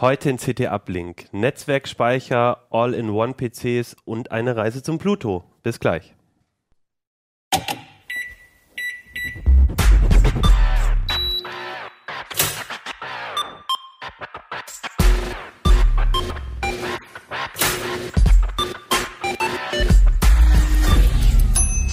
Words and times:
Heute 0.00 0.30
in 0.30 0.38
CT 0.38 0.60
Uplink. 0.62 1.26
Netzwerkspeicher, 1.32 2.64
All-in-One-PCs 2.70 3.96
und 4.06 4.32
eine 4.32 4.56
Reise 4.56 4.82
zum 4.82 4.96
Pluto. 4.96 5.44
Bis 5.62 5.78
gleich. 5.78 6.14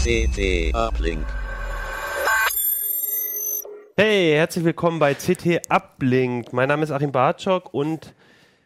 CT 0.01 0.73
Uplink. 0.73 1.25
Hey, 3.99 4.33
herzlich 4.33 4.63
willkommen 4.63 4.99
bei 4.99 5.15
CT 5.15 5.71
Uplink. 5.71 6.53
Mein 6.53 6.67
Name 6.67 6.83
ist 6.83 6.91
Achim 6.91 7.11
Bartschok 7.11 7.73
und 7.73 8.13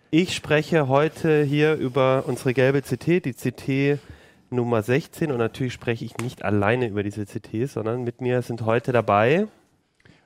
ich 0.10 0.36
spreche 0.36 0.90
heute 0.90 1.44
hier 1.44 1.76
über 1.76 2.26
unsere 2.28 2.54
gelbe 2.54 2.82
CT, 2.82 3.24
die 3.24 3.34
CT 3.34 4.02
Nummer 4.50 4.82
16. 4.82 5.32
Und 5.32 5.38
natürlich 5.38 5.72
spreche 5.72 6.04
ich 6.04 6.18
nicht 6.18 6.44
alleine 6.44 6.88
über 6.90 7.02
diese 7.02 7.26
CT, 7.26 7.70
sondern 7.70 8.04
mit 8.04 8.20
mir 8.20 8.42
sind 8.42 8.66
heute 8.66 8.92
dabei 8.92 9.48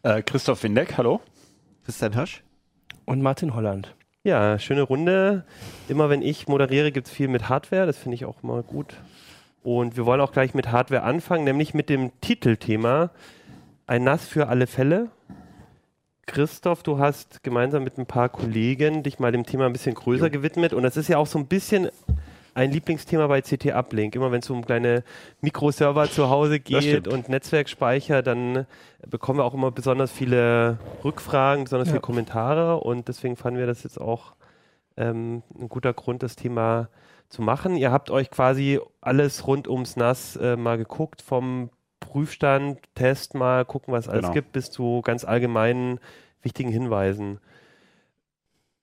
äh, 0.02 0.24
Christoph 0.24 0.64
Windeck, 0.64 0.98
hallo. 0.98 1.22
Christian 1.84 2.14
Hirsch. 2.14 2.42
Und 3.06 3.22
Martin 3.22 3.54
Holland. 3.54 3.94
Ja, 4.24 4.58
schöne 4.58 4.82
Runde. 4.82 5.46
Immer 5.88 6.10
wenn 6.10 6.24
ich 6.24 6.48
moderiere, 6.48 6.92
gibt 6.92 7.06
es 7.06 7.14
viel 7.14 7.28
mit 7.28 7.48
Hardware. 7.48 7.86
Das 7.86 8.00
finde 8.00 8.16
ich 8.16 8.26
auch 8.26 8.42
mal 8.42 8.64
gut. 8.64 8.96
Und 9.62 9.98
wir 9.98 10.08
wollen 10.08 10.22
auch 10.22 10.32
gleich 10.32 10.56
mit 10.56 10.72
Hardware 10.72 11.04
anfangen, 11.04 11.44
nämlich 11.44 11.76
mit 11.76 11.90
dem 11.90 12.10
Titelthema 12.22 13.12
Ein 13.88 14.04
Nass 14.04 14.28
für 14.28 14.48
alle 14.48 14.66
Fälle. 14.66 15.12
Christoph, 16.26 16.82
du 16.82 16.98
hast 16.98 17.44
gemeinsam 17.44 17.84
mit 17.84 18.00
ein 18.00 18.08
paar 18.08 18.30
Kollegen 18.30 19.04
dich 19.04 19.20
mal 19.20 19.32
dem 19.32 19.46
Thema 19.46 19.68
ein 19.68 19.74
bisschen 19.74 19.94
größer 19.94 20.26
jo. 20.26 20.32
gewidmet. 20.32 20.74
Und 20.74 20.82
das 20.82 20.98
ist 20.98 21.08
ja 21.08 21.20
auch 21.20 21.28
so 21.28 21.38
ein 21.38 21.46
bisschen 21.46 21.90
ein 22.56 22.72
Lieblingsthema 22.72 23.28
bei 23.28 23.42
CT 23.42 23.68
Uplink. 23.76 24.16
Immer 24.16 24.32
wenn 24.32 24.40
es 24.40 24.50
um 24.50 24.66
kleine 24.66 25.04
Mikroserver 25.42 26.10
zu 26.10 26.32
Hause 26.32 26.60
geht 26.60 27.08
und 27.08 27.30
Netzwerkspeicher, 27.30 28.24
dann 28.24 28.66
bekommen 29.08 29.38
wir 29.38 29.44
auch 29.44 29.54
immer 29.54 29.70
besonders 29.70 30.12
viele 30.12 30.80
Rückfragen, 31.04 31.66
besonders 31.66 31.90
ja. 31.90 31.94
viele 31.94 32.02
Kommentare. 32.02 32.78
Und 32.78 33.08
deswegen 33.08 33.36
fanden 33.36 33.60
wir 33.60 33.68
das 33.68 33.84
jetzt 33.84 34.02
auch 34.02 34.34
ähm, 34.98 35.44
ein 35.60 35.70
guter 35.70 35.94
Grund, 35.94 36.24
das 36.24 36.36
Thema 36.36 36.90
zu 37.30 37.44
machen. 37.44 37.76
Ihr 37.76 37.92
habt 37.92 38.10
euch 38.10 38.32
quasi 38.32 38.80
alles 39.00 39.46
rund 39.46 39.68
ums 39.68 39.96
NAS 39.96 40.38
äh, 40.38 40.56
mal 40.56 40.80
geguckt, 40.80 41.22
vom 41.22 41.70
Prüfstand, 42.08 42.80
Test 42.96 43.36
mal 43.36 43.66
gucken, 43.66 43.94
was 43.94 44.06
es 44.06 44.10
alles 44.10 44.24
genau. 44.24 44.34
gibt, 44.34 44.52
bis 44.52 44.72
zu 44.72 45.02
ganz 45.04 45.24
allgemeinen 45.24 46.00
wichtigen 46.42 46.70
Hinweisen. 46.70 47.40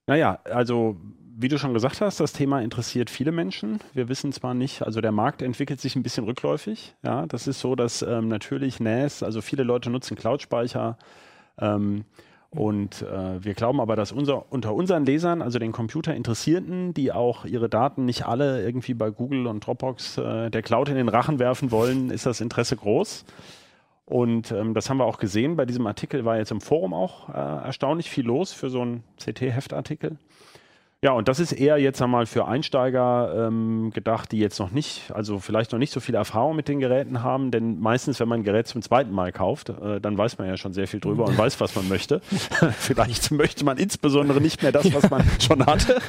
Naja, 0.06 0.40
also 0.44 0.96
wie 1.34 1.48
du 1.48 1.58
schon 1.58 1.74
gesagt 1.74 2.00
hast, 2.00 2.20
das 2.20 2.32
Thema 2.32 2.60
interessiert 2.60 3.08
viele 3.08 3.32
Menschen. 3.32 3.80
Wir 3.94 4.08
wissen 4.08 4.32
zwar 4.32 4.54
nicht, 4.54 4.82
also 4.82 5.00
der 5.00 5.12
Markt 5.12 5.42
entwickelt 5.42 5.80
sich 5.80 5.96
ein 5.96 6.02
bisschen 6.02 6.24
rückläufig. 6.24 6.94
Ja, 7.02 7.26
das 7.26 7.46
ist 7.46 7.60
so, 7.60 7.74
dass 7.74 8.02
ähm, 8.02 8.28
natürlich 8.28 8.80
NAS, 8.80 9.22
also 9.22 9.40
viele 9.40 9.62
Leute 9.62 9.90
nutzen 9.90 10.16
Cloud-Speicher. 10.16 10.98
Ähm, 11.58 12.04
und 12.54 13.00
äh, 13.00 13.42
wir 13.42 13.54
glauben 13.54 13.80
aber, 13.80 13.96
dass 13.96 14.12
unser, 14.12 14.52
unter 14.52 14.74
unseren 14.74 15.06
Lesern, 15.06 15.40
also 15.40 15.58
den 15.58 15.72
Computerinteressierten, 15.72 16.92
die 16.92 17.10
auch 17.10 17.46
ihre 17.46 17.70
Daten 17.70 18.04
nicht 18.04 18.26
alle 18.26 18.62
irgendwie 18.62 18.92
bei 18.92 19.10
Google 19.10 19.46
und 19.46 19.66
Dropbox 19.66 20.18
äh, 20.18 20.50
der 20.50 20.60
Cloud 20.60 20.90
in 20.90 20.96
den 20.96 21.08
Rachen 21.08 21.38
werfen 21.38 21.70
wollen, 21.70 22.10
ist 22.10 22.26
das 22.26 22.42
Interesse 22.42 22.76
groß. 22.76 23.24
Und 24.04 24.52
ähm, 24.52 24.74
das 24.74 24.90
haben 24.90 24.98
wir 24.98 25.06
auch 25.06 25.18
gesehen. 25.18 25.56
Bei 25.56 25.64
diesem 25.64 25.86
Artikel 25.86 26.26
war 26.26 26.36
jetzt 26.36 26.50
im 26.50 26.60
Forum 26.60 26.92
auch 26.92 27.30
äh, 27.30 27.32
erstaunlich 27.32 28.10
viel 28.10 28.26
los 28.26 28.52
für 28.52 28.68
so 28.68 28.82
einen 28.82 29.02
CT-Heftartikel. 29.18 30.18
Ja, 31.04 31.10
und 31.10 31.26
das 31.26 31.40
ist 31.40 31.50
eher 31.50 31.78
jetzt 31.78 32.00
einmal 32.00 32.26
für 32.26 32.46
Einsteiger 32.46 33.48
ähm, 33.48 33.90
gedacht, 33.90 34.30
die 34.30 34.38
jetzt 34.38 34.60
noch 34.60 34.70
nicht, 34.70 35.10
also 35.12 35.40
vielleicht 35.40 35.72
noch 35.72 35.80
nicht 35.80 35.92
so 35.92 35.98
viel 35.98 36.14
Erfahrung 36.14 36.54
mit 36.54 36.68
den 36.68 36.78
Geräten 36.78 37.24
haben, 37.24 37.50
denn 37.50 37.80
meistens, 37.80 38.20
wenn 38.20 38.28
man 38.28 38.42
ein 38.42 38.44
Gerät 38.44 38.68
zum 38.68 38.82
zweiten 38.82 39.10
Mal 39.10 39.32
kauft, 39.32 39.70
äh, 39.70 40.00
dann 40.00 40.16
weiß 40.16 40.38
man 40.38 40.46
ja 40.46 40.56
schon 40.56 40.72
sehr 40.72 40.86
viel 40.86 41.00
drüber 41.00 41.24
und 41.24 41.36
weiß, 41.36 41.60
was 41.60 41.74
man 41.74 41.88
möchte. 41.88 42.20
vielleicht 42.78 43.32
möchte 43.32 43.64
man 43.64 43.78
insbesondere 43.78 44.40
nicht 44.40 44.62
mehr 44.62 44.70
das, 44.70 44.94
was 44.94 45.10
man 45.10 45.24
schon 45.40 45.66
hatte. 45.66 46.00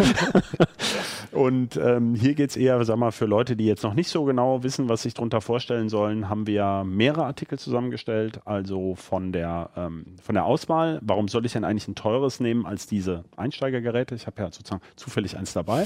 und 1.31 1.75
ähm, 1.75 2.13
hier 2.13 2.35
geht's 2.35 2.56
eher, 2.56 2.85
sag 2.85 2.97
mal, 2.97 3.12
für 3.12 3.25
Leute, 3.25 3.56
die 3.56 3.66
jetzt 3.66 3.81
noch 3.81 3.96
nicht 3.96 4.09
so 4.09 4.25
genau 4.25 4.62
wissen, 4.62 4.90
was 4.90 5.01
sich 5.01 5.16
darunter 5.16 5.41
vorstellen 5.41 5.90
sollen, 5.90 6.29
haben 6.29 6.46
wir 6.46 6.84
mehrere 6.85 7.25
Artikel 7.25 7.57
zusammengestellt, 7.57 8.41
also 8.46 8.94
von 8.94 9.31
der, 9.31 9.72
ähm, 9.75 10.06
von 10.22 10.35
der 10.35 10.46
Auswahl. 10.46 11.00
Warum 11.01 11.29
soll 11.29 11.47
ich 11.47 11.53
denn 11.53 11.63
eigentlich 11.63 11.88
ein 11.88 11.96
teures 11.96 12.40
nehmen 12.40 12.67
als 12.67 12.85
diese 12.85 13.23
Einsteigergeräte? 13.38 14.13
Ich 14.13 14.28
habe 14.28 14.40
ja 14.40 14.51
sozusagen 14.51 14.82
zufällig 14.95 15.38
eins 15.38 15.53
dabei. 15.53 15.85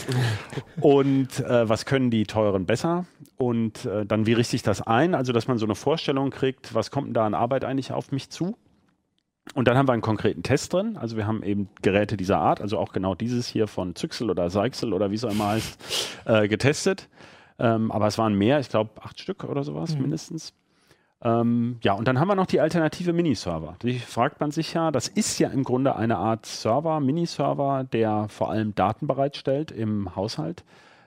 und 0.82 1.40
äh, 1.40 1.68
was 1.68 1.86
können 1.86 2.12
die 2.12 2.26
teuren 2.26 2.66
besser? 2.66 3.06
Und 3.38 3.86
äh, 3.86 4.06
dann, 4.06 4.26
wie 4.26 4.34
richte 4.34 4.56
ich 4.56 4.64
das 4.64 4.82
ein? 4.82 5.16
Also, 5.16 5.34
dass 5.34 5.48
man 5.48 5.58
so 5.58 5.66
eine 5.66 5.76
Vorstellung 5.76 6.30
kriegt, 6.30 6.74
was 6.74 6.92
kommt 6.92 7.08
denn 7.08 7.14
da 7.14 7.26
an 7.26 7.34
Arbeit 7.34 7.64
eigentlich 7.64 7.92
auf 7.92 8.12
mich 8.12 8.30
zu? 8.30 8.58
Und 9.54 9.68
dann 9.68 9.78
haben 9.78 9.88
wir 9.88 9.94
einen 9.94 10.02
konkreten 10.02 10.44
Test 10.44 10.74
drin. 10.74 10.98
Also 10.98 11.16
wir 11.16 11.26
haben 11.26 11.42
eben 11.44 11.70
Geräte 11.82 12.18
dieser 12.18 12.40
Art, 12.40 12.62
also 12.62 12.78
auch 12.78 12.92
genau 12.92 13.16
dieses 13.16 13.48
hier 13.48 13.68
von 13.68 13.96
Zyxel 13.96 14.30
oder 14.30 14.50
Seixel 14.50 14.94
oder 14.94 15.10
wie 15.12 15.16
es 15.16 15.24
auch 15.24 15.32
immer 15.32 15.48
heißt, 15.48 15.80
äh, 16.26 16.48
getestet. 16.48 17.08
Ähm, 17.60 17.92
aber 17.92 18.08
es 18.08 18.18
waren 18.18 18.36
mehr, 18.36 18.60
ich 18.60 18.70
glaube 18.70 19.02
acht 19.02 19.20
Stück 19.20 19.44
oder 19.44 19.64
sowas 19.64 19.96
mhm. 19.96 20.02
mindestens. 20.02 20.54
Ähm, 21.22 21.78
ja, 21.82 21.94
und 21.94 22.08
dann 22.08 22.20
haben 22.20 22.28
wir 22.28 22.36
noch 22.36 22.46
die 22.46 22.62
alternative 22.62 23.12
Miniserver. 23.12 23.76
Die 23.82 23.98
fragt 24.00 24.40
man 24.40 24.52
sich 24.52 24.74
ja, 24.74 24.92
das 24.92 25.08
ist 25.08 25.40
ja 25.40 25.50
im 25.50 25.64
Grunde 25.64 25.96
eine 25.96 26.18
Art 26.18 26.46
Server, 26.46 27.00
Miniserver, 27.00 27.86
der 27.92 28.28
vor 28.30 28.52
allem 28.52 28.76
Daten 28.76 29.08
bereitstellt 29.08 29.72
im 29.72 30.16
Haushalt. 30.16 30.64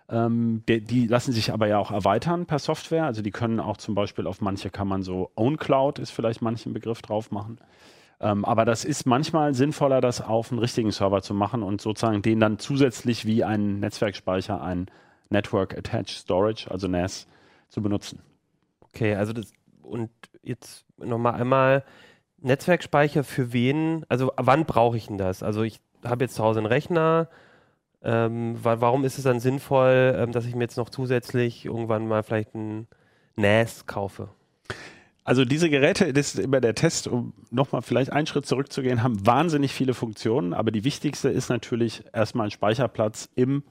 Ähm, 0.08 0.64
die, 0.68 0.80
die, 0.80 1.06
lassen 1.06 1.32
sich 1.32 1.52
aber 1.52 1.68
ja 1.68 1.78
auch 1.78 1.92
erweitern 1.92 2.46
per 2.46 2.58
Software. 2.58 3.04
Also 3.04 3.22
die 3.22 3.30
können 3.30 3.60
auch 3.60 3.76
zum 3.76 3.94
Beispiel 3.94 4.26
auf 4.26 4.40
manche 4.40 4.70
kann 4.70 4.88
man 4.88 5.02
so 5.02 5.30
OwnCloud 5.36 6.00
ist 6.00 6.10
vielleicht 6.10 6.42
manchen 6.42 6.72
Begriff 6.72 7.02
drauf 7.02 7.30
machen. 7.30 7.58
Ähm, 8.20 8.44
aber 8.44 8.64
das 8.64 8.84
ist 8.84 9.06
manchmal 9.06 9.54
sinnvoller, 9.54 10.00
das 10.00 10.20
auf 10.20 10.50
einen 10.50 10.58
richtigen 10.58 10.90
Server 10.90 11.22
zu 11.22 11.34
machen 11.34 11.62
und 11.62 11.80
sozusagen 11.80 12.20
den 12.22 12.40
dann 12.40 12.58
zusätzlich 12.58 13.24
wie 13.24 13.44
einen 13.44 13.78
Netzwerkspeicher, 13.80 14.60
ein 14.60 14.88
Network 15.30 15.78
Attached 15.78 16.10
Storage, 16.10 16.68
also 16.70 16.88
NAS, 16.88 17.28
zu 17.68 17.80
benutzen. 17.80 18.20
Okay, 18.82 19.14
also 19.14 19.32
das, 19.32 19.52
und 19.82 20.10
jetzt 20.42 20.84
nochmal 20.98 21.34
einmal 21.34 21.84
Netzwerkspeicher 22.38 23.24
für 23.24 23.52
wen, 23.52 24.04
also 24.08 24.32
wann 24.36 24.64
brauche 24.64 24.96
ich 24.96 25.06
denn 25.06 25.18
das? 25.18 25.42
Also 25.42 25.62
ich 25.62 25.80
habe 26.04 26.24
jetzt 26.24 26.34
zu 26.34 26.42
Hause 26.42 26.60
einen 26.60 26.66
Rechner, 26.66 27.28
ähm, 28.02 28.56
warum 28.62 29.04
ist 29.04 29.18
es 29.18 29.24
dann 29.24 29.40
sinnvoll, 29.40 30.16
ähm, 30.16 30.32
dass 30.32 30.46
ich 30.46 30.54
mir 30.54 30.62
jetzt 30.62 30.78
noch 30.78 30.88
zusätzlich 30.88 31.66
irgendwann 31.66 32.08
mal 32.08 32.22
vielleicht 32.22 32.54
ein 32.54 32.88
NAS 33.36 33.86
kaufe? 33.86 34.30
Also 35.22 35.44
diese 35.44 35.68
Geräte, 35.68 36.12
das 36.12 36.34
ist 36.34 36.42
immer 36.42 36.62
der 36.62 36.74
Test, 36.74 37.06
um 37.06 37.34
nochmal 37.50 37.82
vielleicht 37.82 38.10
einen 38.10 38.26
Schritt 38.26 38.46
zurückzugehen, 38.46 39.02
haben 39.02 39.26
wahnsinnig 39.26 39.72
viele 39.72 39.92
Funktionen, 39.92 40.54
aber 40.54 40.70
die 40.70 40.84
wichtigste 40.84 41.28
ist 41.28 41.50
natürlich 41.50 42.02
erstmal 42.12 42.44
einen 42.44 42.50
Speicherplatz 42.50 43.28
im 43.34 43.62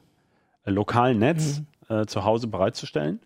äh, 0.64 0.72
lokalen 0.72 1.18
Netz 1.18 1.62
mhm. 1.90 1.96
äh, 1.96 2.06
zu 2.06 2.24
Hause 2.24 2.47
bereitzustellen. 2.47 3.20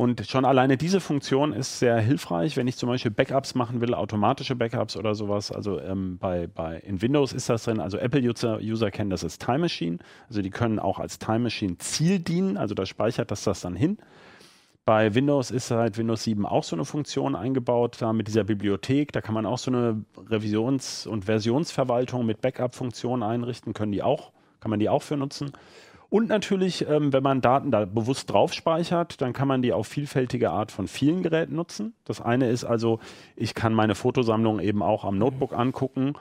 Und 0.00 0.26
schon 0.26 0.46
alleine 0.46 0.78
diese 0.78 0.98
Funktion 0.98 1.52
ist 1.52 1.78
sehr 1.78 1.98
hilfreich, 2.00 2.56
wenn 2.56 2.66
ich 2.66 2.78
zum 2.78 2.88
Beispiel 2.88 3.10
Backups 3.10 3.54
machen 3.54 3.82
will, 3.82 3.92
automatische 3.92 4.56
Backups 4.56 4.96
oder 4.96 5.14
sowas. 5.14 5.52
Also 5.52 5.78
ähm, 5.78 6.16
bei, 6.16 6.46
bei 6.46 6.78
in 6.78 7.02
Windows 7.02 7.34
ist 7.34 7.50
das 7.50 7.64
drin. 7.64 7.80
Also 7.80 7.98
Apple-User 7.98 8.60
User 8.62 8.90
kennen 8.90 9.10
das 9.10 9.24
als 9.24 9.36
Time 9.36 9.58
Machine. 9.58 9.98
Also 10.26 10.40
die 10.40 10.48
können 10.48 10.78
auch 10.78 11.00
als 11.00 11.18
Time 11.18 11.40
Machine 11.40 11.76
Ziel 11.76 12.18
dienen. 12.18 12.56
Also 12.56 12.74
da 12.74 12.86
speichert 12.86 13.30
das 13.30 13.44
das 13.44 13.60
dann 13.60 13.76
hin. 13.76 13.98
Bei 14.86 15.14
Windows 15.14 15.50
ist 15.50 15.68
seit 15.68 15.98
Windows 15.98 16.24
7 16.24 16.46
auch 16.46 16.64
so 16.64 16.76
eine 16.76 16.86
Funktion 16.86 17.36
eingebaut, 17.36 17.98
da 18.00 18.14
mit 18.14 18.26
dieser 18.26 18.44
Bibliothek. 18.44 19.12
Da 19.12 19.20
kann 19.20 19.34
man 19.34 19.44
auch 19.44 19.58
so 19.58 19.70
eine 19.70 20.02
Revisions- 20.16 21.06
und 21.06 21.26
Versionsverwaltung 21.26 22.24
mit 22.24 22.40
Backup-Funktionen 22.40 23.22
einrichten. 23.22 23.74
Können 23.74 23.92
die 23.92 24.02
auch, 24.02 24.32
kann 24.60 24.70
man 24.70 24.80
die 24.80 24.88
auch 24.88 25.02
für 25.02 25.18
nutzen. 25.18 25.52
Und 26.10 26.28
natürlich, 26.28 26.86
ähm, 26.88 27.12
wenn 27.12 27.22
man 27.22 27.40
Daten 27.40 27.70
da 27.70 27.84
bewusst 27.84 28.30
drauf 28.30 28.52
speichert, 28.52 29.20
dann 29.20 29.32
kann 29.32 29.46
man 29.46 29.62
die 29.62 29.72
auf 29.72 29.86
vielfältige 29.86 30.50
Art 30.50 30.72
von 30.72 30.88
vielen 30.88 31.22
Geräten 31.22 31.54
nutzen. 31.54 31.94
Das 32.04 32.20
eine 32.20 32.50
ist 32.50 32.64
also, 32.64 32.98
ich 33.36 33.54
kann 33.54 33.72
meine 33.72 33.94
Fotosammlung 33.94 34.58
eben 34.58 34.82
auch 34.82 35.04
am 35.04 35.18
Notebook 35.18 35.56
angucken. 35.56 36.14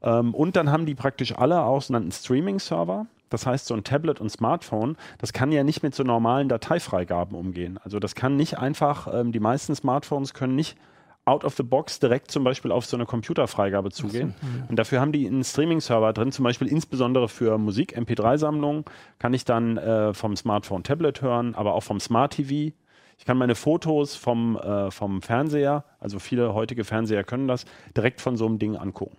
Ähm, 0.00 0.32
und 0.32 0.54
dann 0.54 0.70
haben 0.70 0.86
die 0.86 0.94
praktisch 0.94 1.36
alle 1.36 1.64
auch 1.64 1.82
so 1.82 1.92
einen 1.92 2.12
Streaming-Server. 2.12 3.06
Das 3.30 3.44
heißt, 3.44 3.66
so 3.66 3.74
ein 3.74 3.82
Tablet 3.82 4.20
und 4.20 4.30
Smartphone, 4.30 4.96
das 5.18 5.32
kann 5.32 5.50
ja 5.50 5.64
nicht 5.64 5.82
mit 5.82 5.94
so 5.94 6.04
normalen 6.04 6.48
Dateifreigaben 6.48 7.36
umgehen. 7.36 7.80
Also 7.82 7.98
das 7.98 8.14
kann 8.14 8.36
nicht 8.36 8.58
einfach, 8.58 9.12
ähm, 9.12 9.32
die 9.32 9.40
meisten 9.40 9.74
Smartphones 9.74 10.34
können 10.34 10.54
nicht 10.54 10.76
out 11.24 11.44
of 11.44 11.54
the 11.56 11.62
box 11.62 12.00
direkt 12.00 12.30
zum 12.30 12.42
Beispiel 12.44 12.72
auf 12.72 12.84
so 12.84 12.96
eine 12.96 13.06
Computerfreigabe 13.06 13.90
zugehen. 13.90 14.34
So, 14.40 14.46
ja. 14.46 14.64
Und 14.68 14.78
dafür 14.78 15.00
haben 15.00 15.12
die 15.12 15.26
einen 15.26 15.44
Streaming-Server 15.44 16.12
drin, 16.12 16.32
zum 16.32 16.42
Beispiel 16.44 16.68
insbesondere 16.68 17.28
für 17.28 17.58
Musik, 17.58 17.96
MP3-Sammlungen, 17.96 18.84
kann 19.18 19.32
ich 19.32 19.44
dann 19.44 19.76
äh, 19.76 20.14
vom 20.14 20.36
Smartphone 20.36 20.82
Tablet 20.82 21.22
hören, 21.22 21.54
aber 21.54 21.74
auch 21.74 21.82
vom 21.82 22.00
Smart 22.00 22.34
TV. 22.34 22.74
Ich 23.18 23.24
kann 23.24 23.36
meine 23.36 23.54
Fotos 23.54 24.16
vom, 24.16 24.56
äh, 24.56 24.90
vom 24.90 25.22
Fernseher, 25.22 25.84
also 26.00 26.18
viele 26.18 26.54
heutige 26.54 26.82
Fernseher 26.82 27.22
können 27.22 27.46
das, 27.46 27.66
direkt 27.96 28.20
von 28.20 28.36
so 28.36 28.46
einem 28.46 28.58
Ding 28.58 28.76
angucken. 28.76 29.16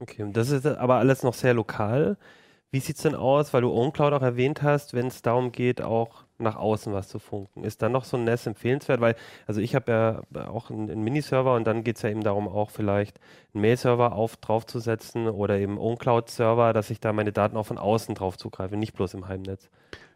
Okay, 0.00 0.22
und 0.22 0.36
das 0.36 0.50
ist 0.50 0.66
aber 0.66 0.96
alles 0.96 1.22
noch 1.22 1.32
sehr 1.32 1.54
lokal. 1.54 2.18
Wie 2.72 2.80
sieht 2.80 2.96
es 2.96 3.02
denn 3.02 3.14
aus, 3.14 3.52
weil 3.52 3.60
du 3.60 3.70
OwnCloud 3.70 4.14
auch 4.14 4.22
erwähnt 4.22 4.62
hast, 4.62 4.94
wenn 4.94 5.08
es 5.08 5.20
darum 5.20 5.52
geht, 5.52 5.82
auch 5.82 6.24
nach 6.38 6.56
außen 6.56 6.90
was 6.94 7.06
zu 7.06 7.18
funken? 7.18 7.64
Ist 7.64 7.82
dann 7.82 7.92
noch 7.92 8.04
so 8.04 8.16
ein 8.16 8.24
NAS 8.24 8.46
empfehlenswert? 8.46 9.02
Weil, 9.02 9.14
also 9.46 9.60
ich 9.60 9.74
habe 9.74 9.92
ja 10.34 10.48
auch 10.48 10.70
einen, 10.70 10.90
einen 10.90 11.04
Miniserver 11.04 11.54
und 11.54 11.66
dann 11.66 11.84
geht 11.84 11.96
es 11.96 12.02
ja 12.02 12.08
eben 12.08 12.22
darum, 12.22 12.48
auch 12.48 12.70
vielleicht 12.70 13.20
einen 13.52 13.60
Mail-Server 13.60 14.14
auf, 14.14 14.38
draufzusetzen 14.38 15.28
oder 15.28 15.58
eben 15.58 15.76
OwnCloud-Server, 15.76 16.72
dass 16.72 16.88
ich 16.88 16.98
da 16.98 17.12
meine 17.12 17.32
Daten 17.32 17.58
auch 17.58 17.66
von 17.66 17.76
außen 17.76 18.14
drauf 18.14 18.38
zugreife, 18.38 18.78
nicht 18.78 18.94
bloß 18.94 19.12
im 19.12 19.28
Heimnetz. 19.28 19.68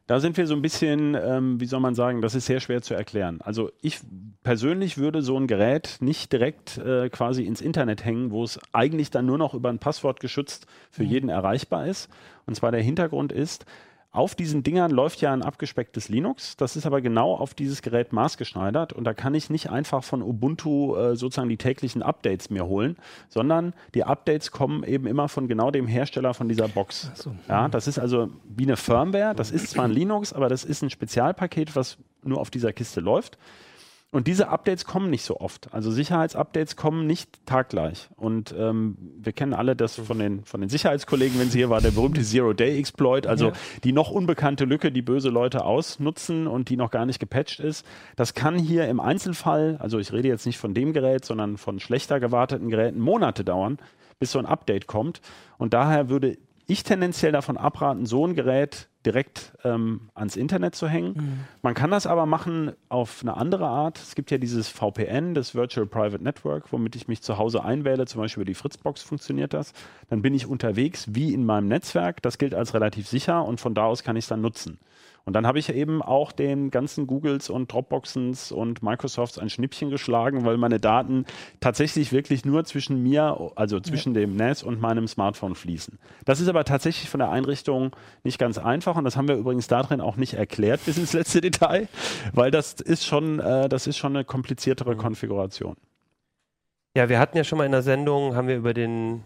Da 0.06 0.20
sind 0.20 0.36
wir 0.36 0.46
so 0.46 0.54
ein 0.54 0.62
bisschen, 0.62 1.16
ähm, 1.20 1.60
wie 1.60 1.66
soll 1.66 1.80
man 1.80 1.96
sagen, 1.96 2.22
das 2.22 2.36
ist 2.36 2.46
sehr 2.46 2.60
schwer 2.60 2.80
zu 2.80 2.94
erklären. 2.94 3.40
Also 3.40 3.70
ich 3.82 3.98
persönlich 4.44 4.98
würde 4.98 5.20
so 5.20 5.36
ein 5.36 5.48
Gerät 5.48 5.96
nicht 6.00 6.32
direkt 6.32 6.78
äh, 6.78 7.08
quasi 7.08 7.44
ins 7.44 7.60
Internet 7.60 8.04
hängen, 8.04 8.30
wo 8.30 8.44
es 8.44 8.60
eigentlich 8.72 9.10
dann 9.10 9.26
nur 9.26 9.38
noch 9.38 9.54
über 9.54 9.68
ein 9.68 9.80
Passwort 9.80 10.20
geschützt 10.20 10.66
für 10.92 11.02
mhm. 11.02 11.08
jeden 11.08 11.28
erreichbar 11.28 11.86
ist. 11.86 12.08
Und 12.46 12.54
zwar 12.54 12.70
der 12.70 12.82
Hintergrund 12.82 13.32
ist, 13.32 13.66
auf 14.12 14.34
diesen 14.34 14.62
Dingern 14.62 14.90
läuft 14.90 15.20
ja 15.20 15.32
ein 15.32 15.42
abgespecktes 15.42 16.08
Linux. 16.08 16.56
Das 16.56 16.76
ist 16.76 16.86
aber 16.86 17.00
genau 17.00 17.34
auf 17.34 17.54
dieses 17.54 17.82
Gerät 17.82 18.12
maßgeschneidert 18.12 18.92
und 18.92 19.04
da 19.04 19.14
kann 19.14 19.34
ich 19.34 19.50
nicht 19.50 19.70
einfach 19.70 20.02
von 20.02 20.22
Ubuntu 20.22 20.96
äh, 20.96 21.16
sozusagen 21.16 21.48
die 21.48 21.56
täglichen 21.56 22.02
Updates 22.02 22.50
mir 22.50 22.66
holen, 22.66 22.96
sondern 23.28 23.74
die 23.94 24.04
Updates 24.04 24.50
kommen 24.50 24.84
eben 24.84 25.06
immer 25.06 25.28
von 25.28 25.48
genau 25.48 25.70
dem 25.70 25.86
Hersteller 25.86 26.34
von 26.34 26.48
dieser 26.48 26.68
Box. 26.68 27.10
So. 27.14 27.34
Ja, 27.48 27.68
das 27.68 27.86
ist 27.86 27.98
also 27.98 28.30
wie 28.44 28.64
eine 28.64 28.76
Firmware. 28.76 29.34
Das 29.34 29.50
ist 29.50 29.70
zwar 29.70 29.84
ein 29.84 29.90
Linux, 29.90 30.32
aber 30.32 30.48
das 30.48 30.64
ist 30.64 30.82
ein 30.82 30.90
Spezialpaket, 30.90 31.76
was 31.76 31.98
nur 32.22 32.40
auf 32.40 32.50
dieser 32.50 32.72
Kiste 32.72 33.00
läuft. 33.00 33.38
Und 34.12 34.28
diese 34.28 34.48
Updates 34.48 34.84
kommen 34.84 35.10
nicht 35.10 35.24
so 35.24 35.40
oft. 35.40 35.74
Also 35.74 35.90
Sicherheitsupdates 35.90 36.76
kommen 36.76 37.06
nicht 37.06 37.44
taggleich. 37.44 38.08
Und 38.16 38.54
ähm, 38.56 38.96
wir 39.18 39.32
kennen 39.32 39.52
alle 39.52 39.74
das 39.74 39.96
von 39.96 40.18
den, 40.18 40.44
von 40.44 40.60
den 40.60 40.70
Sicherheitskollegen, 40.70 41.38
wenn 41.40 41.50
sie 41.50 41.58
hier 41.58 41.70
war, 41.70 41.80
der 41.80 41.90
berühmte 41.90 42.22
Zero-Day-Exploit, 42.22 43.26
also 43.26 43.48
ja. 43.48 43.52
die 43.84 43.92
noch 43.92 44.10
unbekannte 44.10 44.64
Lücke, 44.64 44.92
die 44.92 45.02
böse 45.02 45.28
Leute 45.28 45.64
ausnutzen 45.64 46.46
und 46.46 46.68
die 46.68 46.76
noch 46.76 46.92
gar 46.92 47.04
nicht 47.04 47.18
gepatcht 47.18 47.60
ist. 47.60 47.84
Das 48.14 48.34
kann 48.34 48.58
hier 48.58 48.88
im 48.88 49.00
Einzelfall, 49.00 49.76
also 49.80 49.98
ich 49.98 50.12
rede 50.12 50.28
jetzt 50.28 50.46
nicht 50.46 50.58
von 50.58 50.72
dem 50.72 50.92
Gerät, 50.92 51.24
sondern 51.24 51.56
von 51.58 51.80
schlechter 51.80 52.20
gewarteten 52.20 52.70
Geräten, 52.70 53.00
Monate 53.00 53.44
dauern, 53.44 53.78
bis 54.18 54.30
so 54.30 54.38
ein 54.38 54.46
Update 54.46 54.86
kommt. 54.86 55.20
Und 55.58 55.74
daher 55.74 56.08
würde 56.08 56.38
ich 56.66 56.84
tendenziell 56.84 57.32
davon 57.32 57.56
abraten, 57.56 58.06
so 58.06 58.26
ein 58.26 58.34
Gerät 58.34 58.88
direkt 59.06 59.52
ähm, 59.64 60.10
ans 60.14 60.36
Internet 60.36 60.74
zu 60.74 60.88
hängen. 60.88 61.14
Mhm. 61.16 61.44
Man 61.62 61.74
kann 61.74 61.90
das 61.90 62.06
aber 62.06 62.26
machen 62.26 62.72
auf 62.88 63.20
eine 63.22 63.36
andere 63.36 63.66
Art. 63.66 63.98
Es 63.98 64.14
gibt 64.14 64.30
ja 64.30 64.38
dieses 64.38 64.68
VPN, 64.68 65.34
das 65.34 65.54
Virtual 65.54 65.86
Private 65.86 66.22
Network, 66.22 66.72
womit 66.72 66.96
ich 66.96 67.08
mich 67.08 67.22
zu 67.22 67.38
Hause 67.38 67.64
einwähle, 67.64 68.06
zum 68.06 68.20
Beispiel 68.20 68.42
über 68.42 68.50
die 68.50 68.54
Fritzbox 68.54 69.02
funktioniert 69.02 69.54
das. 69.54 69.72
Dann 70.10 70.22
bin 70.22 70.34
ich 70.34 70.46
unterwegs 70.46 71.06
wie 71.14 71.32
in 71.32 71.46
meinem 71.46 71.68
Netzwerk. 71.68 72.20
Das 72.22 72.38
gilt 72.38 72.54
als 72.54 72.74
relativ 72.74 73.08
sicher 73.08 73.44
und 73.44 73.60
von 73.60 73.74
da 73.74 73.84
aus 73.84 74.02
kann 74.02 74.16
ich 74.16 74.24
es 74.24 74.28
dann 74.28 74.40
nutzen. 74.40 74.78
Und 75.26 75.32
dann 75.32 75.44
habe 75.44 75.58
ich 75.58 75.68
eben 75.68 76.02
auch 76.02 76.30
den 76.30 76.70
ganzen 76.70 77.08
Googles 77.08 77.50
und 77.50 77.72
Dropboxens 77.72 78.52
und 78.52 78.84
Microsofts 78.84 79.38
ein 79.38 79.50
Schnippchen 79.50 79.90
geschlagen, 79.90 80.44
weil 80.44 80.56
meine 80.56 80.78
Daten 80.78 81.24
tatsächlich 81.58 82.12
wirklich 82.12 82.44
nur 82.44 82.64
zwischen 82.64 83.02
mir, 83.02 83.52
also 83.56 83.80
zwischen 83.80 84.14
ja. 84.14 84.20
dem 84.20 84.36
NAS 84.36 84.62
und 84.62 84.80
meinem 84.80 85.08
Smartphone 85.08 85.56
fließen. 85.56 85.98
Das 86.24 86.40
ist 86.40 86.46
aber 86.46 86.62
tatsächlich 86.62 87.10
von 87.10 87.18
der 87.18 87.30
Einrichtung 87.30 87.90
nicht 88.22 88.38
ganz 88.38 88.56
einfach 88.56 88.96
und 88.96 89.02
das 89.02 89.16
haben 89.16 89.26
wir 89.26 89.34
übrigens 89.34 89.66
darin 89.66 90.00
auch 90.00 90.16
nicht 90.16 90.34
erklärt 90.34 90.84
bis 90.86 90.96
ins 90.96 91.12
letzte 91.12 91.40
Detail, 91.40 91.88
weil 92.32 92.52
das 92.52 92.74
ist 92.74 93.04
schon, 93.04 93.40
äh, 93.40 93.68
das 93.68 93.88
ist 93.88 93.96
schon 93.96 94.14
eine 94.14 94.24
kompliziertere 94.24 94.94
mhm. 94.94 94.98
Konfiguration. 94.98 95.74
Ja, 96.96 97.08
wir 97.08 97.18
hatten 97.18 97.36
ja 97.36 97.42
schon 97.42 97.58
mal 97.58 97.66
in 97.66 97.72
der 97.72 97.82
Sendung, 97.82 98.36
haben 98.36 98.46
wir 98.46 98.56
über 98.56 98.72
den 98.72 99.24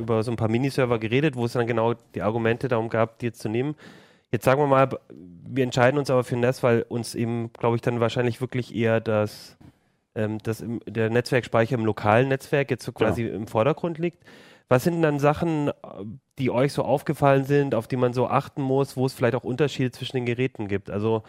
über 0.00 0.22
so 0.22 0.30
ein 0.30 0.38
paar 0.38 0.48
Miniserver 0.48 0.98
geredet, 0.98 1.36
wo 1.36 1.44
es 1.44 1.52
dann 1.52 1.66
genau 1.66 1.92
die 2.14 2.22
Argumente 2.22 2.68
darum 2.68 2.88
gab, 2.88 3.18
die 3.18 3.26
jetzt 3.26 3.42
zu 3.42 3.50
nehmen. 3.50 3.74
Jetzt 4.30 4.44
sagen 4.44 4.60
wir 4.60 4.66
mal, 4.66 4.88
wir 5.10 5.64
entscheiden 5.64 5.98
uns 5.98 6.10
aber 6.10 6.24
für 6.24 6.36
NES, 6.36 6.62
weil 6.62 6.82
uns 6.82 7.14
eben, 7.14 7.50
glaube 7.54 7.76
ich, 7.76 7.82
dann 7.82 8.00
wahrscheinlich 8.00 8.40
wirklich 8.40 8.74
eher 8.74 9.00
das, 9.00 9.56
ähm, 10.14 10.38
das 10.42 10.60
im, 10.60 10.80
der 10.86 11.08
Netzwerkspeicher 11.10 11.74
im 11.74 11.84
lokalen 11.84 12.28
Netzwerk 12.28 12.70
jetzt 12.70 12.84
so 12.84 12.92
quasi 12.92 13.24
genau. 13.24 13.36
im 13.36 13.46
Vordergrund 13.46 13.98
liegt. 13.98 14.22
Was 14.68 14.84
sind 14.84 15.00
dann 15.00 15.18
Sachen, 15.18 15.70
die 16.38 16.50
euch 16.50 16.74
so 16.74 16.82
aufgefallen 16.82 17.44
sind, 17.44 17.74
auf 17.74 17.88
die 17.88 17.96
man 17.96 18.12
so 18.12 18.28
achten 18.28 18.60
muss, 18.60 18.98
wo 18.98 19.06
es 19.06 19.14
vielleicht 19.14 19.34
auch 19.34 19.44
Unterschiede 19.44 19.92
zwischen 19.92 20.16
den 20.16 20.26
Geräten 20.26 20.68
gibt? 20.68 20.90
Also 20.90 21.22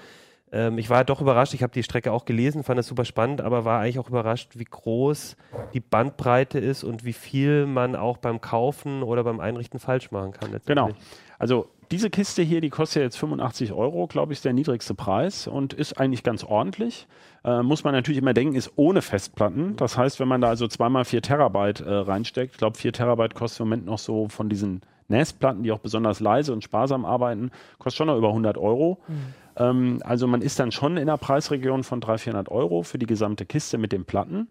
ähm, 0.52 0.78
ich 0.78 0.90
war 0.90 1.06
doch 1.06 1.22
überrascht, 1.22 1.54
ich 1.54 1.64
habe 1.64 1.72
die 1.72 1.84
Strecke 1.84 2.12
auch 2.12 2.26
gelesen, 2.26 2.64
fand 2.64 2.80
das 2.80 2.88
super 2.88 3.06
spannend, 3.06 3.40
aber 3.40 3.64
war 3.64 3.80
eigentlich 3.80 4.00
auch 4.00 4.10
überrascht, 4.10 4.58
wie 4.60 4.66
groß 4.66 5.38
die 5.74 5.80
Bandbreite 5.80 6.60
ist 6.60 6.84
und 6.84 7.06
wie 7.06 7.14
viel 7.14 7.66
man 7.66 7.96
auch 7.96 8.18
beim 8.18 8.42
Kaufen 8.42 9.04
oder 9.04 9.24
beim 9.24 9.40
Einrichten 9.40 9.80
falsch 9.80 10.12
machen 10.12 10.34
kann. 10.34 10.60
Genau. 10.66 10.90
Also 11.38 11.70
diese 11.92 12.10
Kiste 12.10 12.44
hier, 12.44 12.62
die 12.62 12.70
kostet 12.70 13.04
jetzt 13.04 13.18
85 13.18 13.74
Euro, 13.74 14.06
glaube 14.08 14.32
ich, 14.32 14.40
ist 14.40 14.46
der 14.46 14.54
niedrigste 14.54 14.94
Preis 14.94 15.48
und 15.48 15.74
ist 15.74 16.00
eigentlich 16.00 16.24
ganz 16.24 16.44
ordentlich. 16.44 17.08
Äh, 17.44 17.64
muss 17.64 17.84
man 17.84 17.94
natürlich 17.94 18.20
immer 18.20 18.34
denken, 18.34 18.56
ist 18.56 18.72
ohne 18.76 19.02
Festplatten. 19.02 19.76
Das 19.76 19.98
heißt, 19.98 20.20
wenn 20.20 20.28
man 20.28 20.42
da 20.42 20.50
also 20.50 20.68
zweimal 20.68 21.06
4 21.06 21.22
Terabyte 21.22 21.82
äh, 21.82 21.92
reinsteckt, 21.92 22.54
ich 22.54 22.58
glaube 22.58 22.78
4 22.78 22.94
Terabyte 22.94 23.34
kostet 23.34 23.62
im 23.62 23.68
Moment 23.68 23.86
noch 23.86 24.00
so 24.00 24.28
von 24.28 24.50
diesen 24.50 24.82
NAS-Platten, 25.08 25.64
die 25.64 25.72
auch 25.72 25.80
besonders 25.80 26.20
leise 26.20 26.54
und 26.54 26.64
sparsam 26.64 27.06
arbeiten, 27.06 27.52
kostet 27.80 27.98
schon 27.98 28.08
noch 28.08 28.18
über 28.18 28.30
100 28.30 28.58
Euro. 28.58 29.00
Mhm. 29.08 29.34
Ähm, 29.58 30.02
also 30.06 30.28
man 30.28 30.42
ist 30.42 30.60
dann 30.60 30.72
schon 30.72 30.98
in 30.98 31.10
einer 31.10 31.18
Preisregion 31.18 31.84
von 31.84 32.02
300, 32.02 32.22
400 32.22 32.50
Euro 32.50 32.84
für 32.84 33.00
die 33.00 33.08
gesamte 33.08 33.46
Kiste 33.46 33.80
mit 33.80 33.92
den 33.92 34.06
Platten 34.06 34.48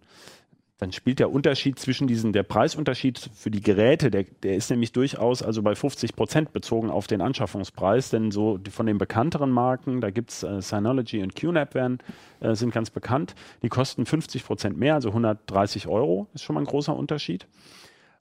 dann 0.78 0.92
spielt 0.92 1.18
der 1.18 1.32
Unterschied 1.32 1.78
zwischen 1.78 2.06
diesen, 2.06 2.32
der 2.32 2.44
Preisunterschied 2.44 3.30
für 3.34 3.50
die 3.50 3.60
Geräte, 3.60 4.10
der, 4.10 4.24
der 4.42 4.54
ist 4.54 4.70
nämlich 4.70 4.92
durchaus 4.92 5.42
also 5.42 5.62
bei 5.62 5.74
50 5.74 6.14
Prozent 6.14 6.52
bezogen 6.52 6.88
auf 6.88 7.08
den 7.08 7.20
Anschaffungspreis, 7.20 8.10
denn 8.10 8.30
so 8.30 8.60
von 8.70 8.86
den 8.86 8.96
bekannteren 8.96 9.50
Marken, 9.50 10.00
da 10.00 10.10
gibt 10.10 10.30
es 10.30 10.44
äh, 10.44 10.62
Synology 10.62 11.22
und 11.22 11.34
QNAP 11.34 11.74
werden, 11.74 11.98
äh, 12.40 12.54
sind 12.54 12.72
ganz 12.72 12.90
bekannt, 12.90 13.34
die 13.62 13.68
kosten 13.68 14.06
50 14.06 14.44
Prozent 14.44 14.78
mehr, 14.78 14.94
also 14.94 15.08
130 15.08 15.88
Euro, 15.88 16.28
ist 16.32 16.44
schon 16.44 16.54
mal 16.54 16.60
ein 16.60 16.66
großer 16.66 16.94
Unterschied. 16.96 17.48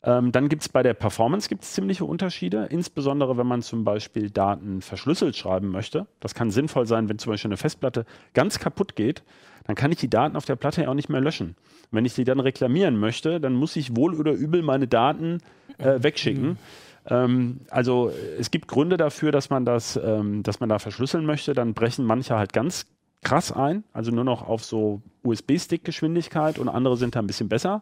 Ähm, 0.04 0.32
dann 0.32 0.48
gibt 0.48 0.62
es 0.62 0.70
bei 0.70 0.84
der 0.84 0.94
Performance 0.94 1.50
gibt's 1.50 1.74
ziemliche 1.74 2.06
Unterschiede, 2.06 2.68
insbesondere 2.70 3.38
wenn 3.38 3.48
man 3.48 3.62
zum 3.62 3.84
Beispiel 3.84 4.30
Daten 4.30 4.82
verschlüsselt 4.82 5.36
schreiben 5.36 5.70
möchte. 5.70 6.08
Das 6.20 6.34
kann 6.34 6.52
sinnvoll 6.52 6.86
sein, 6.86 7.10
wenn 7.10 7.20
zum 7.20 7.34
Beispiel 7.34 7.50
eine 7.50 7.58
Festplatte 7.58 8.06
ganz 8.34 8.60
kaputt 8.60 8.96
geht, 8.96 9.24
dann 9.68 9.76
kann 9.76 9.92
ich 9.92 10.00
die 10.00 10.10
Daten 10.10 10.36
auf 10.36 10.46
der 10.46 10.56
Platte 10.56 10.84
ja 10.84 10.90
auch 10.90 10.94
nicht 10.94 11.10
mehr 11.10 11.22
löschen. 11.22 11.56
Wenn 11.92 12.06
ich 12.06 12.14
sie 12.14 12.24
dann 12.24 12.40
reklamieren 12.40 12.98
möchte, 12.98 13.40
dann 13.40 13.54
muss 13.54 13.76
ich 13.76 13.96
wohl 13.96 14.16
oder 14.16 14.32
übel 14.32 14.62
meine 14.62 14.88
Daten 14.88 15.40
äh, 15.78 16.02
wegschicken. 16.02 16.48
Mhm. 16.48 16.58
Ähm, 17.06 17.60
also 17.70 18.12
es 18.40 18.50
gibt 18.50 18.68
Gründe 18.68 18.98
dafür, 18.98 19.32
dass 19.32 19.50
man 19.50 19.66
das, 19.66 20.00
ähm, 20.02 20.42
dass 20.44 20.60
man 20.60 20.70
da 20.70 20.80
verschlüsseln 20.80 21.26
möchte. 21.26 21.54
Dann 21.54 21.74
brechen 21.74 22.06
manche 22.06 22.36
halt 22.36 22.54
ganz 22.54 22.88
krass 23.24 23.52
ein, 23.52 23.84
also 23.94 24.12
nur 24.12 24.24
noch 24.24 24.48
auf 24.48 24.64
so 24.64 25.02
USB-Stick-Geschwindigkeit 25.24 26.60
und 26.60 26.70
andere 26.70 26.96
sind 26.96 27.16
da 27.16 27.20
ein 27.20 27.28
bisschen 27.28 27.50
besser. 27.50 27.82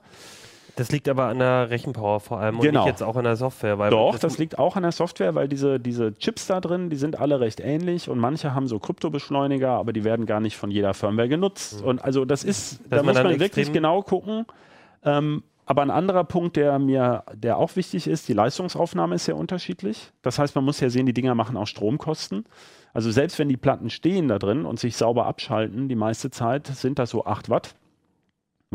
Das 0.75 0.91
liegt 0.91 1.07
aber 1.07 1.25
an 1.25 1.39
der 1.39 1.69
Rechenpower 1.69 2.19
vor 2.19 2.39
allem 2.39 2.59
genau. 2.59 2.81
und 2.81 2.85
nicht 2.85 2.93
jetzt 2.93 3.03
auch 3.03 3.15
an 3.15 3.23
der 3.23 3.35
Software. 3.35 3.77
Doch, 3.89 4.11
das, 4.11 4.21
das, 4.21 4.37
liegt 4.37 4.59
auch 4.59 4.75
an 4.75 4.83
der 4.83 4.91
Software, 4.91 5.33
weil 5.33 5.47
diese, 5.47 5.79
diese 5.79 6.17
Chips 6.17 6.47
da 6.47 6.59
drin, 6.59 6.89
die 6.89 6.97
sind 6.97 7.19
alle 7.19 7.39
recht 7.39 7.59
ähnlich 7.59 8.09
und 8.09 8.19
manche 8.19 8.53
haben 8.53 8.67
so 8.67 8.79
Kryptobeschleuniger, 8.79 9.69
aber 9.69 9.93
die 9.93 10.03
werden 10.03 10.25
gar 10.25 10.39
nicht 10.39 10.57
von 10.57 10.71
jeder 10.71 10.93
Firmware 10.93 11.29
genutzt. 11.29 11.81
Mhm. 11.81 11.87
Und 11.87 12.03
also 12.03 12.25
das 12.25 12.43
ist, 12.43 12.81
Dass 12.89 13.01
da 13.01 13.03
muss 13.03 13.15
man 13.15 13.39
wirklich 13.39 13.71
genau 13.71 14.01
gucken. 14.01 14.45
Ähm, 15.03 15.43
aber 15.65 15.81
ein 15.81 15.91
anderer 15.91 16.23
Punkt, 16.23 16.57
der 16.57 16.77
mir, 16.77 17.23
der 17.33 17.57
auch 17.57 17.75
wichtig 17.75 18.07
ist, 18.07 18.27
die 18.27 18.33
Leistungsaufnahme 18.33 19.15
ist 19.15 19.25
sehr 19.25 19.35
unterschiedlich. 19.35 20.11
Das 20.21 20.37
heißt, 20.37 20.55
man 20.55 20.63
muss 20.63 20.79
ja 20.79 20.89
sehen, 20.89 21.07
die 21.07 21.13
Dinger 21.13 21.33
machen 21.33 21.57
auch 21.57 21.65
Stromkosten. 21.65 22.45
Also 22.93 23.11
selbst 23.11 23.39
wenn 23.39 23.49
die 23.49 23.57
Platten 23.57 23.89
stehen 23.89 24.27
da 24.27 24.37
drin 24.37 24.65
und 24.65 24.79
sich 24.79 24.95
sauber 24.95 25.25
abschalten, 25.25 25.89
die 25.89 25.95
meiste 25.95 26.29
Zeit 26.29 26.67
sind 26.67 26.99
das 26.99 27.09
so 27.09 27.25
8 27.25 27.49
Watt 27.49 27.75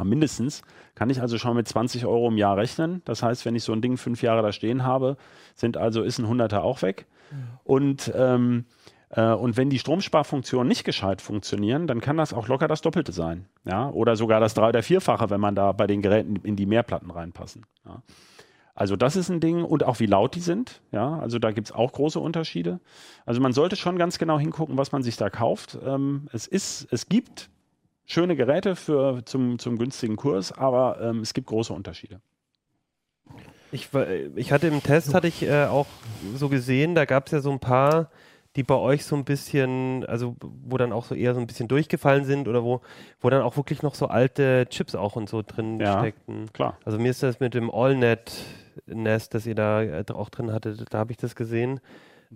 mal 0.00 0.08
mindestens, 0.08 0.62
kann 0.94 1.10
ich 1.10 1.20
also 1.20 1.38
schon 1.38 1.56
mit 1.56 1.68
20 1.68 2.06
Euro 2.06 2.28
im 2.28 2.36
Jahr 2.36 2.56
rechnen. 2.56 3.02
Das 3.04 3.22
heißt, 3.22 3.44
wenn 3.44 3.54
ich 3.54 3.64
so 3.64 3.72
ein 3.72 3.82
Ding 3.82 3.96
fünf 3.96 4.22
Jahre 4.22 4.42
da 4.42 4.52
stehen 4.52 4.84
habe, 4.84 5.16
sind 5.54 5.76
also 5.76 6.02
ist 6.02 6.18
ein 6.18 6.28
Hunderter 6.28 6.62
auch 6.64 6.82
weg. 6.82 7.06
Mhm. 7.30 7.36
Und 7.64 8.12
ähm, 8.14 8.64
äh, 9.10 9.32
und 9.32 9.56
wenn 9.56 9.70
die 9.70 9.78
Stromsparfunktionen 9.78 10.68
nicht 10.68 10.84
gescheit 10.84 11.20
funktionieren, 11.20 11.86
dann 11.86 12.00
kann 12.00 12.16
das 12.16 12.32
auch 12.32 12.48
locker 12.48 12.68
das 12.68 12.80
Doppelte 12.80 13.12
sein. 13.12 13.46
Ja? 13.64 13.90
Oder 13.90 14.16
sogar 14.16 14.40
das 14.40 14.54
Drei- 14.54 14.70
oder 14.70 14.82
Vierfache, 14.82 15.30
wenn 15.30 15.40
man 15.40 15.54
da 15.54 15.72
bei 15.72 15.86
den 15.86 16.02
Geräten 16.02 16.36
in 16.36 16.56
die 16.56 16.66
Mehrplatten 16.66 17.10
reinpassen. 17.10 17.66
Ja? 17.84 18.02
Also 18.74 18.96
das 18.96 19.16
ist 19.16 19.28
ein 19.28 19.40
Ding 19.40 19.62
und 19.62 19.84
auch 19.84 20.00
wie 20.00 20.06
laut 20.06 20.34
die 20.34 20.40
sind. 20.40 20.80
Ja, 20.90 21.18
also 21.18 21.38
da 21.38 21.50
gibt 21.50 21.66
es 21.66 21.72
auch 21.72 21.92
große 21.92 22.18
Unterschiede. 22.18 22.80
Also 23.26 23.40
man 23.40 23.52
sollte 23.52 23.76
schon 23.76 23.98
ganz 23.98 24.16
genau 24.16 24.38
hingucken, 24.38 24.78
was 24.78 24.92
man 24.92 25.02
sich 25.02 25.18
da 25.18 25.28
kauft. 25.28 25.76
Ähm, 25.84 26.28
es 26.32 26.46
ist, 26.46 26.88
es 26.90 27.08
gibt 27.08 27.50
schöne 28.10 28.36
Geräte 28.36 28.76
für, 28.76 29.24
zum, 29.24 29.58
zum 29.58 29.78
günstigen 29.78 30.16
Kurs, 30.16 30.52
aber 30.52 31.00
ähm, 31.00 31.20
es 31.20 31.32
gibt 31.32 31.46
große 31.46 31.72
Unterschiede. 31.72 32.20
Ich, 33.72 33.88
ich 34.34 34.52
hatte 34.52 34.66
im 34.66 34.82
Test 34.82 35.14
hatte 35.14 35.28
ich 35.28 35.42
äh, 35.42 35.66
auch 35.66 35.86
so 36.34 36.48
gesehen, 36.48 36.96
da 36.96 37.04
gab 37.04 37.26
es 37.26 37.32
ja 37.32 37.40
so 37.40 37.52
ein 37.52 37.60
paar, 37.60 38.10
die 38.56 38.64
bei 38.64 38.74
euch 38.74 39.04
so 39.04 39.14
ein 39.14 39.24
bisschen, 39.24 40.04
also 40.06 40.34
wo 40.40 40.76
dann 40.76 40.92
auch 40.92 41.04
so 41.04 41.14
eher 41.14 41.34
so 41.34 41.40
ein 41.40 41.46
bisschen 41.46 41.68
durchgefallen 41.68 42.24
sind 42.24 42.48
oder 42.48 42.64
wo, 42.64 42.80
wo 43.20 43.30
dann 43.30 43.42
auch 43.42 43.56
wirklich 43.56 43.82
noch 43.82 43.94
so 43.94 44.06
alte 44.06 44.66
Chips 44.68 44.96
auch 44.96 45.14
und 45.14 45.28
so 45.28 45.42
drin 45.42 45.78
Ja, 45.78 46.00
steckten? 46.00 46.52
Klar. 46.52 46.76
Also 46.84 46.98
mir 46.98 47.12
ist 47.12 47.22
das 47.22 47.38
mit 47.38 47.54
dem 47.54 47.70
AllNet 47.70 48.32
Nest, 48.86 49.34
das 49.34 49.46
ihr 49.46 49.54
da 49.54 49.82
äh, 49.82 50.04
auch 50.12 50.30
drin 50.30 50.52
hattet, 50.52 50.92
da 50.92 50.98
habe 50.98 51.12
ich 51.12 51.18
das 51.18 51.36
gesehen. 51.36 51.78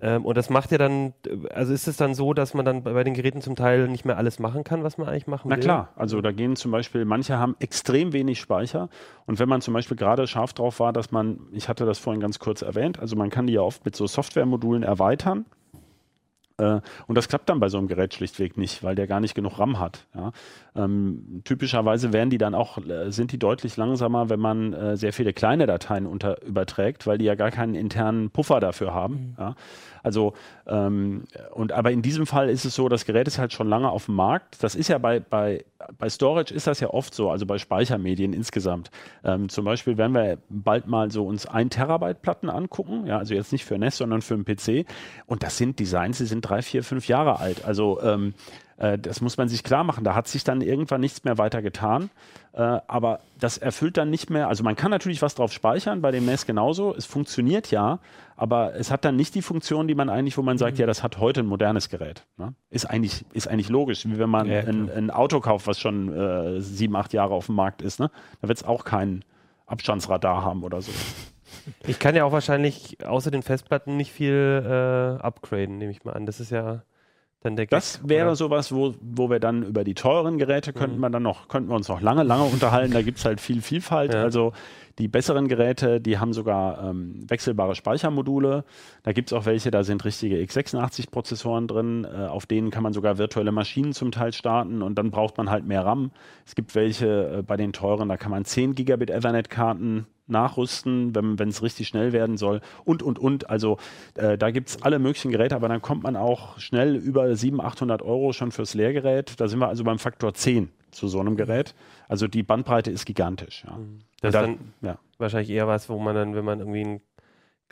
Ähm, 0.00 0.24
und 0.24 0.36
das 0.36 0.50
macht 0.50 0.72
ja 0.72 0.78
dann, 0.78 1.14
also 1.52 1.72
ist 1.72 1.86
es 1.86 1.96
dann 1.96 2.14
so, 2.14 2.34
dass 2.34 2.52
man 2.52 2.64
dann 2.64 2.82
bei 2.82 3.04
den 3.04 3.14
Geräten 3.14 3.40
zum 3.40 3.54
Teil 3.54 3.86
nicht 3.88 4.04
mehr 4.04 4.16
alles 4.16 4.40
machen 4.40 4.64
kann, 4.64 4.82
was 4.82 4.98
man 4.98 5.08
eigentlich 5.08 5.28
machen 5.28 5.48
Na 5.48 5.56
will? 5.56 5.62
klar, 5.62 5.90
also 5.94 6.20
da 6.20 6.32
gehen 6.32 6.56
zum 6.56 6.72
Beispiel, 6.72 7.04
manche 7.04 7.38
haben 7.38 7.54
extrem 7.60 8.12
wenig 8.12 8.40
Speicher 8.40 8.88
und 9.26 9.38
wenn 9.38 9.48
man 9.48 9.60
zum 9.60 9.72
Beispiel 9.72 9.96
gerade 9.96 10.26
scharf 10.26 10.52
drauf 10.52 10.80
war, 10.80 10.92
dass 10.92 11.12
man, 11.12 11.38
ich 11.52 11.68
hatte 11.68 11.86
das 11.86 11.98
vorhin 11.98 12.20
ganz 12.20 12.40
kurz 12.40 12.62
erwähnt, 12.62 12.98
also 12.98 13.14
man 13.14 13.30
kann 13.30 13.46
die 13.46 13.52
ja 13.52 13.60
oft 13.60 13.84
mit 13.84 13.94
so 13.94 14.06
Softwaremodulen 14.06 14.82
erweitern. 14.82 15.46
Äh, 16.58 16.80
Und 17.06 17.16
das 17.16 17.28
klappt 17.28 17.48
dann 17.48 17.58
bei 17.58 17.68
so 17.68 17.78
einem 17.78 17.88
Gerät 17.88 18.14
schlichtweg 18.14 18.56
nicht, 18.56 18.84
weil 18.84 18.94
der 18.94 19.06
gar 19.08 19.20
nicht 19.20 19.34
genug 19.34 19.58
RAM 19.58 19.80
hat. 19.80 20.06
Ja. 20.14 20.32
Ähm, 20.76 21.42
typischerweise 21.44 22.12
werden 22.12 22.30
die 22.30 22.38
dann 22.38 22.54
auch, 22.54 22.78
äh, 22.78 23.10
sind 23.10 23.32
die 23.32 23.38
deutlich 23.38 23.76
langsamer, 23.76 24.30
wenn 24.30 24.40
man 24.40 24.72
äh, 24.72 24.96
sehr 24.96 25.12
viele 25.12 25.32
kleine 25.32 25.66
Dateien 25.66 26.06
unter, 26.06 26.42
überträgt, 26.42 27.06
weil 27.06 27.18
die 27.18 27.24
ja 27.24 27.34
gar 27.34 27.50
keinen 27.50 27.74
internen 27.74 28.30
Puffer 28.30 28.60
dafür 28.60 28.94
haben. 28.94 29.34
Ja. 29.38 29.56
Also, 30.04 30.34
ähm, 30.66 31.24
und 31.54 31.72
aber 31.72 31.90
in 31.90 32.02
diesem 32.02 32.26
Fall 32.26 32.50
ist 32.50 32.64
es 32.66 32.74
so, 32.74 32.88
das 32.90 33.06
Gerät 33.06 33.26
ist 33.26 33.38
halt 33.38 33.52
schon 33.54 33.68
lange 33.68 33.88
auf 33.88 34.04
dem 34.04 34.14
Markt. 34.14 34.62
Das 34.62 34.74
ist 34.74 34.88
ja 34.88 34.98
bei, 34.98 35.18
bei, 35.18 35.64
bei 35.98 36.10
Storage 36.10 36.52
ist 36.52 36.66
das 36.66 36.78
ja 36.80 36.90
oft 36.90 37.14
so, 37.14 37.30
also 37.30 37.46
bei 37.46 37.56
Speichermedien 37.58 38.34
insgesamt. 38.34 38.90
Ähm, 39.24 39.48
zum 39.48 39.64
Beispiel 39.64 39.96
werden 39.96 40.12
wir 40.12 40.38
bald 40.50 40.86
mal 40.86 41.10
so 41.10 41.26
uns 41.26 41.46
ein 41.46 41.70
Terabyte 41.70 42.20
Platten 42.20 42.50
angucken, 42.50 43.06
ja, 43.06 43.18
also 43.18 43.32
jetzt 43.34 43.50
nicht 43.50 43.64
für 43.64 43.78
NES, 43.78 43.96
sondern 43.96 44.20
für 44.20 44.34
einen 44.34 44.44
PC. 44.44 44.86
Und 45.26 45.42
das 45.42 45.56
sind 45.56 45.78
Designs, 45.80 46.18
die 46.18 46.26
sind 46.26 46.43
drei, 46.44 46.62
vier, 46.62 46.84
fünf 46.84 47.08
Jahre 47.08 47.38
alt. 47.40 47.64
Also 47.64 48.00
ähm, 48.02 48.34
äh, 48.76 48.98
das 48.98 49.20
muss 49.20 49.36
man 49.36 49.48
sich 49.48 49.62
klar 49.62 49.84
machen. 49.84 50.04
Da 50.04 50.14
hat 50.14 50.28
sich 50.28 50.44
dann 50.44 50.60
irgendwann 50.60 51.00
nichts 51.00 51.24
mehr 51.24 51.38
weiter 51.38 51.62
getan. 51.62 52.10
Äh, 52.52 52.60
aber 52.60 53.20
das 53.38 53.58
erfüllt 53.58 53.96
dann 53.96 54.10
nicht 54.10 54.30
mehr. 54.30 54.48
Also 54.48 54.62
man 54.64 54.76
kann 54.76 54.90
natürlich 54.90 55.22
was 55.22 55.34
drauf 55.34 55.52
speichern, 55.52 56.00
bei 56.02 56.10
dem 56.10 56.24
NES 56.26 56.46
genauso. 56.46 56.94
Es 56.94 57.06
funktioniert 57.06 57.70
ja, 57.70 57.98
aber 58.36 58.74
es 58.74 58.90
hat 58.90 59.04
dann 59.04 59.16
nicht 59.16 59.34
die 59.34 59.42
Funktion, 59.42 59.88
die 59.88 59.94
man 59.94 60.08
eigentlich, 60.08 60.36
wo 60.38 60.42
man 60.42 60.58
sagt, 60.58 60.78
ja, 60.78 60.86
das 60.86 61.02
hat 61.02 61.18
heute 61.18 61.40
ein 61.40 61.46
modernes 61.46 61.88
Gerät. 61.88 62.26
Ne? 62.36 62.54
Ist, 62.70 62.86
eigentlich, 62.86 63.24
ist 63.32 63.48
eigentlich 63.48 63.68
logisch, 63.68 64.06
wie 64.06 64.18
wenn 64.18 64.30
man 64.30 64.48
Ja, 64.48 64.60
ein, 64.60 64.90
ein 64.90 65.10
Auto 65.10 65.40
kauft, 65.40 65.66
was 65.66 65.80
schon 65.80 66.12
äh, 66.12 66.60
sieben, 66.60 66.96
acht 66.96 67.12
Jahre 67.12 67.34
auf 67.34 67.46
dem 67.46 67.54
Markt 67.54 67.82
ist. 67.82 68.00
Ne? 68.00 68.10
Da 68.40 68.48
wird 68.48 68.58
es 68.58 68.64
auch 68.64 68.84
kein 68.84 69.24
Abstandsradar 69.66 70.44
haben 70.44 70.62
oder 70.62 70.82
so. 70.82 70.92
Ich 71.86 71.98
kann 71.98 72.14
ja 72.14 72.24
auch 72.24 72.32
wahrscheinlich 72.32 72.98
außer 73.04 73.30
den 73.30 73.42
Festplatten 73.42 73.96
nicht 73.96 74.12
viel 74.12 74.62
äh, 74.64 75.22
upgraden, 75.22 75.78
nehme 75.78 75.92
ich 75.92 76.04
mal 76.04 76.12
an. 76.12 76.26
Das 76.26 76.40
ist 76.40 76.50
ja 76.50 76.82
dann 77.44 77.56
der 77.56 77.66
Das 77.66 78.00
Gag, 78.00 78.08
wäre 78.08 78.26
oder? 78.28 78.36
sowas, 78.36 78.72
wo, 78.74 78.94
wo 79.02 79.28
wir 79.28 79.38
dann 79.38 79.62
über 79.62 79.84
die 79.84 79.94
teuren 79.94 80.38
Geräte 80.38 80.72
könnten 80.72 80.98
wir 80.98 81.10
dann 81.10 81.22
noch, 81.22 81.48
könnten 81.48 81.68
wir 81.68 81.76
uns 81.76 81.88
noch 81.88 82.00
lange, 82.00 82.22
lange 82.22 82.44
unterhalten. 82.44 82.94
Da 82.94 83.02
gibt 83.02 83.18
es 83.18 83.24
halt 83.26 83.40
viel 83.40 83.60
Vielfalt. 83.60 84.14
Ja. 84.14 84.22
Also 84.22 84.52
die 84.98 85.08
besseren 85.08 85.46
Geräte, 85.48 86.00
die 86.00 86.18
haben 86.18 86.32
sogar 86.32 86.82
ähm, 86.82 87.28
wechselbare 87.28 87.74
Speichermodule. 87.74 88.64
Da 89.02 89.12
gibt 89.12 89.30
es 89.30 89.32
auch 89.34 89.44
welche, 89.44 89.70
da 89.70 89.84
sind 89.84 90.04
richtige 90.04 90.36
x86-Prozessoren 90.36 91.68
drin. 91.68 92.04
Äh, 92.04 92.28
auf 92.28 92.46
denen 92.46 92.70
kann 92.70 92.82
man 92.82 92.94
sogar 92.94 93.18
virtuelle 93.18 93.52
Maschinen 93.52 93.92
zum 93.92 94.10
Teil 94.10 94.32
starten 94.32 94.80
und 94.80 94.94
dann 94.94 95.10
braucht 95.10 95.36
man 95.36 95.50
halt 95.50 95.66
mehr 95.66 95.84
RAM. 95.84 96.12
Es 96.46 96.54
gibt 96.54 96.74
welche 96.74 97.38
äh, 97.38 97.42
bei 97.42 97.56
den 97.58 97.72
teuren, 97.74 98.08
da 98.08 98.16
kann 98.16 98.30
man 98.30 98.44
10 98.46 98.74
Gigabit 98.74 99.10
Ethernet-Karten 99.10 100.06
nachrüsten, 100.26 101.14
wenn 101.14 101.48
es 101.48 101.62
richtig 101.62 101.88
schnell 101.88 102.12
werden 102.12 102.36
soll 102.36 102.60
und, 102.84 103.02
und, 103.02 103.18
und. 103.18 103.50
Also 103.50 103.78
äh, 104.14 104.36
da 104.38 104.50
gibt 104.50 104.68
es 104.70 104.82
alle 104.82 104.98
möglichen 104.98 105.30
Geräte, 105.30 105.54
aber 105.56 105.68
dann 105.68 105.82
kommt 105.82 106.02
man 106.02 106.16
auch 106.16 106.58
schnell 106.58 106.96
über 106.96 107.34
700, 107.34 107.66
800 107.74 108.02
Euro 108.02 108.32
schon 108.32 108.52
fürs 108.52 108.74
Leergerät. 108.74 109.38
Da 109.40 109.48
sind 109.48 109.58
wir 109.58 109.68
also 109.68 109.84
beim 109.84 109.98
Faktor 109.98 110.34
10 110.34 110.68
zu 110.90 111.08
so 111.08 111.20
einem 111.20 111.36
Gerät. 111.36 111.74
Also 112.08 112.28
die 112.28 112.42
Bandbreite 112.42 112.90
ist 112.90 113.04
gigantisch. 113.04 113.64
Ja. 113.66 113.78
Das 114.20 114.28
ist 114.30 114.34
Da- 114.34 114.42
dann 114.42 114.58
ja. 114.80 114.98
wahrscheinlich 115.18 115.50
eher 115.50 115.66
was, 115.66 115.88
wo 115.88 115.98
man 115.98 116.14
dann, 116.14 116.34
wenn 116.34 116.44
man 116.44 116.60
irgendwie 116.60 116.84
ein, 116.84 117.00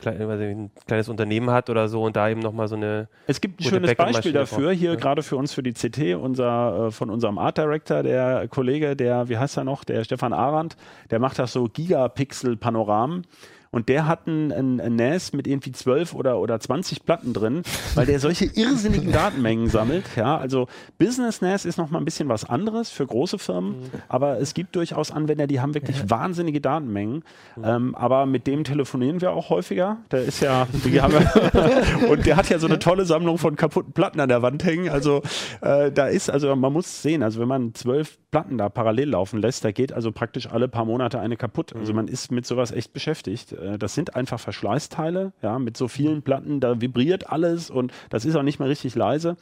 ein 0.05 0.71
kleines 0.87 1.07
Unternehmen 1.07 1.49
hat 1.51 1.69
oder 1.69 1.87
so 1.87 2.03
und 2.03 2.15
da 2.15 2.27
eben 2.29 2.41
nochmal 2.41 2.67
so 2.67 2.75
eine 2.75 3.07
Es 3.27 3.39
gibt 3.39 3.59
ein 3.61 3.63
schönes 3.63 3.95
Beispiel 3.95 4.33
dafür, 4.33 4.71
hier 4.71 4.91
Ja. 4.91 4.95
gerade 4.95 5.23
für 5.23 5.37
uns, 5.37 5.53
für 5.53 5.63
die 5.63 5.73
CT, 5.73 6.15
unser, 6.15 6.87
äh, 6.87 6.91
von 6.91 7.09
unserem 7.09 7.37
Art 7.37 7.57
Director, 7.57 8.03
der 8.03 8.47
Kollege, 8.49 8.95
der, 8.95 9.29
wie 9.29 9.37
heißt 9.37 9.57
er 9.57 9.63
noch, 9.63 9.83
der 9.83 10.03
Stefan 10.03 10.33
Arendt, 10.33 10.75
der 11.11 11.19
macht 11.19 11.39
das 11.39 11.53
so 11.53 11.65
Gigapixel-Panoramen. 11.65 13.25
Und 13.73 13.89
der 13.89 14.07
hat 14.07 14.27
ein, 14.27 14.51
ein, 14.51 14.79
ein 14.79 14.95
NAS 14.95 15.33
mit 15.33 15.47
irgendwie 15.47 15.71
12 15.71 16.13
oder, 16.13 16.39
oder 16.39 16.59
20 16.59 17.05
Platten 17.05 17.33
drin, 17.33 17.63
weil 17.95 18.05
der 18.05 18.19
solche 18.19 18.45
irrsinnigen 18.53 19.11
Datenmengen 19.11 19.67
sammelt. 19.67 20.05
Ja, 20.15 20.37
also 20.37 20.67
Business 20.99 21.41
NAS 21.41 21.65
ist 21.65 21.77
noch 21.77 21.89
mal 21.89 21.97
ein 21.97 22.05
bisschen 22.05 22.29
was 22.29 22.47
anderes 22.47 22.91
für 22.91 23.07
große 23.07 23.39
Firmen, 23.39 23.77
aber 24.07 24.39
es 24.39 24.53
gibt 24.53 24.75
durchaus 24.75 25.09
Anwender, 25.09 25.47
die 25.47 25.59
haben 25.59 25.73
wirklich 25.73 26.07
wahnsinnige 26.07 26.61
Datenmengen. 26.61 27.23
Ähm, 27.63 27.95
aber 27.95 28.27
mit 28.27 28.45
dem 28.45 28.63
telefonieren 28.63 29.21
wir 29.21 29.31
auch 29.31 29.49
häufiger. 29.49 29.97
Der 30.11 30.21
ist 30.21 30.41
ja, 30.41 30.67
und 32.09 32.25
der 32.27 32.35
hat 32.35 32.49
ja 32.49 32.59
so 32.59 32.67
eine 32.67 32.77
tolle 32.77 33.05
Sammlung 33.05 33.39
von 33.39 33.55
kaputten 33.55 33.93
Platten 33.93 34.19
an 34.19 34.29
der 34.29 34.43
Wand 34.43 34.63
hängen. 34.63 34.89
Also 34.89 35.23
äh, 35.61 35.91
da 35.91 36.07
ist, 36.07 36.29
also 36.29 36.55
man 36.55 36.71
muss 36.71 37.01
sehen, 37.01 37.23
also 37.23 37.39
wenn 37.39 37.47
man 37.47 37.73
zwölf 37.73 38.19
Platten 38.33 38.57
da 38.57 38.67
parallel 38.67 39.09
laufen 39.11 39.39
lässt, 39.39 39.63
da 39.63 39.71
geht 39.71 39.93
also 39.93 40.11
praktisch 40.11 40.47
alle 40.49 40.67
paar 40.67 40.85
Monate 40.85 41.19
eine 41.19 41.37
kaputt. 41.37 41.75
Also 41.75 41.93
man 41.93 42.07
ist 42.07 42.31
mit 42.31 42.47
sowas 42.47 42.71
echt 42.71 42.91
beschäftigt. 42.91 43.51
Äh, 43.51 43.77
Das 43.77 43.93
sind 43.93 44.15
einfach 44.15 44.39
Verschleißteile, 44.39 45.33
ja, 45.43 45.59
mit 45.59 45.77
so 45.77 45.87
vielen 45.87 46.23
Platten, 46.23 46.59
da 46.59 46.81
vibriert 46.81 47.29
alles 47.29 47.69
und 47.69 47.93
das 48.09 48.25
ist 48.25 48.35
auch 48.35 48.41
nicht 48.41 48.57
mehr 48.57 48.67
richtig 48.69 48.95
leise. 48.95 49.37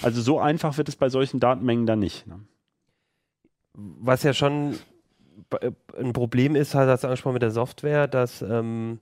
Also 0.00 0.22
so 0.22 0.40
einfach 0.40 0.78
wird 0.78 0.88
es 0.88 0.96
bei 0.96 1.10
solchen 1.10 1.40
Datenmengen 1.40 1.84
dann 1.86 1.98
nicht. 1.98 2.26
Ne? 2.26 2.40
was 3.74 4.22
ja 4.22 4.32
schon 4.34 4.78
b- 5.50 5.70
ein 5.98 6.12
Problem 6.12 6.56
ist, 6.56 6.74
hast 6.74 7.04
du 7.04 7.08
angesprochen 7.08 7.34
mit 7.34 7.42
der 7.42 7.50
Software, 7.50 8.06
dass 8.06 8.42
ähm, 8.42 9.00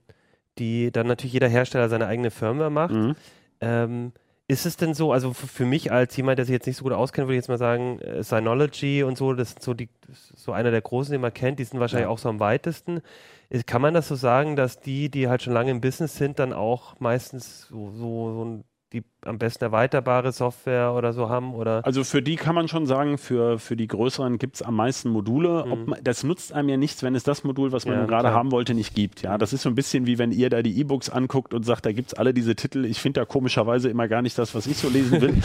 die 0.57 0.91
dann 0.91 1.07
natürlich 1.07 1.33
jeder 1.33 1.47
Hersteller 1.49 1.89
seine 1.89 2.07
eigene 2.07 2.31
Firmware 2.31 2.69
macht. 2.69 2.93
Mhm. 2.93 3.15
Ähm, 3.61 4.11
ist 4.51 4.65
es 4.65 4.75
denn 4.75 4.93
so, 4.93 5.13
also 5.13 5.33
für 5.33 5.65
mich 5.65 5.91
als 5.93 6.15
jemand, 6.17 6.37
der 6.37 6.45
sich 6.45 6.51
jetzt 6.51 6.67
nicht 6.67 6.75
so 6.75 6.83
gut 6.83 6.91
auskennt, 6.91 7.27
würde 7.27 7.35
ich 7.35 7.39
jetzt 7.43 7.47
mal 7.47 7.57
sagen, 7.57 7.99
äh, 8.01 8.21
Synology 8.21 9.01
und 9.03 9.17
so, 9.17 9.33
das 9.33 9.51
sind 9.51 9.63
so 9.63 9.73
die, 9.73 9.87
ist 10.11 10.33
so 10.37 10.51
einer 10.51 10.71
der 10.71 10.81
großen, 10.81 11.13
den 11.13 11.21
man 11.21 11.33
kennt, 11.33 11.57
die 11.59 11.63
sind 11.63 11.79
wahrscheinlich 11.79 12.07
Ja. 12.07 12.09
auch 12.09 12.17
so 12.17 12.27
am 12.27 12.41
weitesten. 12.41 13.01
Ist, 13.49 13.65
kann 13.65 13.81
man 13.81 13.93
das 13.93 14.09
so 14.09 14.15
sagen, 14.15 14.57
dass 14.57 14.81
die, 14.81 15.09
die 15.09 15.29
halt 15.29 15.41
schon 15.41 15.53
lange 15.53 15.71
im 15.71 15.79
Business 15.79 16.17
sind, 16.17 16.37
dann 16.39 16.51
auch 16.51 16.99
meistens 16.99 17.67
so, 17.69 17.91
so, 17.91 18.33
so 18.33 18.45
ein, 18.45 18.63
die 18.93 19.03
am 19.23 19.37
besten 19.37 19.63
erweiterbare 19.63 20.31
Software 20.31 20.93
oder 20.93 21.13
so 21.13 21.29
haben? 21.29 21.53
Oder 21.53 21.85
Also 21.85 22.03
für 22.03 22.21
die 22.21 22.35
kann 22.35 22.55
man 22.55 22.67
schon 22.67 22.85
sagen, 22.85 23.17
für, 23.17 23.57
für 23.59 23.75
die 23.75 23.87
größeren 23.87 24.37
gibt 24.37 24.55
es 24.55 24.61
am 24.61 24.75
meisten 24.75 25.09
Module. 25.09 25.65
Ob 25.65 25.87
man, 25.87 25.99
das 26.03 26.23
nutzt 26.23 26.51
einem 26.51 26.69
ja 26.69 26.77
nichts, 26.77 27.01
wenn 27.03 27.15
es 27.15 27.23
das 27.23 27.43
Modul, 27.43 27.71
was 27.71 27.85
man 27.85 27.95
Ja, 27.99 28.05
gerade 28.05 28.31
haben 28.31 28.51
wollte, 28.51 28.73
nicht 28.73 28.93
gibt. 28.93 29.21
Ja, 29.21 29.37
das 29.37 29.53
ist 29.53 29.61
so 29.61 29.69
ein 29.69 29.75
bisschen 29.75 30.05
wie 30.07 30.17
wenn 30.17 30.31
ihr 30.31 30.49
da 30.49 30.61
die 30.61 30.77
E-Books 30.79 31.09
anguckt 31.09 31.53
und 31.53 31.63
sagt, 31.63 31.85
da 31.85 31.91
gibt 31.93 32.09
es 32.09 32.13
alle 32.15 32.33
diese 32.33 32.55
Titel. 32.55 32.83
Ich 32.83 32.99
finde 32.99 33.21
da 33.21 33.25
komischerweise 33.25 33.89
immer 33.89 34.07
gar 34.07 34.21
nicht 34.21 34.37
das, 34.37 34.53
was 34.55 34.67
ich 34.67 34.77
so 34.77 34.89
lesen 34.89 35.21
will. 35.21 35.35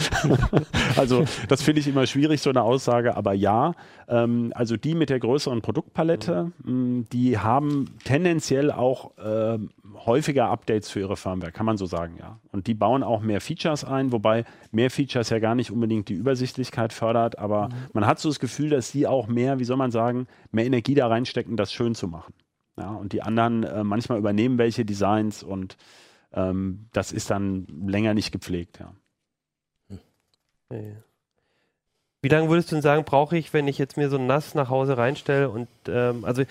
also 0.97 1.23
das 1.47 1.61
finde 1.61 1.79
ich 1.81 1.87
immer 1.87 2.05
schwierig, 2.05 2.41
so 2.41 2.49
eine 2.49 2.63
Aussage. 2.63 3.15
Aber 3.15 3.33
ja, 3.33 3.73
ähm, 4.09 4.51
also 4.55 4.75
die 4.75 4.95
mit 4.95 5.09
der 5.09 5.19
größeren 5.19 5.61
Produktpalette, 5.61 6.51
mh, 6.63 7.05
die 7.13 7.37
haben 7.37 7.91
tendenziell 8.03 8.71
auch 8.71 9.11
ähm, 9.23 9.69
häufiger 10.05 10.49
Updates 10.49 10.89
für 10.89 10.99
ihre 10.99 11.17
Firmware, 11.17 11.51
kann 11.51 11.65
man 11.65 11.77
so 11.77 11.85
sagen, 11.85 12.15
ja. 12.19 12.39
Und 12.51 12.67
die 12.67 12.73
bauen 12.73 13.03
auch 13.03 13.21
mehr 13.21 13.36
Features 13.41 13.83
ein, 13.83 14.11
wobei 14.11 14.45
mehr 14.71 14.89
Features 14.89 15.29
ja 15.29 15.39
gar 15.39 15.55
nicht 15.55 15.71
unbedingt 15.71 16.09
die 16.09 16.13
Übersichtlichkeit 16.13 16.93
fördert, 16.93 17.37
aber 17.39 17.69
man 17.93 18.05
hat 18.05 18.19
so 18.19 18.29
das 18.29 18.39
Gefühl, 18.39 18.69
dass 18.69 18.91
die 18.91 19.07
auch 19.07 19.27
mehr, 19.27 19.59
wie 19.59 19.63
soll 19.63 19.77
man 19.77 19.91
sagen, 19.91 20.27
mehr 20.51 20.65
Energie 20.65 20.95
da 20.95 21.07
reinstecken, 21.07 21.57
das 21.57 21.73
schön 21.73 21.95
zu 21.95 22.07
machen. 22.07 22.33
Ja, 22.77 22.89
und 22.91 23.13
die 23.13 23.23
anderen 23.23 23.63
äh, 23.63 23.83
manchmal 23.83 24.19
übernehmen 24.19 24.57
welche 24.57 24.85
Designs 24.85 25.41
und 25.41 25.77
ähm, 26.33 26.87
das 26.93 27.11
ist 27.11 27.31
dann 27.31 27.65
länger 27.87 28.13
nicht 28.13 28.31
gepflegt, 28.31 28.79
ja. 28.79 28.93
Ja. 30.69 30.79
Wie 32.21 32.29
lange 32.29 32.49
würdest 32.49 32.71
du 32.71 32.75
denn 32.75 32.81
sagen, 32.81 33.05
brauche 33.05 33.37
ich, 33.37 33.53
wenn 33.53 33.67
ich 33.67 33.77
jetzt 33.77 33.95
mir 33.95 34.09
so 34.09 34.17
ein 34.17 34.27
NAS 34.27 34.53
nach 34.53 34.69
Hause 34.69 34.97
reinstelle 34.97 35.49
und 35.49 35.69
ähm, 35.87 36.25
also 36.25 36.43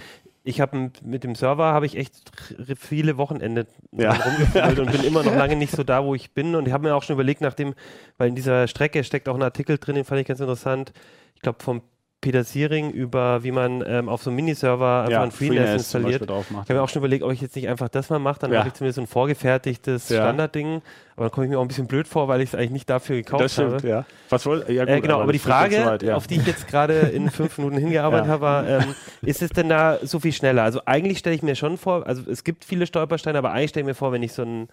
ich 0.46 0.60
habe 0.60 0.90
mit 1.02 1.24
dem 1.24 1.34
Server 1.34 1.66
habe 1.72 1.86
ich 1.86 1.96
echt 1.96 2.30
viele 2.78 3.16
Wochenende 3.18 3.66
Ja. 3.92 4.12
rumgefühlt 4.12 4.78
und 4.78 4.92
bin 4.92 5.02
immer 5.04 5.22
noch 5.24 5.34
lange 5.36 5.56
nicht 5.56 5.72
so 5.74 5.82
da, 5.82 6.04
wo 6.04 6.14
ich 6.14 6.32
bin 6.32 6.54
und 6.54 6.66
ich 6.68 6.72
habe 6.72 6.86
mir 6.86 6.94
auch 6.94 7.02
schon 7.02 7.14
überlegt, 7.14 7.40
nachdem, 7.40 7.74
weil 8.16 8.28
in 8.28 8.34
dieser 8.36 8.68
Strecke 8.68 9.02
steckt 9.04 9.28
auch 9.28 9.34
ein 9.34 9.42
Artikel 9.42 9.76
drin, 9.78 9.96
den 9.96 10.04
fand 10.04 10.20
ich 10.20 10.26
ganz 10.26 10.38
interessant. 10.40 10.92
Ich 11.34 11.42
glaube 11.42 11.62
vom 11.62 11.82
Peter 12.22 12.42
Siering 12.44 12.90
über, 12.90 13.44
wie 13.44 13.52
man 13.52 13.84
ähm, 13.86 14.08
auf 14.08 14.22
so 14.22 14.30
einem 14.30 14.36
Miniserver 14.36 15.04
einfach 15.06 15.22
ein 15.22 15.30
FreeNAS 15.30 15.68
zum 15.68 15.76
installiert. 15.78 16.10
Beispiel 16.12 16.26
drauf 16.26 16.50
macht. 16.50 16.64
Ich 16.64 16.70
habe 16.70 16.78
mir 16.80 16.82
auch 16.82 16.88
schon 16.88 17.00
überlegt, 17.00 17.22
ob 17.22 17.30
ich 17.30 17.40
jetzt 17.40 17.54
nicht 17.54 17.68
einfach 17.68 17.88
das 17.88 18.08
mal 18.10 18.18
mache, 18.18 18.40
dann 18.40 18.50
Ja. 18.52 18.58
habe 18.60 18.68
ich 18.68 18.74
zumindest 18.74 18.96
so 18.96 19.02
ein 19.02 19.06
vorgefertigtes 19.06 20.08
Ja. 20.08 20.16
Standardding. 20.22 20.82
Aber 21.14 21.26
dann 21.26 21.30
komme 21.30 21.46
ich 21.46 21.50
mir 21.50 21.58
auch 21.58 21.62
ein 21.62 21.68
bisschen 21.68 21.86
blöd 21.86 22.08
vor, 22.08 22.26
weil 22.26 22.40
ich 22.40 22.50
es 22.50 22.54
eigentlich 22.54 22.70
nicht 22.70 22.90
dafür 22.90 23.16
gekauft 23.16 23.44
das 23.44 23.52
stimmt, 23.52 23.74
habe. 23.74 23.88
ja. 23.88 24.06
Was 24.30 24.44
wohl, 24.46 24.64
ja, 24.68 24.84
Äh, 24.84 25.00
genau, 25.00 25.20
aber, 25.20 25.30
die 25.32 25.38
das 25.38 25.46
wird 25.46 25.54
jetzt 25.62 25.74
Frage, 25.74 25.84
soweit, 25.84 26.02
ja. 26.02 26.16
auf 26.16 26.26
die 26.26 26.36
ich 26.36 26.46
jetzt 26.46 26.66
gerade 26.66 26.94
in 27.08 27.30
fünf 27.30 27.58
Minuten 27.58 27.76
hingearbeitet 27.78 28.26
Ja. 28.26 28.32
habe, 28.32 28.42
war, 28.42 28.66
ähm, 28.68 28.94
ist 29.22 29.42
es 29.42 29.50
denn 29.50 29.68
da 29.68 29.98
so 30.02 30.18
viel 30.18 30.32
schneller? 30.32 30.62
Also 30.64 30.80
eigentlich 30.86 31.18
stelle 31.18 31.36
ich 31.36 31.42
mir 31.42 31.54
schon 31.54 31.76
vor, 31.78 32.06
also 32.06 32.28
es 32.30 32.42
gibt 32.44 32.64
viele 32.64 32.86
Stolpersteine, 32.86 33.38
aber 33.38 33.52
eigentlich 33.52 33.70
stelle 33.70 33.82
ich 33.82 33.88
mir 33.88 33.94
vor, 33.94 34.10
wenn 34.12 34.22
ich 34.22 34.32
so 34.32 34.42
ein 34.42 34.68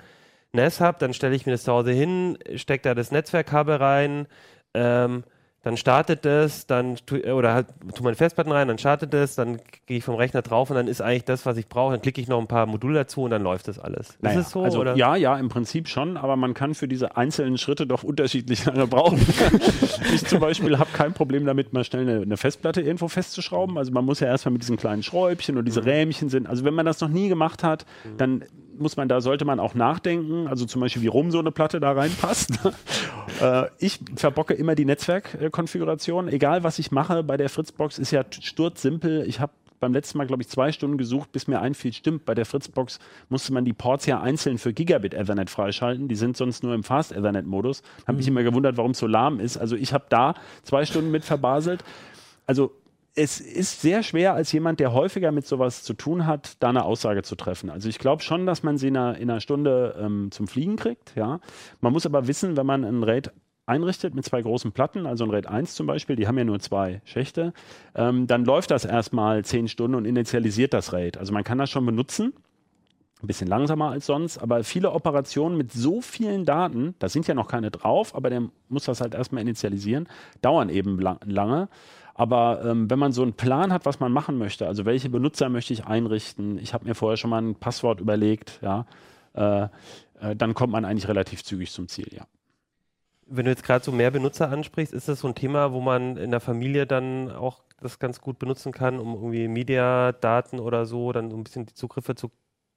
NAS 0.54 0.80
habe, 0.82 0.98
dann 1.00 1.14
stelle 1.14 1.36
ich 1.36 1.46
mir 1.46 1.52
das 1.52 1.64
zu 1.64 1.72
Hause 1.74 1.92
hin, 1.92 2.38
stecke 2.56 2.84
da 2.84 2.96
das 2.96 3.12
Netzwerkkabel 3.12 3.76
rein, 3.76 4.28
ähm, 4.74 5.24
dann 5.64 5.78
startet 5.78 6.26
es, 6.26 6.68
dann 6.68 6.98
tu, 7.06 7.16
oder 7.16 7.54
halt, 7.54 7.68
tu 7.96 8.04
meine 8.04 8.18
Festplatten 8.18 8.52
rein, 8.52 8.68
dann 8.68 8.78
startet 8.78 9.14
es, 9.14 9.36
dann 9.36 9.60
gehe 9.86 9.98
ich 9.98 10.04
vom 10.04 10.16
Rechner 10.16 10.42
drauf 10.42 10.70
und 10.70 10.76
dann 10.76 10.90
ist 10.90 11.02
eigentlich 11.02 11.24
das, 11.24 11.46
was 11.46 11.56
ich 11.56 11.70
brauche. 11.70 11.94
Dann 11.94 12.02
klicke 12.02 12.20
ich 12.20 12.28
noch 12.28 12.40
ein 12.40 12.48
paar 12.48 12.66
Module 12.66 12.96
dazu 12.96 13.24
und 13.24 13.32
dann 13.32 13.42
läuft 13.42 13.70
das 13.70 13.80
alles. 13.80 14.18
Naja, 14.22 14.42
ist 14.42 14.48
es 14.48 14.52
so? 14.52 14.62
also, 14.62 14.82
oder? 14.82 14.98
Ja, 14.98 15.16
ja, 15.16 15.38
im 15.38 15.48
Prinzip 15.48 15.88
schon, 15.88 16.18
aber 16.18 16.36
man 16.36 16.54
kann 16.54 16.76
für 16.76 16.90
diese 16.90 17.16
einzelnen 17.16 17.58
Schritte 17.58 17.88
doch 17.88 18.04
unterschiedlich 18.04 18.66
lange 18.66 18.88
brauchen. 18.88 19.26
ich 20.14 20.26
zum 20.26 20.42
Beispiel 20.42 20.78
habe 20.78 20.90
kein 20.92 21.14
Problem 21.14 21.46
damit, 21.46 21.72
mal 21.72 21.86
schnell 21.86 22.10
eine, 22.10 22.22
eine, 22.22 22.36
Festplatte 22.36 22.82
irgendwo 22.82 23.08
festzuschrauben. 23.08 23.78
Also 23.78 23.94
man 23.94 24.04
muss 24.04 24.20
ja 24.20 24.28
erstmal 24.28 24.52
mit 24.52 24.64
diesen 24.64 24.76
kleinen 24.76 25.02
Schräubchen 25.02 25.58
und 25.58 25.64
diese 25.64 25.82
mhm. 25.82 25.88
Rähmchen 25.88 26.28
sind. 26.28 26.46
Also 26.46 26.66
wenn 26.66 26.74
man 26.74 26.86
das 26.86 27.00
noch 27.00 27.10
nie 27.10 27.30
gemacht 27.30 27.64
hat, 27.64 27.86
mhm. 28.04 28.18
dann 28.18 28.44
muss 28.78 28.98
man 28.98 29.08
da, 29.08 29.22
sollte 29.22 29.46
man 29.46 29.60
auch 29.60 29.76
nachdenken, 29.76 30.48
also 30.48 30.66
zum 30.66 30.82
Beispiel, 30.82 31.04
wie 31.04 31.08
rum 31.08 31.32
so 31.32 31.40
eine 31.40 31.52
Platte 31.52 31.80
da 31.80 31.94
reinpasst. 31.94 32.60
äh, 33.42 33.68
ich 33.80 34.00
verbocke 34.16 34.54
immer 34.54 34.76
die 34.76 34.86
Netzwerkkonfiguration. 34.86 36.28
Egal, 36.28 36.64
was 36.64 36.80
ich 36.80 36.92
mache 36.92 37.24
bei 37.24 37.38
der 37.38 37.50
Fritzbox, 37.50 38.00
ist 38.00 38.12
ja 38.12 38.24
sturzsimpel. 38.30 39.26
Ich 39.28 39.40
habe 39.40 39.54
beim 39.80 39.94
letzten 39.94 40.18
Mal, 40.18 40.28
glaube 40.28 40.42
ich, 40.42 40.48
zwei 40.48 40.72
Stunden 40.72 40.98
gesucht, 40.98 41.34
bis 41.34 41.48
mir 41.48 41.60
einfiel, 41.60 41.92
stimmt, 41.92 42.24
bei 42.24 42.34
der 42.34 42.46
Fritzbox 42.46 43.00
musste 43.28 43.52
man 43.52 43.66
die 43.66 43.74
Ports 43.74 44.06
ja 44.06 44.22
einzeln 44.22 44.58
für 44.58 44.72
Gigabit 44.72 45.14
Ethernet 45.14 45.50
freischalten. 45.50 46.08
Die 46.08 46.16
sind 46.16 46.38
sonst 46.38 46.64
nur 46.64 46.74
im 46.74 46.84
Fast 46.84 47.12
Ethernet-Modus. 47.12 47.82
Habe 48.08 48.18
mich 48.18 48.28
mhm. 48.28 48.38
immer 48.38 48.44
gewundert, 48.44 48.78
warum 48.78 48.92
es 48.92 49.00
so 49.00 49.08
lahm 49.08 49.42
ist. 49.42 49.58
Also 49.58 49.76
ich 49.76 49.94
habe 49.94 50.06
da 50.08 50.36
zwei 50.64 50.86
Stunden 50.86 51.12
mit 51.12 51.26
verbaselt. 51.26 51.84
Also 52.48 52.72
es 53.16 53.40
ist 53.40 53.82
sehr 53.82 54.02
schwer, 54.02 54.34
als 54.34 54.52
jemand, 54.52 54.80
der 54.80 54.94
häufiger 54.94 55.32
mit 55.32 55.46
sowas 55.46 55.84
zu 55.84 55.94
tun 55.94 56.26
hat, 56.26 56.56
da 56.60 56.70
eine 56.70 56.84
Aussage 56.84 57.22
zu 57.22 57.36
treffen. 57.36 57.70
Also 57.70 57.88
ich 57.88 58.00
glaube 58.00 58.24
schon, 58.24 58.46
dass 58.46 58.64
man 58.64 58.78
sie 58.78 58.88
in 58.88 58.98
einer, 58.98 59.18
in 59.18 59.30
einer 59.30 59.40
Stunde 59.40 59.96
ähm, 60.00 60.32
zum 60.32 60.48
Fliegen 60.48 60.76
kriegt. 60.76 61.16
Ja. 61.16 61.40
Man 61.80 61.94
muss 61.94 62.06
aber 62.06 62.28
wissen, 62.28 62.58
wenn 62.58 62.66
man 62.66 62.84
ein 62.84 63.04
RAID 63.04 63.32
einrichtet 63.66 64.16
mit 64.16 64.26
zwei 64.26 64.42
großen 64.42 64.72
Platten, 64.72 65.06
also 65.06 65.24
ein 65.26 65.30
RAID 65.30 65.48
1 65.48 65.76
zum 65.76 65.88
Beispiel, 65.88 66.16
die 66.16 66.28
haben 66.28 66.38
ja 66.38 66.44
nur 66.44 66.60
zwei 66.60 67.02
Schächte, 67.06 67.54
ähm, 67.96 68.28
dann 68.28 68.46
läuft 68.46 68.72
das 68.72 68.84
erstmal 68.84 69.46
zehn 69.46 69.68
Stunden 69.68 69.96
und 69.96 70.06
initialisiert 70.06 70.74
das 70.74 70.92
RAID. 70.92 71.18
Also 71.18 71.34
man 71.34 71.44
kann 71.44 71.60
das 71.60 71.70
schon 71.70 71.86
benutzen. 71.86 72.34
Ein 73.22 73.28
bisschen 73.28 73.48
langsamer 73.48 73.90
als 73.92 74.06
sonst, 74.06 74.38
aber 74.38 74.66
viele 74.66 74.92
Operationen 74.92 75.56
mit 75.56 75.72
so 75.72 76.02
vielen 76.02 76.44
Daten, 76.44 76.94
da 77.00 77.08
sind 77.08 77.26
ja 77.26 77.34
noch 77.34 77.48
keine 77.48 77.72
drauf, 77.72 78.16
aber 78.16 78.30
der 78.30 78.50
muss 78.68 78.84
das 78.84 79.00
halt 79.00 79.14
erstmal 79.16 79.44
initialisieren, 79.44 80.10
dauern 80.42 80.68
eben 80.68 81.00
lang, 81.00 81.20
lange. 81.24 81.70
Aber 82.14 82.64
ähm, 82.64 82.90
wenn 82.90 83.00
man 83.00 83.12
so 83.12 83.24
einen 83.24 83.34
Plan 83.34 83.74
hat, 83.74 83.86
was 83.86 84.00
man 84.00 84.12
machen 84.12 84.38
möchte, 84.38 84.68
also 84.68 84.86
welche 84.86 85.10
Benutzer 85.10 85.50
möchte 85.50 85.74
ich 85.74 85.86
einrichten, 85.86 86.58
ich 86.60 86.74
habe 86.74 86.86
mir 86.86 86.96
vorher 86.96 87.18
schon 87.18 87.32
mal 87.32 87.42
ein 87.42 87.56
Passwort 87.56 88.00
überlegt, 88.00 88.60
ja, 88.62 88.86
äh, 89.34 89.64
äh, 89.64 90.36
dann 90.36 90.54
kommt 90.54 90.72
man 90.72 90.86
eigentlich 90.86 91.08
relativ 91.08 91.44
zügig 91.44 91.72
zum 91.72 91.88
Ziel, 91.88 92.08
ja. 92.12 92.26
Wenn 93.26 93.46
du 93.46 93.52
jetzt 93.52 93.64
gerade 93.64 93.84
so 93.84 93.92
mehr 93.92 94.12
Benutzer 94.12 94.50
ansprichst, 94.50 94.94
ist 94.94 95.08
das 95.08 95.22
so 95.22 95.28
ein 95.28 95.34
Thema, 95.34 95.72
wo 95.72 95.82
man 95.82 96.18
in 96.18 96.30
der 96.30 96.42
Familie 96.42 96.86
dann 96.86 97.32
auch 97.32 97.64
das 97.82 97.98
ganz 97.98 98.22
gut 98.22 98.38
benutzen 98.38 98.72
kann, 98.72 99.00
um 99.00 99.14
irgendwie 99.14 99.48
Media-Daten 99.48 100.60
oder 100.60 100.86
so 100.86 101.12
dann 101.14 101.32
so 101.32 101.38
ein 101.38 101.44
bisschen 101.44 101.66
die 101.66 101.74
Zugriffe 101.74 102.16
zu 102.16 102.32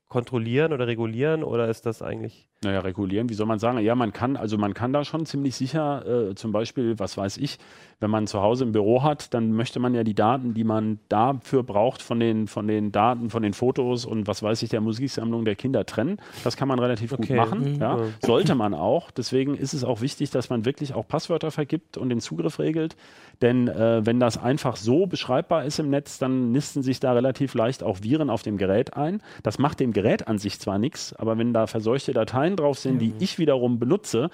kontrollieren 0.09 0.73
oder 0.73 0.87
regulieren 0.87 1.43
oder 1.43 1.69
ist 1.69 1.85
das 1.85 2.01
eigentlich? 2.01 2.49
Naja, 2.65 2.81
regulieren, 2.81 3.29
wie 3.29 3.35
soll 3.35 3.47
man 3.47 3.59
sagen? 3.59 3.79
Ja, 3.79 3.95
man 3.95 4.13
kann, 4.13 4.37
also 4.37 4.57
man 4.57 4.73
kann 4.73 4.93
da 4.93 5.05
schon 5.05 5.27
ziemlich 5.27 5.55
sicher, 5.55 6.31
äh, 6.31 6.35
zum 6.35 6.53
Beispiel, 6.53 6.99
was 6.99 7.17
weiß 7.17 7.37
ich, 7.37 7.59
wenn 7.99 8.11
man 8.11 8.27
zu 8.27 8.43
Hause 8.43 8.65
ein 8.65 8.73
Büro 8.73 9.03
hat, 9.03 9.33
dann 9.33 9.53
möchte 9.53 9.81
man 9.81 9.95
ja 9.95 10.05
die 10.05 10.15
Daten, 10.15 10.53
die 10.53 10.65
man 10.65 10.99
dafür 11.09 11.63
braucht, 11.63 12.03
von 12.03 12.21
den, 12.21 12.47
von 12.47 12.69
den 12.69 12.93
Daten, 12.93 13.31
von 13.31 13.43
den 13.43 13.55
Fotos 13.55 14.05
und 14.05 14.27
was 14.27 14.43
weiß 14.43 14.63
ich, 14.63 14.69
der 14.69 14.83
Musiksammlung 14.83 15.45
der 15.45 15.55
Kinder 15.55 15.87
trennen. 15.87 16.19
Das 16.45 16.57
kann 16.57 16.69
man 16.69 16.79
relativ 16.79 17.13
okay. 17.13 17.29
gut 17.29 17.37
machen. 17.37 17.75
Mhm. 17.75 17.81
Ja. 17.81 17.99
Sollte 18.21 18.55
man 18.55 18.75
auch. 18.75 19.11
Deswegen 19.11 19.55
ist 19.55 19.73
es 19.73 19.83
auch 19.83 20.03
wichtig, 20.03 20.31
dass 20.31 20.51
man 20.51 20.67
wirklich 20.67 20.93
auch 20.93 21.09
Passwörter 21.09 21.51
vergibt 21.51 21.97
und 21.97 22.11
den 22.11 22.21
Zugriff 22.21 22.59
regelt. 22.59 22.97
Denn 23.41 23.69
äh, 23.69 24.05
wenn 24.05 24.21
das 24.21 24.37
einfach 24.37 24.77
so 24.77 25.07
beschreibbar 25.07 25.65
ist 25.65 25.79
im 25.79 25.89
Netz, 25.89 26.19
dann 26.19 26.53
nisten 26.53 26.83
sich 26.83 27.01
da 27.01 27.13
relativ 27.13 27.55
leicht 27.55 27.83
auch 27.83 28.03
Viren 28.03 28.29
auf 28.29 28.43
dem 28.43 28.59
Gerät 28.59 28.95
ein. 28.95 29.23
Das 29.43 29.59
macht 29.59 29.81
dem 29.81 29.93
Gerät 29.93 30.29
an 30.29 30.39
sich 30.39 30.59
zwar 30.59 30.79
nichts, 30.79 31.15
aber 31.15 31.39
wenn 31.39 31.53
da 31.53 31.67
verseuchte 31.67 32.13
Dateien 32.13 32.56
drauf 32.57 32.79
sind, 32.79 32.99
die 32.99 33.15
ich 33.19 33.39
wiederum 33.39 33.79
benutze, 33.79 34.31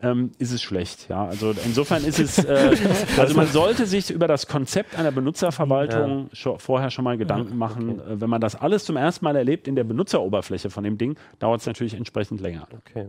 ähm, 0.00 0.30
ist 0.38 0.52
es 0.52 0.62
schlecht. 0.62 1.08
Ja, 1.08 1.26
also 1.26 1.52
insofern 1.64 2.04
ist 2.04 2.20
es, 2.20 2.38
äh, 2.44 2.76
also 3.16 3.34
man 3.34 3.48
sollte 3.48 3.86
sich 3.86 4.10
über 4.10 4.28
das 4.28 4.46
Konzept 4.46 4.96
einer 4.96 5.10
Benutzerverwaltung 5.10 6.28
ja. 6.28 6.34
schon, 6.34 6.58
vorher 6.58 6.90
schon 6.90 7.04
mal 7.04 7.18
Gedanken 7.18 7.56
machen. 7.58 8.00
Okay. 8.00 8.12
Äh, 8.12 8.20
wenn 8.20 8.30
man 8.30 8.40
das 8.40 8.54
alles 8.54 8.84
zum 8.84 8.96
ersten 8.96 9.24
Mal 9.24 9.36
erlebt 9.36 9.66
in 9.66 9.74
der 9.74 9.84
Benutzeroberfläche 9.84 10.70
von 10.70 10.84
dem 10.84 10.98
Ding, 10.98 11.18
dauert 11.40 11.60
es 11.60 11.66
natürlich 11.66 11.94
entsprechend 11.94 12.40
länger. 12.40 12.68
Okay. 12.72 13.08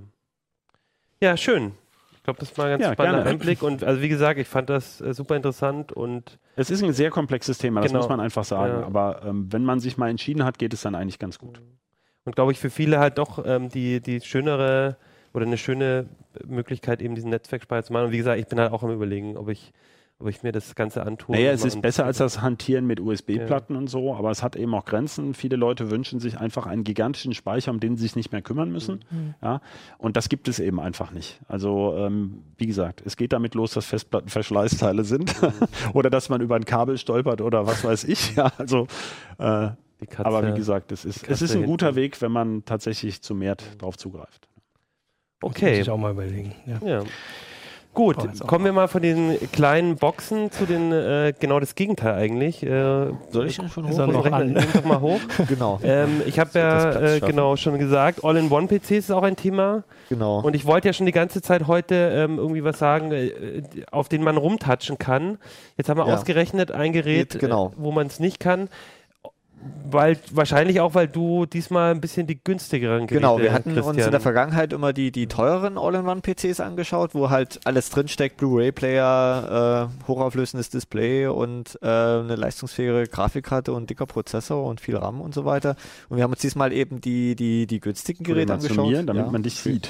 Ja, 1.22 1.38
schön 1.38 1.74
glaube, 2.30 2.39
das 2.39 2.58
war 2.58 2.65
ein 2.65 2.72
ganz 2.72 2.84
ja, 2.84 2.93
spannender 2.93 3.24
gerne. 3.24 3.32
Einblick. 3.32 3.63
Und 3.63 3.84
also 3.84 4.02
wie 4.02 4.10
gesagt, 4.10 4.39
ich 4.39 4.48
fand 4.48 4.69
das 4.69 5.02
äh, 5.02 5.13
super 5.13 5.36
interessant 5.36 5.91
und 5.91 6.39
es 6.56 6.69
ist 6.69 6.84
ein 6.84 6.93
sehr 6.93 7.10
komplexes 7.10 7.58
Thema, 7.58 7.82
das 7.82 7.91
genau. 7.91 8.02
muss 8.02 8.10
man 8.10 8.19
einfach 8.19 8.43
sagen. 8.43 8.82
Ja. 8.82 8.86
Aber 8.86 9.22
ähm, 9.26 9.52
wenn 9.52 9.63
man 9.63 9.80
sich 9.80 9.98
mal 9.98 10.10
entschieden 10.10 10.43
hat, 10.43 10.60
geht 10.60 10.74
es 10.74 10.82
dann 10.82 10.95
eigentlich 10.95 11.19
ganz 11.19 11.39
gut. 11.39 11.62
Und 12.25 12.36
glaube 12.36 12.51
ich, 12.51 12.60
für 12.60 12.69
viele 12.69 12.99
halt 12.99 13.17
doch 13.17 13.43
ähm, 13.45 13.69
die, 13.69 14.01
die 14.01 14.21
schönere 14.21 14.97
oder 15.34 15.45
eine 15.45 15.58
schöne 15.58 16.08
Möglichkeit, 16.45 17.01
eben 17.01 17.15
diesen 17.15 17.29
Netzwerkspeicher 17.29 17.84
zu 17.84 17.93
machen. 17.93 18.08
Und 18.08 18.12
wie 18.12 18.17
gesagt, 18.17 18.39
ich 18.39 18.47
bin 18.47 18.60
halt 18.60 18.71
auch 18.71 18.84
am 18.84 18.91
überlegen, 18.91 19.38
ob 19.38 19.49
ich 19.49 19.73
ob 20.21 20.27
ich 20.27 20.43
mir 20.43 20.51
das 20.51 20.75
Ganze 20.75 21.03
antue. 21.03 21.34
Naja, 21.34 21.51
es 21.53 21.63
ist 21.63 21.82
besser 21.82 22.05
als 22.05 22.17
das 22.17 22.41
Hantieren 22.41 22.86
mit 22.86 22.99
USB-Platten 22.99 23.73
ja. 23.73 23.79
und 23.79 23.88
so, 23.88 24.13
aber 24.13 24.32
es 24.32 24.43
hat 24.43 24.58
eben 24.58 24.73
auch 24.75 24.84
Grenzen. 24.84 25.34
Viele 25.34 25.55
Leute 25.55 25.89
wünschen 25.91 26.19
sich 26.19 26.38
einfach 26.38 26.65
einen 26.65 26.84
gigantischen 26.84 27.34
Speicher, 27.34 27.71
um 27.71 27.79
den 27.79 27.95
sie 27.95 28.03
sich 28.03 28.17
nicht 28.17 28.34
mehr 28.34 28.41
kümmern 28.41 28.69
müssen. 28.69 29.05
Mhm. 29.10 29.36
Ja, 29.41 29.62
und 29.97 30.17
das 30.17 30.27
gibt 30.27 30.49
es 30.49 30.60
eben 30.60 30.82
einfach 30.82 31.12
nicht. 31.12 31.39
Also, 31.47 31.95
ähm, 31.95 32.43
wie 32.58 32.67
gesagt, 32.67 33.01
es 33.05 33.15
geht 33.15 33.32
damit 33.32 33.55
los, 33.55 33.71
dass 33.71 33.86
Festplatten 33.86 34.27
Verschleißteile 34.27 35.05
sind 35.05 35.41
mhm. 35.41 35.53
oder 35.93 36.10
dass 36.10 36.27
man 36.27 36.41
über 36.41 36.58
ein 36.58 36.65
Kabel 36.65 36.97
stolpert 36.97 37.39
oder 37.39 37.65
was 37.65 37.86
weiß 37.86 38.03
ich. 38.03 38.36
Ja, 38.36 38.51
also, 38.58 38.88
äh, 39.38 39.69
aber 40.17 40.47
wie 40.47 40.57
gesagt, 40.57 40.91
es 40.91 41.05
ist, 41.05 41.27
es 41.27 41.41
ist 41.41 41.55
ein 41.55 41.65
guter 41.65 41.95
Weg, 41.95 42.21
wenn 42.21 42.31
man 42.31 42.65
tatsächlich 42.65 43.21
zu 43.21 43.35
mehr 43.35 43.55
drauf 43.77 43.97
zugreift. 43.97 44.47
Okay. 45.41 45.65
Das 45.65 45.71
muss 45.71 45.88
ich 45.88 45.89
auch 45.89 45.97
mal 45.97 46.12
überlegen. 46.12 46.55
ja. 46.65 46.88
ja. 46.88 47.03
Gut, 47.95 48.39
kommen 48.45 48.65
wir 48.65 48.71
mal 48.71 48.88
von 48.88 49.01
diesen 49.01 49.38
kleinen 49.51 49.95
Boxen 49.95 50.51
zu 50.51 50.65
den, 50.65 50.91
äh, 50.91 51.33
genau 51.38 51.59
das 51.59 51.73
Gegenteil 51.73 52.13
eigentlich. 52.13 52.63
Äh, 52.63 53.07
Soll 53.31 53.47
ich 53.47 53.55
schon 53.55 53.89
hoch? 53.89 54.07
Noch 54.07 54.31
an? 54.31 54.53
doch 54.53 54.85
mal 54.85 55.01
hoch. 55.01 55.19
genau. 55.49 55.79
Ähm, 55.83 56.21
ich 56.25 56.39
habe 56.39 56.51
ja 56.57 57.15
äh, 57.15 57.19
genau 57.19 57.55
schon 57.55 57.79
gesagt, 57.79 58.23
All-in-One-PCs 58.23 58.91
ist 58.91 59.12
auch 59.12 59.23
ein 59.23 59.35
Thema. 59.35 59.83
Genau. 60.07 60.39
Und 60.39 60.55
ich 60.55 60.65
wollte 60.65 60.88
ja 60.88 60.93
schon 60.93 61.07
die 61.07 61.12
ganze 61.12 61.41
Zeit 61.41 61.67
heute 61.67 61.95
ähm, 62.13 62.38
irgendwie 62.38 62.63
was 62.63 62.77
sagen, 62.77 63.12
äh, 63.12 63.63
auf 63.91 64.07
den 64.07 64.23
man 64.23 64.38
rumtatschen 64.38 64.99
kann. 64.99 65.39
Jetzt 65.75 65.89
haben 65.89 65.97
wir 65.97 66.07
ja. 66.07 66.13
ausgerechnet 66.13 66.71
ein 66.71 66.93
Gerät, 66.93 67.31
Geht, 67.31 67.41
genau. 67.41 67.69
Äh, 67.69 67.71
wo 67.77 67.91
man 67.91 68.07
es 68.07 68.19
nicht 68.19 68.39
kann. 68.39 68.69
Weil, 69.91 70.17
wahrscheinlich 70.32 70.80
auch, 70.80 70.93
weil 70.93 71.08
du 71.08 71.45
diesmal 71.45 71.91
ein 71.91 72.00
bisschen 72.00 72.28
die 72.28 72.41
günstigeren 72.41 73.08
Geräte 73.08 73.15
Genau, 73.15 73.39
wir 73.39 73.52
hatten 73.52 73.74
Christian. 73.74 73.95
uns 73.95 74.06
in 74.06 74.12
der 74.12 74.22
Vergangenheit 74.22 74.72
immer 74.72 74.93
die, 74.93 75.12
die 75.12 75.28
teureren 75.28 75.78
All-in-One-PCs 75.78 76.60
angeschaut, 76.60 77.15
wo 77.15 77.30
halt 77.30 77.60
alles 77.65 77.89
drinsteckt, 77.89 78.38
Blu-ray-Player, 78.38 79.89
äh, 79.89 80.08
hochauflösendes 80.08 80.69
Display 80.69 81.28
und 81.28 81.78
äh, 81.82 81.88
eine 81.88 82.36
leistungsfähige 82.36 83.10
Grafikkarte 83.10 83.74
und 83.74 83.89
dicker 83.89 84.06
Prozessor 84.06 84.63
und 84.63 84.80
viel 84.80 84.95
RAM 84.95 85.19
und 85.19 85.34
so 85.34 85.43
weiter. 85.43 85.76
Und 86.08 86.17
wir 86.17 86.24
haben 86.24 86.32
uns 86.32 86.41
diesmal 86.41 86.72
eben 86.72 87.02
die, 87.02 87.36
die, 87.36 87.65
die 87.65 87.80
günstigen 87.80 88.24
Geräte 88.24 88.54
angeschaut. 88.54 88.89
Mir, 88.89 89.04
damit 89.04 89.26
ja. 89.26 89.32
man 89.32 89.43
dich 89.43 89.56
sieht. 89.60 89.89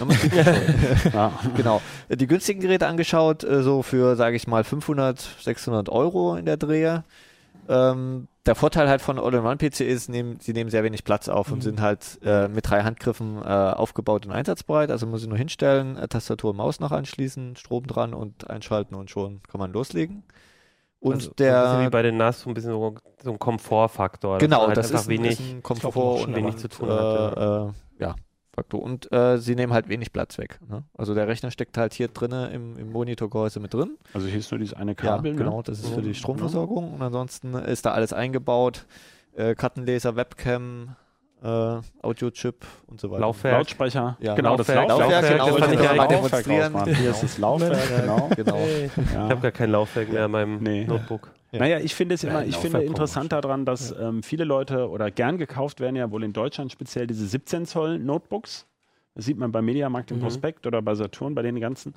ja. 1.13 1.33
Genau. 1.57 1.81
Die 2.09 2.27
günstigen 2.27 2.61
Geräte 2.61 2.87
angeschaut, 2.87 3.43
äh, 3.43 3.61
so 3.61 3.83
für, 3.83 4.15
sage 4.15 4.37
ich 4.37 4.47
mal, 4.47 4.63
500, 4.63 5.19
600 5.41 5.89
Euro 5.89 6.37
in 6.37 6.45
der 6.45 6.57
Drehe. 6.57 7.03
Ähm, 7.67 8.27
der 8.49 8.55
Vorteil 8.55 8.89
halt 8.89 8.99
von 8.99 9.19
All-in-One-PC 9.19 9.81
ist, 9.81 10.09
nehmen, 10.09 10.39
sie 10.39 10.53
nehmen 10.53 10.71
sehr 10.71 10.83
wenig 10.83 11.03
Platz 11.03 11.29
auf 11.29 11.49
mhm. 11.49 11.53
und 11.53 11.61
sind 11.61 11.81
halt 11.81 12.17
äh, 12.23 12.47
mit 12.47 12.67
drei 12.67 12.81
Handgriffen 12.81 13.37
äh, 13.37 13.45
aufgebaut 13.45 14.25
und 14.25 14.31
einsatzbereit. 14.31 14.89
Also 14.89 15.05
muss 15.05 15.21
ich 15.21 15.29
nur 15.29 15.37
hinstellen, 15.37 15.97
äh, 15.97 16.07
Tastatur 16.07 16.49
und 16.49 16.57
Maus 16.57 16.79
noch 16.79 16.91
anschließen, 16.91 17.57
Strom 17.57 17.85
dran 17.85 18.15
und 18.15 18.49
einschalten 18.49 18.95
und 18.95 19.11
schon 19.11 19.43
kann 19.43 19.59
man 19.59 19.71
loslegen. 19.71 20.23
Und 20.99 21.13
also, 21.13 21.31
der. 21.37 21.73
So 21.73 21.85
wie 21.85 21.89
bei 21.91 22.01
den 22.01 22.17
NAS 22.17 22.41
so 22.41 22.49
ein 22.49 22.55
bisschen 22.55 22.71
so, 22.71 22.95
so 23.23 23.31
ein 23.31 23.37
Komfortfaktor. 23.37 24.39
Genau, 24.39 24.65
halt 24.65 24.77
das 24.77 24.89
ist, 24.89 25.07
wenig, 25.07 25.33
ist 25.33 25.41
ein 25.41 25.61
Komfort 25.61 26.23
und 26.23 26.35
wenig 26.35 26.57
zu 26.57 26.69
tun 26.69 26.89
hat. 26.89 27.37
Äh, 27.37 28.01
ja, 28.01 28.15
Faktor. 28.59 28.81
Und 28.81 29.11
äh, 29.11 29.37
sie 29.37 29.55
nehmen 29.55 29.73
halt 29.73 29.87
wenig 29.87 30.11
Platz 30.11 30.37
weg. 30.37 30.59
Ne? 30.69 30.83
Also 30.97 31.13
der 31.13 31.27
Rechner 31.27 31.49
steckt 31.49 31.77
halt 31.77 31.93
hier 31.93 32.09
drinnen 32.09 32.51
im, 32.51 32.77
im 32.77 32.91
Monitorgehäuse 32.91 33.59
mit 33.59 33.73
drin. 33.73 33.97
Also 34.13 34.27
hier 34.27 34.39
ist 34.39 34.51
nur 34.51 34.59
dieses 34.59 34.73
eine 34.73 34.95
Kabel. 34.95 35.31
Ja, 35.31 35.37
genau, 35.37 35.57
ne? 35.57 35.63
das 35.63 35.79
ist 35.79 35.89
für 35.89 36.01
die 36.01 36.13
Stromversorgung. 36.13 36.93
Und 36.93 37.01
ansonsten 37.01 37.53
ist 37.53 37.85
da 37.85 37.91
alles 37.91 38.11
eingebaut. 38.11 38.85
Äh, 39.35 39.55
Kartenleser, 39.55 40.17
Webcam, 40.17 40.95
äh, 41.41 41.47
Audiochip 42.01 42.65
und 42.87 42.99
so 42.99 43.09
weiter. 43.09 43.21
Laufwerk. 43.21 43.57
Lautsprecher. 43.59 44.17
Ja, 44.19 44.35
genau, 44.35 44.57
Laufwerk, 44.57 44.87
das 44.87 44.99
Laufwerk. 44.99 45.37
Laufwerk, 45.37 45.37
genau, 45.37 45.57
das 45.57 45.61
kann 45.61 45.73
ich 45.73 45.97
ja 45.97 46.07
demonstrieren. 46.07 46.95
Hier 46.95 47.09
ist 47.11 47.23
das 47.23 47.37
Laufwerk, 47.37 48.01
genau. 48.01 48.29
genau. 48.35 48.57
Ich 48.57 49.15
habe 49.15 49.41
gar 49.41 49.51
kein 49.51 49.71
Laufwerk 49.71 50.11
mehr 50.11 50.25
in 50.25 50.31
meinem 50.31 50.57
nee. 50.61 50.85
Notebook. 50.85 51.31
Ja. 51.51 51.59
Naja, 51.59 51.79
ich 51.79 51.95
finde 51.95 52.15
es 52.15 52.23
immer, 52.23 52.45
ich 52.45 52.55
finde 52.57 52.83
interessant 52.83 53.31
daran, 53.31 53.65
dass 53.65 53.91
ähm, 53.99 54.21
viele 54.21 54.43
Leute 54.43 54.87
oder 54.89 55.09
gern 55.09 55.37
gekauft 55.37 55.79
werden 55.79 55.95
ja 55.95 56.11
wohl 56.11 56.23
in 56.23 56.31
Deutschland 56.33 56.71
speziell 56.71 57.07
diese 57.07 57.25
17 57.25 57.65
Zoll 57.65 57.97
Notebooks 57.99 58.67
Das 59.15 59.25
sieht 59.25 59.37
man 59.37 59.51
bei 59.51 59.61
Mediamarkt 59.61 60.11
im 60.11 60.17
Mhm. 60.17 60.21
Prospekt 60.21 60.67
oder 60.67 60.81
bei 60.81 60.93
Saturn, 60.95 61.33
bei 61.35 61.41
den 61.41 61.59
ganzen. 61.59 61.93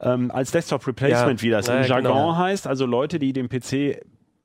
Ähm, 0.00 0.30
als 0.30 0.50
Desktop 0.50 0.86
Replacement, 0.86 1.40
Ja, 1.40 1.46
wie 1.46 1.50
das 1.50 1.66
ja, 1.68 1.80
im 1.80 1.86
Jargon 1.88 2.12
genau. 2.12 2.36
heißt, 2.36 2.66
also 2.66 2.84
Leute, 2.84 3.18
die 3.18 3.32
den 3.32 3.48
PC 3.48 4.02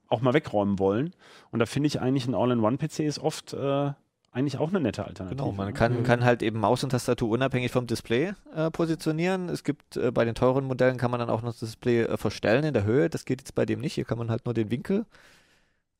auch 0.07 0.21
mal 0.21 0.33
wegräumen 0.33 0.79
wollen. 0.79 1.13
Und 1.51 1.59
da 1.59 1.65
finde 1.65 1.87
ich 1.87 1.99
eigentlich 2.01 2.27
ein 2.27 2.33
All-in-One-PC 2.33 2.99
ist 3.01 3.19
oft 3.19 3.53
äh, 3.53 3.91
eigentlich 4.31 4.57
auch 4.57 4.69
eine 4.69 4.79
nette 4.79 5.05
Alternative. 5.05 5.37
Genau, 5.37 5.51
man 5.51 5.67
ne? 5.67 5.73
kann, 5.73 5.99
Mhm. 5.99 6.03
kann 6.03 6.23
halt 6.23 6.43
eben 6.43 6.59
Maus 6.59 6.83
und 6.83 6.91
Tastatur 6.91 7.29
unabhängig 7.29 7.71
vom 7.71 7.87
Display 7.87 8.33
äh, 8.55 8.69
positionieren. 8.71 9.49
Es 9.49 9.63
gibt 9.63 9.97
äh, 9.97 10.11
bei 10.11 10.25
den 10.25 10.35
teuren 10.35 10.65
Modellen 10.65 10.97
kann 10.97 11.11
man 11.11 11.19
dann 11.19 11.29
auch 11.29 11.41
noch 11.41 11.51
das 11.51 11.59
Display 11.61 12.03
äh, 12.03 12.17
verstellen 12.17 12.63
in 12.63 12.73
der 12.73 12.83
Höhe. 12.83 13.09
Das 13.09 13.25
geht 13.25 13.41
jetzt 13.41 13.55
bei 13.55 13.65
dem 13.65 13.79
nicht. 13.81 13.93
Hier 13.93 14.05
kann 14.05 14.17
man 14.17 14.29
halt 14.29 14.45
nur 14.45 14.53
den 14.53 14.69
Winkel. 14.71 15.05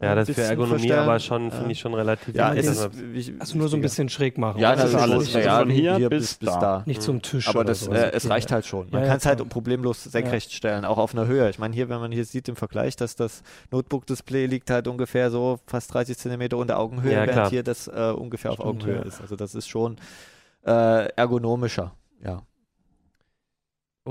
Ja, 0.01 0.15
das 0.15 0.29
ist 0.29 0.35
für 0.35 0.43
Ergonomie 0.43 0.79
verstellen. 0.79 0.99
aber 0.99 1.19
schon, 1.19 1.51
finde 1.51 1.71
ich 1.73 1.79
schon 1.79 1.93
relativ 1.93 2.33
Ja, 2.33 2.55
wichtig, 2.55 2.69
es 2.71 2.77
dass 2.83 2.95
ist 2.95 3.33
Also 3.41 3.57
nur 3.57 3.67
so 3.67 3.75
ein 3.75 3.81
bisschen 3.81 4.07
schräg 4.07 4.38
machen. 4.38 4.57
Ja, 4.59 4.69
oder? 4.71 4.81
das 4.83 4.89
ist 4.91 4.95
alles. 4.95 5.35
Also 5.35 5.39
Ja, 5.39 5.59
von 5.59 5.69
hier 5.69 6.09
bis, 6.09 6.35
bis 6.35 6.49
da. 6.49 6.83
Nicht 6.85 7.01
zum 7.01 7.21
Tisch. 7.21 7.49
Aber 7.49 7.59
oder 7.59 7.67
das, 7.69 7.81
so. 7.81 7.91
äh, 7.91 8.12
es 8.13 8.29
reicht 8.29 8.49
halt 8.53 8.65
schon. 8.65 8.85
Man 8.91 8.93
Ja, 8.93 8.99
ja, 9.01 9.07
kann 9.07 9.17
es 9.17 9.25
halt 9.25 9.39
klar. 9.39 9.49
problemlos 9.49 10.01
senkrecht 10.05 10.53
stellen, 10.53 10.85
auch 10.85 10.97
auf 10.97 11.13
einer 11.13 11.27
Höhe. 11.27 11.49
Ich 11.49 11.59
meine, 11.59 11.75
hier, 11.75 11.89
wenn 11.89 11.99
man 11.99 12.13
hier 12.13 12.23
sieht 12.23 12.47
im 12.47 12.55
Vergleich, 12.55 12.95
dass 12.95 13.17
das 13.17 13.43
Notebook-Display 13.71 14.45
liegt 14.45 14.69
halt 14.69 14.88
ungefähr 14.88 15.31
so 15.31 15.59
fast 15.65 15.93
30 15.93 16.17
Zentimeter 16.17 16.55
unter 16.55 16.79
Augenhöhe, 16.79 17.12
Ja, 17.12 17.17
während 17.19 17.31
klar. 17.33 17.49
hier 17.49 17.63
das 17.63 17.88
äh, 17.89 18.13
ungefähr 18.15 18.51
auf 18.53 18.62
Augenhöhe 18.62 18.95
ja. 18.95 19.01
ist. 19.01 19.19
Also 19.19 19.35
das 19.35 19.53
ist 19.53 19.67
schon 19.67 19.97
äh, 20.65 21.07
ergonomischer. 21.15 21.91
Ja. 22.23 22.41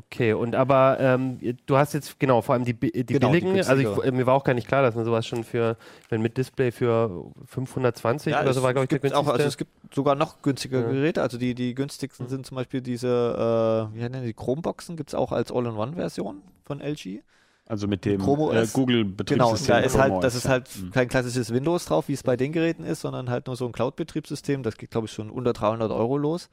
Okay, 0.00 0.32
und 0.32 0.54
aber 0.54 0.98
ähm, 1.00 1.40
du 1.66 1.76
hast 1.76 1.92
jetzt, 1.92 2.20
genau, 2.20 2.40
vor 2.40 2.54
allem 2.54 2.64
die, 2.64 2.72
die 2.72 3.04
Genau, 3.04 3.32
die 3.32 3.40
billigen, 3.40 3.66
also 3.68 4.00
ich, 4.00 4.04
äh, 4.06 4.12
mir 4.12 4.26
war 4.26 4.34
auch 4.34 4.44
gar 4.44 4.54
nicht 4.54 4.68
klar, 4.68 4.80
dass 4.80 4.94
man 4.94 5.04
sowas 5.04 5.26
schon 5.26 5.42
für, 5.42 5.76
wenn 6.08 6.22
mit 6.22 6.36
Display 6.36 6.70
für 6.70 7.24
520 7.46 8.32
oder 8.32 8.52
so 8.54 8.62
war, 8.62 8.72
glaube 8.74 8.84
ich, 8.84 8.88
der 8.90 9.00
gibt 9.00 9.12
auch, 9.14 9.24
günstigste. 9.24 9.32
also 9.32 9.48
es 9.48 9.56
gibt 9.56 9.94
sogar 9.94 10.14
noch 10.14 10.40
günstigere 10.40 10.82
Ja. 10.82 10.92
Geräte. 10.92 11.20
Also 11.20 11.36
die, 11.36 11.52
die 11.56 11.74
günstigsten 11.74 12.26
Mhm. 12.26 12.30
sind 12.30 12.46
zum 12.46 12.54
Beispiel 12.54 12.80
diese, 12.80 13.88
äh, 13.92 13.96
wie 13.96 13.98
nennen 14.00 14.24
die 14.24 14.34
Chromeboxen, 14.34 14.96
gibt 14.96 15.10
es 15.10 15.14
auch 15.16 15.32
als 15.32 15.50
All-in-One-Version 15.50 16.42
von 16.64 16.80
LG. 16.80 17.22
Also 17.66 17.88
mit 17.88 18.04
dem 18.04 18.20
Chrome 18.22 18.56
äh. 18.56 18.66
Google 18.72 19.02
Genau, 19.02 19.16
Betriebssystem. 19.16 19.66
da 19.74 19.80
ist 19.80 19.98
halt, 19.98 20.22
das 20.22 20.36
ist 20.36 20.44
ja. 20.44 20.50
halt 20.50 20.68
Mhm. 20.80 20.90
kein 20.92 21.08
klassisches 21.08 21.52
Windows 21.52 21.86
drauf, 21.86 22.06
wie 22.06 22.12
es 22.12 22.22
bei 22.22 22.36
den 22.36 22.52
Geräten 22.52 22.84
ist, 22.84 23.00
sondern 23.00 23.30
halt 23.30 23.48
nur 23.48 23.56
so 23.56 23.66
ein 23.66 23.72
Cloud-Betriebssystem. 23.72 24.62
Das 24.62 24.76
geht, 24.76 24.92
glaube 24.92 25.06
ich, 25.08 25.12
schon 25.12 25.28
unter 25.28 25.52
300 25.54 25.90
Euro 25.90 26.16
los. 26.18 26.48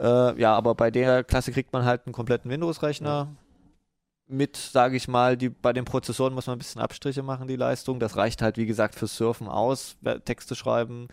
Äh, 0.00 0.40
ja, 0.40 0.54
aber 0.54 0.74
bei 0.74 0.90
der 0.90 1.22
Klasse 1.24 1.52
kriegt 1.52 1.72
man 1.72 1.84
halt 1.84 2.06
einen 2.06 2.12
kompletten 2.14 2.50
Windows-Rechner. 2.50 3.28
Mit, 4.26 4.56
sage 4.56 4.96
ich 4.96 5.08
mal, 5.08 5.36
die, 5.36 5.48
bei 5.48 5.72
den 5.72 5.84
Prozessoren 5.84 6.32
muss 6.34 6.46
man 6.46 6.54
ein 6.54 6.58
bisschen 6.60 6.80
Abstriche 6.80 7.22
machen, 7.22 7.48
die 7.48 7.56
Leistung. 7.56 7.98
Das 7.98 8.16
reicht 8.16 8.42
halt, 8.42 8.56
wie 8.56 8.66
gesagt, 8.66 8.94
fürs 8.94 9.16
Surfen 9.16 9.48
aus, 9.48 9.96
Texte 10.24 10.54
schreiben, 10.54 11.08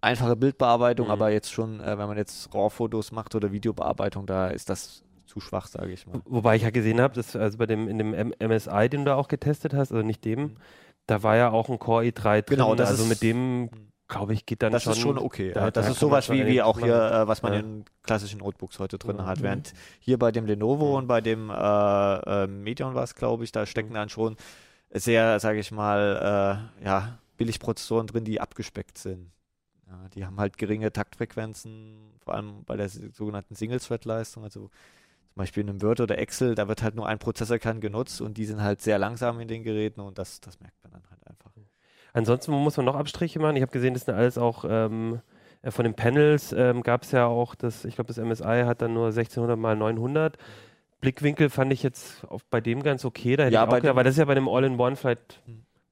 einfache 0.00 0.36
Bildbearbeitung, 0.36 1.06
Mhm. 1.06 1.12
aber 1.12 1.30
jetzt 1.30 1.50
schon, 1.52 1.80
äh, 1.80 1.98
wenn 1.98 2.06
man 2.06 2.16
jetzt 2.16 2.54
RAW-Fotos 2.54 3.10
macht 3.10 3.34
oder 3.34 3.50
Videobearbeitung, 3.50 4.26
da 4.26 4.48
ist 4.48 4.70
das 4.70 5.02
zu 5.26 5.40
schwach, 5.40 5.66
sage 5.66 5.90
ich 5.92 6.06
mal. 6.06 6.20
Wobei 6.24 6.54
ich 6.56 6.62
ja 6.62 6.70
gesehen 6.70 7.00
habe, 7.00 7.14
dass 7.14 7.34
also 7.34 7.58
bei 7.58 7.66
dem 7.66 7.88
in 7.88 7.98
dem 7.98 8.14
M 8.14 8.32
MSI, 8.38 8.88
den 8.88 9.00
du 9.00 9.06
da 9.06 9.16
auch 9.16 9.28
getestet 9.28 9.74
hast, 9.74 9.90
also 9.90 10.04
nicht 10.06 10.24
dem, 10.24 10.40
Mhm. 10.40 10.56
da 11.06 11.22
war 11.24 11.36
ja 11.36 11.50
auch 11.50 11.68
ein 11.68 11.80
Core 11.80 12.04
i3 12.04 12.42
drin. 12.42 12.58
Genau, 12.58 12.74
das 12.76 12.90
also 12.90 13.06
mit 13.06 13.22
dem, 13.22 13.70
glaube 14.12 14.32
ich, 14.34 14.46
geht 14.46 14.62
dann 14.62 14.72
Das 14.72 14.84
schon. 14.84 14.92
ist 14.92 14.98
schon 15.00 15.18
okay. 15.18 15.52
da- 15.52 15.70
das 15.70 15.86
da 15.86 15.90
ist 15.92 15.98
sowas 16.00 16.30
wie, 16.30 16.46
wie 16.46 16.62
auch 16.62 16.78
hier, 16.78 16.94
äh, 16.94 17.28
was 17.28 17.42
man 17.42 17.52
Ja. 17.52 17.58
in 17.60 17.84
klassischen 18.02 18.38
Notebooks 18.40 18.78
heute 18.78 18.98
drin 18.98 19.16
Mhm. 19.16 19.26
hat. 19.26 19.42
Während 19.42 19.72
hier 20.00 20.18
bei 20.18 20.30
dem 20.32 20.46
Lenovo 20.46 20.96
und 20.96 21.06
bei 21.06 21.20
dem 21.20 21.50
äh, 21.50 21.54
äh, 22.44 22.46
Medion 22.46 22.94
war 22.94 23.04
es, 23.04 23.14
glaube 23.14 23.44
ich, 23.44 23.52
da 23.52 23.66
stecken 23.66 23.94
dann 23.94 24.08
schon 24.08 24.36
sehr, 24.90 25.40
sage 25.40 25.58
ich 25.60 25.70
mal, 25.72 26.68
äh, 26.80 26.84
ja, 26.84 27.18
Billigprozessoren 27.38 28.06
drin, 28.06 28.24
die 28.24 28.40
abgespeckt 28.40 28.98
sind. 28.98 29.30
Ja, 29.88 30.08
die 30.14 30.24
haben 30.26 30.38
halt 30.38 30.58
geringe 30.58 30.92
Taktfrequenzen, 30.92 31.96
vor 32.24 32.34
allem 32.34 32.64
bei 32.64 32.76
der 32.76 32.88
sogenannten 32.88 33.54
Single-Thread-Leistung, 33.54 34.44
also 34.44 34.60
zum 34.68 35.34
Beispiel 35.36 35.62
in 35.62 35.70
einem 35.70 35.82
Word 35.82 36.00
oder 36.00 36.18
Excel, 36.18 36.54
da 36.54 36.68
wird 36.68 36.82
halt 36.82 36.94
nur 36.94 37.06
ein 37.08 37.18
Prozessorkern 37.18 37.80
genutzt 37.80 38.20
und 38.20 38.36
die 38.36 38.44
sind 38.44 38.60
halt 38.62 38.82
sehr 38.82 38.98
langsam 38.98 39.40
in 39.40 39.48
den 39.48 39.62
Geräten 39.62 40.00
und 40.00 40.18
das, 40.18 40.40
das 40.40 40.60
merkt 40.60 40.76
man 40.82 40.92
dann 40.92 41.02
halt 41.10 41.26
einfach. 41.26 41.52
Ansonsten 42.12 42.52
muss 42.52 42.76
man 42.76 42.86
noch 42.86 42.96
Abstriche 42.96 43.38
machen. 43.38 43.56
Ich 43.56 43.62
habe 43.62 43.72
gesehen, 43.72 43.94
das 43.94 44.04
sind 44.04 44.14
alles 44.14 44.36
auch 44.38 44.64
ähm, 44.68 45.20
äh, 45.62 45.70
von 45.70 45.84
den 45.84 45.94
Panels 45.94 46.52
ähm, 46.52 46.82
gab 46.82 47.02
es 47.04 47.12
ja 47.12 47.26
auch 47.26 47.54
das, 47.54 47.84
ich 47.84 47.94
glaube, 47.94 48.12
das 48.12 48.22
MSI 48.22 48.64
hat 48.66 48.82
dann 48.82 48.92
nur 48.94 49.06
1600 49.06 49.58
mal 49.58 49.76
900. 49.76 50.36
Blickwinkel 51.00 51.50
fand 51.50 51.72
ich 51.72 51.82
jetzt 51.82 52.24
auf, 52.28 52.44
bei 52.44 52.60
dem 52.60 52.82
ganz 52.82 53.04
okay. 53.04 53.36
Da 53.36 53.44
hätte 53.44 53.54
Ja, 53.54 53.64
ich 53.64 53.68
auch 53.68 53.74
gedacht, 53.76 53.96
weil 53.96 54.04
das 54.04 54.14
ist 54.14 54.18
ja 54.18 54.24
bei 54.24 54.34
dem 54.36 54.48
All-in-One 54.48 54.94
vielleicht, 54.94 55.42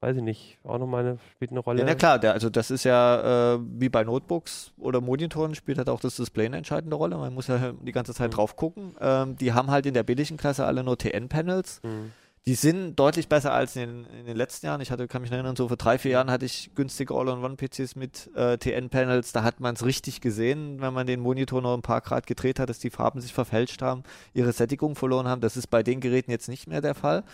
weiß 0.00 0.16
ich 0.18 0.22
nicht, 0.22 0.58
auch 0.62 0.78
nochmal 0.78 1.04
eine, 1.04 1.18
spielt 1.32 1.50
eine 1.50 1.60
Rolle. 1.60 1.80
Ja, 1.80 1.84
na 1.86 1.94
klar, 1.96 2.18
der, 2.20 2.32
also 2.32 2.48
das 2.48 2.70
ist 2.70 2.84
ja 2.84 3.54
äh, 3.54 3.58
wie 3.78 3.88
bei 3.88 4.04
Notebooks 4.04 4.72
oder 4.78 5.00
Monitoren 5.00 5.54
spielt 5.56 5.78
halt 5.78 5.88
auch 5.88 5.98
das 6.00 6.14
Display 6.16 6.46
eine 6.46 6.58
entscheidende 6.58 6.94
Rolle. 6.96 7.16
Man 7.16 7.34
muss 7.34 7.48
ja 7.48 7.72
die 7.80 7.90
ganze 7.92 8.14
Zeit 8.14 8.30
Mhm. 8.30 8.34
drauf 8.34 8.54
gucken. 8.56 8.94
Ähm, 9.00 9.36
die 9.36 9.52
haben 9.52 9.70
halt 9.70 9.86
in 9.86 9.94
der 9.94 10.04
billigen 10.04 10.36
Klasse 10.36 10.64
alle 10.64 10.84
nur 10.84 10.96
TN-Panels. 10.96 11.80
Hm. 11.82 12.12
Die 12.46 12.54
sind 12.54 12.96
deutlich 12.96 13.28
besser 13.28 13.52
als 13.52 13.76
in, 13.76 14.06
in 14.06 14.24
den 14.24 14.36
letzten 14.36 14.64
Jahren. 14.66 14.80
Ich 14.80 14.90
hatte, 14.90 15.06
kann 15.08 15.20
mich 15.20 15.30
erinnern, 15.30 15.56
so 15.56 15.68
vor 15.68 15.76
drei, 15.76 15.98
vier 15.98 16.12
Jahren 16.12 16.30
hatte 16.30 16.46
ich 16.46 16.70
günstige 16.74 17.14
All-in-One-PCs 17.14 17.96
mit 17.96 18.30
äh, 18.34 18.56
TN-Panels. 18.56 19.32
Da 19.32 19.42
hat 19.42 19.60
man 19.60 19.74
es 19.74 19.84
richtig 19.84 20.22
gesehen, 20.22 20.80
wenn 20.80 20.94
man 20.94 21.06
den 21.06 21.20
Monitor 21.20 21.60
noch 21.60 21.74
ein 21.74 21.82
paar 21.82 22.00
Grad 22.00 22.26
gedreht 22.26 22.58
hat, 22.58 22.70
dass 22.70 22.78
die 22.78 22.88
Farben 22.88 23.20
sich 23.20 23.34
verfälscht 23.34 23.82
haben, 23.82 24.04
ihre 24.32 24.52
Sättigung 24.52 24.94
verloren 24.94 25.28
haben. 25.28 25.42
Das 25.42 25.58
ist 25.58 25.66
bei 25.66 25.82
den 25.82 26.00
Geräten 26.00 26.30
jetzt 26.30 26.48
nicht 26.48 26.66
mehr 26.66 26.80
der 26.80 26.94
Fall. 26.94 27.24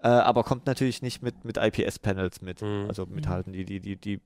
Äh, 0.00 0.08
aber 0.08 0.42
kommt 0.42 0.66
natürlich 0.66 1.02
nicht 1.02 1.22
mit, 1.22 1.44
mit 1.44 1.56
IPS-Panels 1.56 2.40
mit. 2.42 2.60
Mhm. 2.60 2.86
Also 2.88 3.06
mithalten, 3.06 3.52
die, 3.52 3.64
die, 3.64 3.80
die, 3.80 3.96
die, 3.96 4.20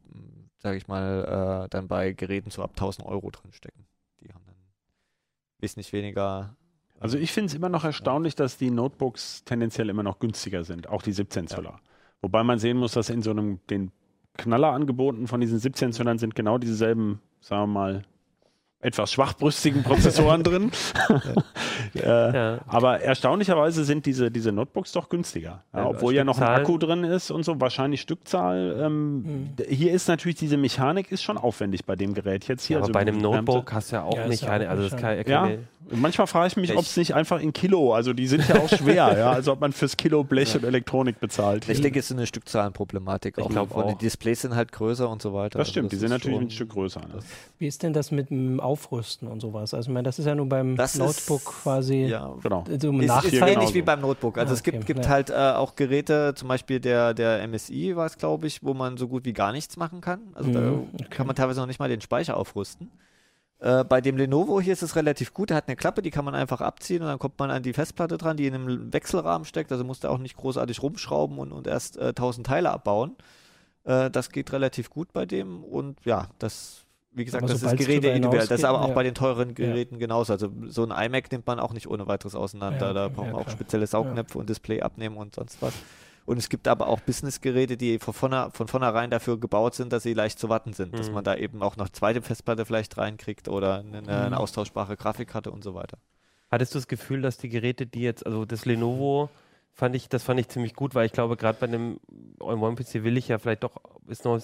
sage 0.58 0.78
ich 0.78 0.88
mal, 0.88 1.64
äh, 1.64 1.68
dann 1.68 1.88
bei 1.88 2.12
Geräten 2.12 2.50
so 2.50 2.62
ab 2.62 2.70
1000 2.70 3.06
Euro 3.06 3.30
drin 3.30 3.52
stecken. 3.52 3.86
Die 4.22 4.32
haben 4.32 4.44
dann 4.46 4.56
wesentlich 5.58 5.92
weniger. 5.92 6.56
Also 7.02 7.18
ich 7.18 7.32
finde 7.32 7.48
es 7.48 7.54
immer 7.54 7.68
noch 7.68 7.82
erstaunlich, 7.82 8.36
dass 8.36 8.58
die 8.58 8.70
Notebooks 8.70 9.42
tendenziell 9.44 9.88
immer 9.88 10.04
noch 10.04 10.20
günstiger 10.20 10.62
sind, 10.62 10.88
auch 10.88 11.02
die 11.02 11.10
17 11.10 11.48
Zöller. 11.48 11.80
Wobei 12.20 12.44
man 12.44 12.60
sehen 12.60 12.76
muss, 12.76 12.92
dass 12.92 13.10
in 13.10 13.22
so 13.22 13.32
einem, 13.32 13.58
den 13.70 13.90
Knallerangeboten 14.38 15.26
von 15.26 15.40
diesen 15.40 15.58
17 15.58 15.92
Zöllern 15.92 16.18
sind 16.18 16.36
genau 16.36 16.58
dieselben, 16.58 17.20
sagen 17.40 17.62
wir 17.62 17.66
mal, 17.66 18.02
etwas 18.82 19.12
schwachbrüstigen 19.12 19.82
Prozessoren 19.82 20.42
drin. 20.44 20.70
äh, 21.94 22.00
Ja. 22.02 22.58
aber 22.66 23.00
erstaunlicherweise 23.00 23.84
sind 23.84 24.06
diese, 24.06 24.30
diese 24.30 24.52
Notebooks 24.52 24.92
doch 24.92 25.08
günstiger. 25.08 25.62
Ja, 25.72 25.80
Ja, 25.80 25.86
obwohl 25.88 26.14
ja 26.14 26.24
noch 26.24 26.38
ein. 26.38 26.48
Akku 26.48 26.78
drin 26.78 27.04
ist 27.04 27.30
und 27.30 27.44
so, 27.44 27.60
wahrscheinlich 27.60 28.00
Stückzahl. 28.00 28.76
Ähm, 28.80 29.12
Mhm. 29.22 29.48
Hier 29.68 29.92
ist 29.92 30.08
natürlich 30.08 30.36
diese 30.36 30.56
Mechanik 30.56 31.10
ist 31.12 31.22
schon 31.22 31.38
aufwendig 31.38 31.84
bei 31.84 31.96
dem 31.96 32.14
Gerät 32.14 32.48
jetzt 32.48 32.64
hier. 32.64 32.78
aber 32.78 32.84
also 32.84 32.92
bei 32.92 33.00
einem 33.00 33.18
Notebook 33.18 33.72
hast 33.72 33.92
du 33.92 33.96
ja 33.96 34.02
auch 34.02 34.16
Ja, 34.16 34.24
ist 34.24 34.28
nicht 34.30 34.42
ja 34.42 34.48
auch 34.56 34.68
also 34.68 34.82
das 34.88 35.00
kann. 35.00 35.16
Ja, 35.16 35.22
keine, 35.22 35.58
manchmal 35.90 36.26
frage 36.26 36.48
ich 36.48 36.56
mich, 36.56 36.70
Ich- 36.70 36.76
ob 36.76 36.82
es 36.84 36.96
nicht 36.96 37.14
einfach 37.14 37.40
in 37.40 37.52
Kilo, 37.52 37.94
also 37.94 38.12
die 38.12 38.26
sind 38.26 38.48
ja 38.48 38.56
auch 38.56 38.68
schwer, 38.68 39.16
ja, 39.18 39.30
also 39.32 39.52
ob 39.52 39.60
man 39.60 39.72
fürs 39.72 39.96
Kilo 39.96 40.24
Blech 40.24 40.54
und 40.56 40.64
Elektronik 40.64 41.20
bezahlt. 41.20 41.68
Ich 41.68 41.80
denke, 41.80 41.98
es 42.00 42.06
ist 42.10 42.16
eine 42.16 42.26
Stückzahlenproblematik. 42.26 43.38
Ich 43.38 43.44
auch 43.44 43.48
glaub 43.50 43.70
von 43.70 43.86
den 43.86 43.94
auch. 43.94 43.98
Displays 43.98 44.42
sind 44.42 44.54
halt 44.56 44.72
größer 44.72 45.08
und 45.08 45.22
so 45.22 45.32
weiter. 45.34 45.58
das 45.58 45.68
stimmt, 45.68 45.92
die 45.92 45.96
ist 45.96 46.00
sind 46.00 46.10
natürlich 46.10 46.36
schon- 46.38 46.46
ein 46.46 46.50
Stück 46.50 46.70
größer. 46.70 47.00
Ne? 47.00 47.18
Wie 47.58 47.66
ist 47.66 47.82
denn 47.82 47.92
das 47.92 48.10
mit 48.10 48.30
dem 48.30 48.60
Aufrüsten 48.72 49.28
und 49.28 49.40
sowas? 49.40 49.74
Also, 49.74 49.88
ich 49.90 49.94
meine, 49.94 50.04
das 50.04 50.18
ist 50.18 50.26
ja 50.26 50.34
nur 50.34 50.46
beim 50.48 50.76
Das 50.76 50.96
Notebook 50.96 51.40
ist, 51.42 51.62
quasi 51.62 52.04
Ja, 52.06 52.34
Genau. 52.42 52.64
so 52.66 52.88
ein 52.90 52.94
ist, 52.96 53.02
ist 53.02 53.08
Nachteil. 53.08 53.30
genauso. 53.32 53.52
ähnlich 53.52 53.74
wie 53.74 53.82
beim 53.82 54.00
Notebook. 54.00 54.38
Also 54.38 54.52
Ah, 54.52 54.54
es 54.54 54.62
gibt, 54.62 54.78
okay. 54.78 54.86
gibt 54.94 55.08
halt 55.08 55.30
äh, 55.30 55.34
auch 55.34 55.76
Geräte, 55.76 56.34
zum 56.34 56.48
Beispiel 56.48 56.80
der, 56.80 57.14
der 57.14 57.46
MSI 57.46 57.94
war 57.96 58.06
es, 58.06 58.16
glaube 58.18 58.46
ich, 58.46 58.62
wo 58.62 58.74
man 58.74 58.96
so 58.96 59.08
gut 59.08 59.24
wie 59.24 59.32
gar 59.32 59.52
nichts 59.52 59.76
machen 59.76 60.00
kann. 60.00 60.20
Also 60.34 60.48
Mhm, 60.50 60.54
da 60.54 60.60
okay. 60.94 61.06
kann 61.10 61.26
man 61.26 61.36
teilweise 61.36 61.60
noch 61.60 61.66
nicht 61.66 61.78
mal 61.80 61.88
den 61.88 62.00
Speicher 62.00 62.36
aufrüsten. 62.36 62.90
Äh, 63.60 63.84
bei 63.84 64.00
dem 64.00 64.16
Lenovo 64.16 64.60
hier 64.60 64.72
ist 64.72 64.82
es 64.82 64.96
relativ 64.96 65.32
gut. 65.32 65.50
Der 65.50 65.56
hat 65.56 65.68
eine 65.68 65.76
Klappe, 65.76 66.02
die 66.02 66.10
kann 66.10 66.24
man 66.24 66.34
einfach 66.34 66.60
abziehen 66.60 67.02
und 67.02 67.08
dann 67.08 67.18
kommt 67.20 67.38
man 67.38 67.50
an 67.50 67.62
die 67.62 67.72
Festplatte 67.72 68.18
dran, 68.18 68.36
die 68.36 68.46
in 68.46 68.54
einem 68.54 68.92
Wechselrahmen 68.92 69.44
steckt. 69.44 69.70
Also 69.70 69.84
muss 69.84 70.00
da 70.00 70.08
auch 70.08 70.18
nicht 70.18 70.36
großartig 70.36 70.82
rumschrauben 70.82 71.38
und, 71.38 71.52
und 71.52 71.66
erst 71.68 71.96
äh, 71.96 72.08
1000 72.08 72.46
Teile 72.46 72.70
abbauen. 72.70 73.14
Äh, 73.84 74.10
das 74.10 74.30
geht 74.30 74.52
relativ 74.52 74.90
gut 74.90 75.12
bei 75.12 75.26
dem 75.26 75.62
und 75.62 75.98
ja, 76.04 76.26
das, 76.40 76.81
wie 77.14 77.24
gesagt, 77.24 77.44
Aber 77.44 77.52
das 77.52 77.62
ist 77.62 77.76
Geräte 77.76 78.08
individuell. 78.08 78.46
Das 78.46 78.60
ist 78.60 78.64
aber 78.64 78.78
auch 78.80 78.86
hinausgeht, 78.88 78.94
bei 78.94 79.00
ja. 79.02 79.10
den 79.10 79.14
teuren 79.14 79.54
Geräten 79.54 79.98
genauso. 79.98 80.32
Also 80.32 80.48
so 80.68 80.86
ein 80.86 80.90
iMac 81.06 81.30
nimmt 81.32 81.46
man 81.46 81.60
auch 81.60 81.72
nicht 81.72 81.86
ohne 81.88 82.06
weiteres 82.06 82.34
auseinander. 82.34 82.88
Ja, 82.88 82.92
da 82.92 83.08
braucht 83.08 83.26
ja, 83.26 83.32
man 83.32 83.40
auch 83.40 83.46
klar. 83.46 83.56
spezielle 83.56 83.86
Saugnäpfe 83.86 84.38
und 84.38 84.48
Display 84.48 84.80
abnehmen 84.80 85.16
und 85.16 85.34
sonst 85.34 85.60
was. 85.60 85.74
Und 86.24 86.38
es 86.38 86.48
gibt 86.48 86.68
aber 86.68 86.86
auch 86.86 87.00
Businessgeräte, 87.00 87.76
die 87.76 87.98
von, 87.98 88.14
vorne, 88.14 88.50
von 88.52 88.68
vornherein 88.68 89.10
dafür 89.10 89.38
gebaut 89.40 89.74
sind, 89.74 89.92
dass 89.92 90.04
sie 90.04 90.14
leicht 90.14 90.38
zu 90.38 90.48
warten 90.48 90.72
sind. 90.72 90.96
Dass 90.98 91.08
Mhm. 91.08 91.14
man 91.14 91.24
da 91.24 91.34
eben 91.34 91.62
auch 91.62 91.76
noch 91.76 91.88
zweite 91.88 92.22
Festplatte 92.22 92.64
vielleicht 92.64 92.96
reinkriegt 92.96 93.48
oder 93.48 93.80
eine, 93.80 93.98
eine 93.98 94.26
Mhm. 94.28 94.34
austauschbare 94.34 94.96
Grafikkarte 94.96 95.50
und 95.50 95.64
so 95.64 95.74
weiter. 95.74 95.98
Hattest 96.50 96.74
du 96.74 96.78
das 96.78 96.86
Gefühl, 96.86 97.22
dass 97.22 97.38
die 97.38 97.48
Geräte, 97.48 97.86
die 97.86 98.02
jetzt, 98.02 98.24
also 98.24 98.44
das 98.44 98.64
Lenovo, 98.66 99.30
fand 99.74 99.94
ich, 99.96 100.08
das 100.08 100.22
fand 100.22 100.38
ich 100.40 100.48
ziemlich 100.48 100.74
gut, 100.74 100.94
weil 100.94 101.06
ich 101.06 101.12
glaube, 101.12 101.36
gerade 101.36 101.58
bei 101.60 101.66
einem 101.66 101.98
All-in-One-PC 102.40 103.04
will 103.04 103.16
ich 103.16 103.28
ja 103.28 103.38
vielleicht 103.38 103.64
doch, 103.64 103.72
ist 104.08 104.24
noch, 104.24 104.38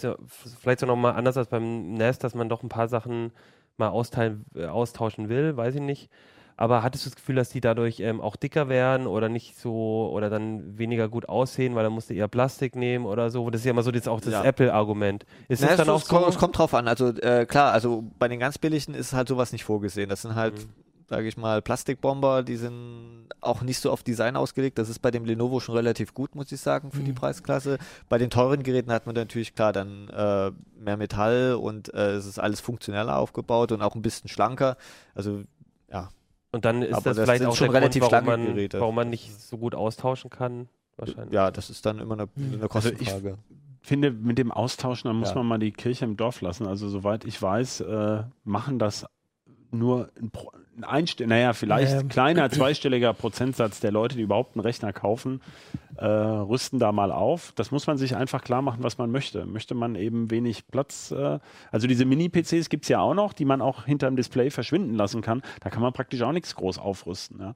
vielleicht 0.61 0.83
auch 0.83 0.89
noch 0.89 0.97
mal 0.97 1.13
anders 1.13 1.37
als 1.37 1.49
beim 1.49 1.95
NAS, 1.95 2.19
dass 2.19 2.35
man 2.35 2.49
doch 2.49 2.63
ein 2.63 2.69
paar 2.69 2.89
Sachen 2.89 3.33
mal 3.77 3.89
austeilen, 3.89 4.45
äh, 4.55 4.67
austauschen 4.67 5.29
will, 5.29 5.57
weiß 5.57 5.77
ich 5.77 5.81
nicht. 5.81 6.11
aber 6.57 6.83
hattest 6.83 7.05
du 7.07 7.11
das 7.11 7.15
Gefühl, 7.17 7.37
dass 7.37 7.51
die 7.51 7.61
dadurch 7.61 8.01
ähm, 8.01 8.21
auch 8.21 8.35
dicker 8.35 8.69
werden 8.69 9.07
oder 9.07 9.29
nicht 9.29 9.57
so 9.61 10.11
oder 10.13 10.29
dann 10.31 10.77
weniger 10.77 11.09
gut 11.09 11.29
aussehen, 11.29 11.77
weil 11.77 11.85
dann 11.85 11.93
musst 11.93 12.11
du 12.11 12.15
eher 12.15 12.27
Plastik 12.27 12.75
nehmen 12.75 13.07
oder 13.07 13.31
so? 13.31 13.49
Das 13.51 13.61
ist 13.61 13.65
ja 13.67 13.71
immer 13.71 13.85
so 13.85 13.93
das, 13.93 14.09
auch 14.09 14.21
das 14.21 14.33
Ja. 14.33 14.43
Apple-Argument. 14.43 15.25
Ist 15.47 15.61
Na, 15.61 15.67
es 15.69 15.73
es, 15.75 15.77
dann 15.79 15.89
auch 15.91 16.01
so? 16.01 16.27
es 16.27 16.37
kommt 16.39 16.59
drauf 16.59 16.75
an. 16.75 16.89
Also 16.89 17.11
äh, 17.11 17.47
klar, 17.47 17.73
also 17.73 18.03
bei 18.19 18.27
den 18.27 18.41
ganz 18.41 18.59
billigen 18.59 18.95
ist 18.95 19.13
halt 19.13 19.29
sowas 19.29 19.53
nicht 19.53 19.63
vorgesehen. 19.63 20.09
Das 20.09 20.23
sind 20.23 20.35
halt, 20.35 20.55
Mhm. 20.55 20.69
Sage 21.09 21.27
ich 21.27 21.37
mal, 21.37 21.63
Plastikbomber, 21.63 22.43
die 22.43 22.57
sind 22.57 23.29
auch 23.41 23.63
nicht 23.63 23.81
so 23.81 23.91
auf 23.91 24.03
Design 24.03 24.37
ausgelegt. 24.37 24.79
Das 24.79 24.89
ist 24.91 24.99
bei 24.99 25.11
dem 25.11 25.25
Lenovo 25.25 25.59
schon 25.61 25.75
relativ 25.75 26.13
gut, 26.13 26.35
muss 26.35 26.53
ich 26.53 26.61
sagen, 26.61 26.91
für 26.91 27.01
die 27.03 27.13
Mhm. 27.13 27.17
Preisklasse. 27.17 27.79
Bei 28.11 28.19
den 28.19 28.29
teuren 28.31 28.63
Geräten 28.63 28.93
hat 28.93 29.07
man 29.07 29.15
natürlich 29.15 29.55
klar 29.55 29.73
dann 29.73 30.09
äh, 30.11 30.51
mehr 30.79 30.97
Metall 30.99 31.55
und 31.55 31.93
äh, 31.95 32.13
es 32.13 32.27
ist 32.27 32.39
alles 32.39 32.61
funktioneller 32.61 33.17
aufgebaut 33.17 33.73
und 33.73 33.81
auch 33.81 33.95
ein 33.95 34.03
bisschen 34.03 34.29
schlanker. 34.29 34.77
Also 35.15 35.45
ja, 35.91 36.11
Und 36.53 36.65
dann 36.67 36.83
ist 36.83 36.93
Aber 36.95 37.03
das, 37.05 37.17
das 37.17 37.25
vielleicht 37.27 37.45
auch 37.47 37.57
schon 37.57 37.69
der 37.73 37.81
relativ 37.81 38.03
Grund, 38.03 38.13
warum 38.13 38.27
lange 38.29 38.45
man, 38.45 38.55
Geräte. 38.55 38.81
warum 38.81 38.95
man 38.95 39.09
nicht 39.11 39.41
so 39.41 39.57
gut 39.59 39.75
austauschen 39.75 40.31
kann. 40.31 40.69
Wahrscheinlich. 40.99 41.33
ja, 41.33 41.51
das 41.51 41.71
ist 41.71 41.87
dann 41.87 42.01
immer 42.01 42.15
eine, 42.15 42.29
Mhm. 42.35 42.55
eine 42.55 42.71
Also 42.71 42.89
ich- 42.91 42.99
Kostenfrage. 42.99 43.39
finde, 43.81 44.11
mit 44.11 44.37
dem 44.37 44.51
Austauschen, 44.51 45.09
da 45.09 45.15
muss 45.15 45.29
Ja. 45.31 45.37
man 45.37 45.47
mal 45.47 45.59
die 45.59 45.71
Kirche 45.73 46.05
im 46.05 46.17
Dorf 46.17 46.41
lassen. 46.43 46.67
Also 46.67 46.89
soweit 46.89 47.25
ich 47.25 47.41
weiß, 47.41 47.81
äh, 47.83 48.25
machen 48.45 48.79
das 48.79 49.07
nur 49.71 50.11
ein, 50.79 50.83
Pro- 50.83 50.87
ein 50.89 50.95
Einste 50.99 51.27
naja, 51.27 51.53
vielleicht 51.53 51.93
Ähm. 52.03 52.09
kleiner 52.09 52.51
zweistelliger 52.51 53.13
Prozentsatz 53.15 53.81
der 53.81 53.93
Leute, 53.93 54.17
die 54.17 54.23
überhaupt 54.23 54.57
einen 54.57 54.63
Rechner 54.65 54.93
kaufen, 54.93 55.41
äh, 55.97 56.05
rüsten 56.07 56.79
da 56.79 56.93
mal 56.93 57.11
auf. 57.13 57.53
Das 57.57 57.71
muss 57.71 57.87
man 57.87 57.99
sich 57.99 58.17
einfach 58.17 58.43
klar 58.43 58.63
machen, 58.63 58.83
was 58.83 58.99
man 58.99 59.11
möchte. 59.11 59.47
Möchte 59.47 59.75
man 59.75 59.95
eben 59.95 60.31
wenig 60.31 60.69
Platz, 60.69 61.11
äh, 61.11 61.39
also 61.73 61.87
diese 61.87 62.05
Mini-PCs 62.05 62.69
gibt 62.69 62.85
es 62.85 62.89
ja 62.89 63.01
auch 63.01 63.15
noch, 63.15 63.33
die 63.33 63.45
man 63.45 63.61
auch 63.61 63.85
hinterm 63.85 64.17
Display 64.17 64.51
verschwinden 64.51 64.95
lassen 64.95 65.23
kann. 65.23 65.43
Da 65.61 65.71
kann 65.71 65.83
man 65.83 65.93
praktisch 65.93 66.23
auch 66.23 66.33
nichts 66.33 66.55
groß 66.55 66.79
aufrüsten. 66.79 67.41
Ja. 67.41 67.55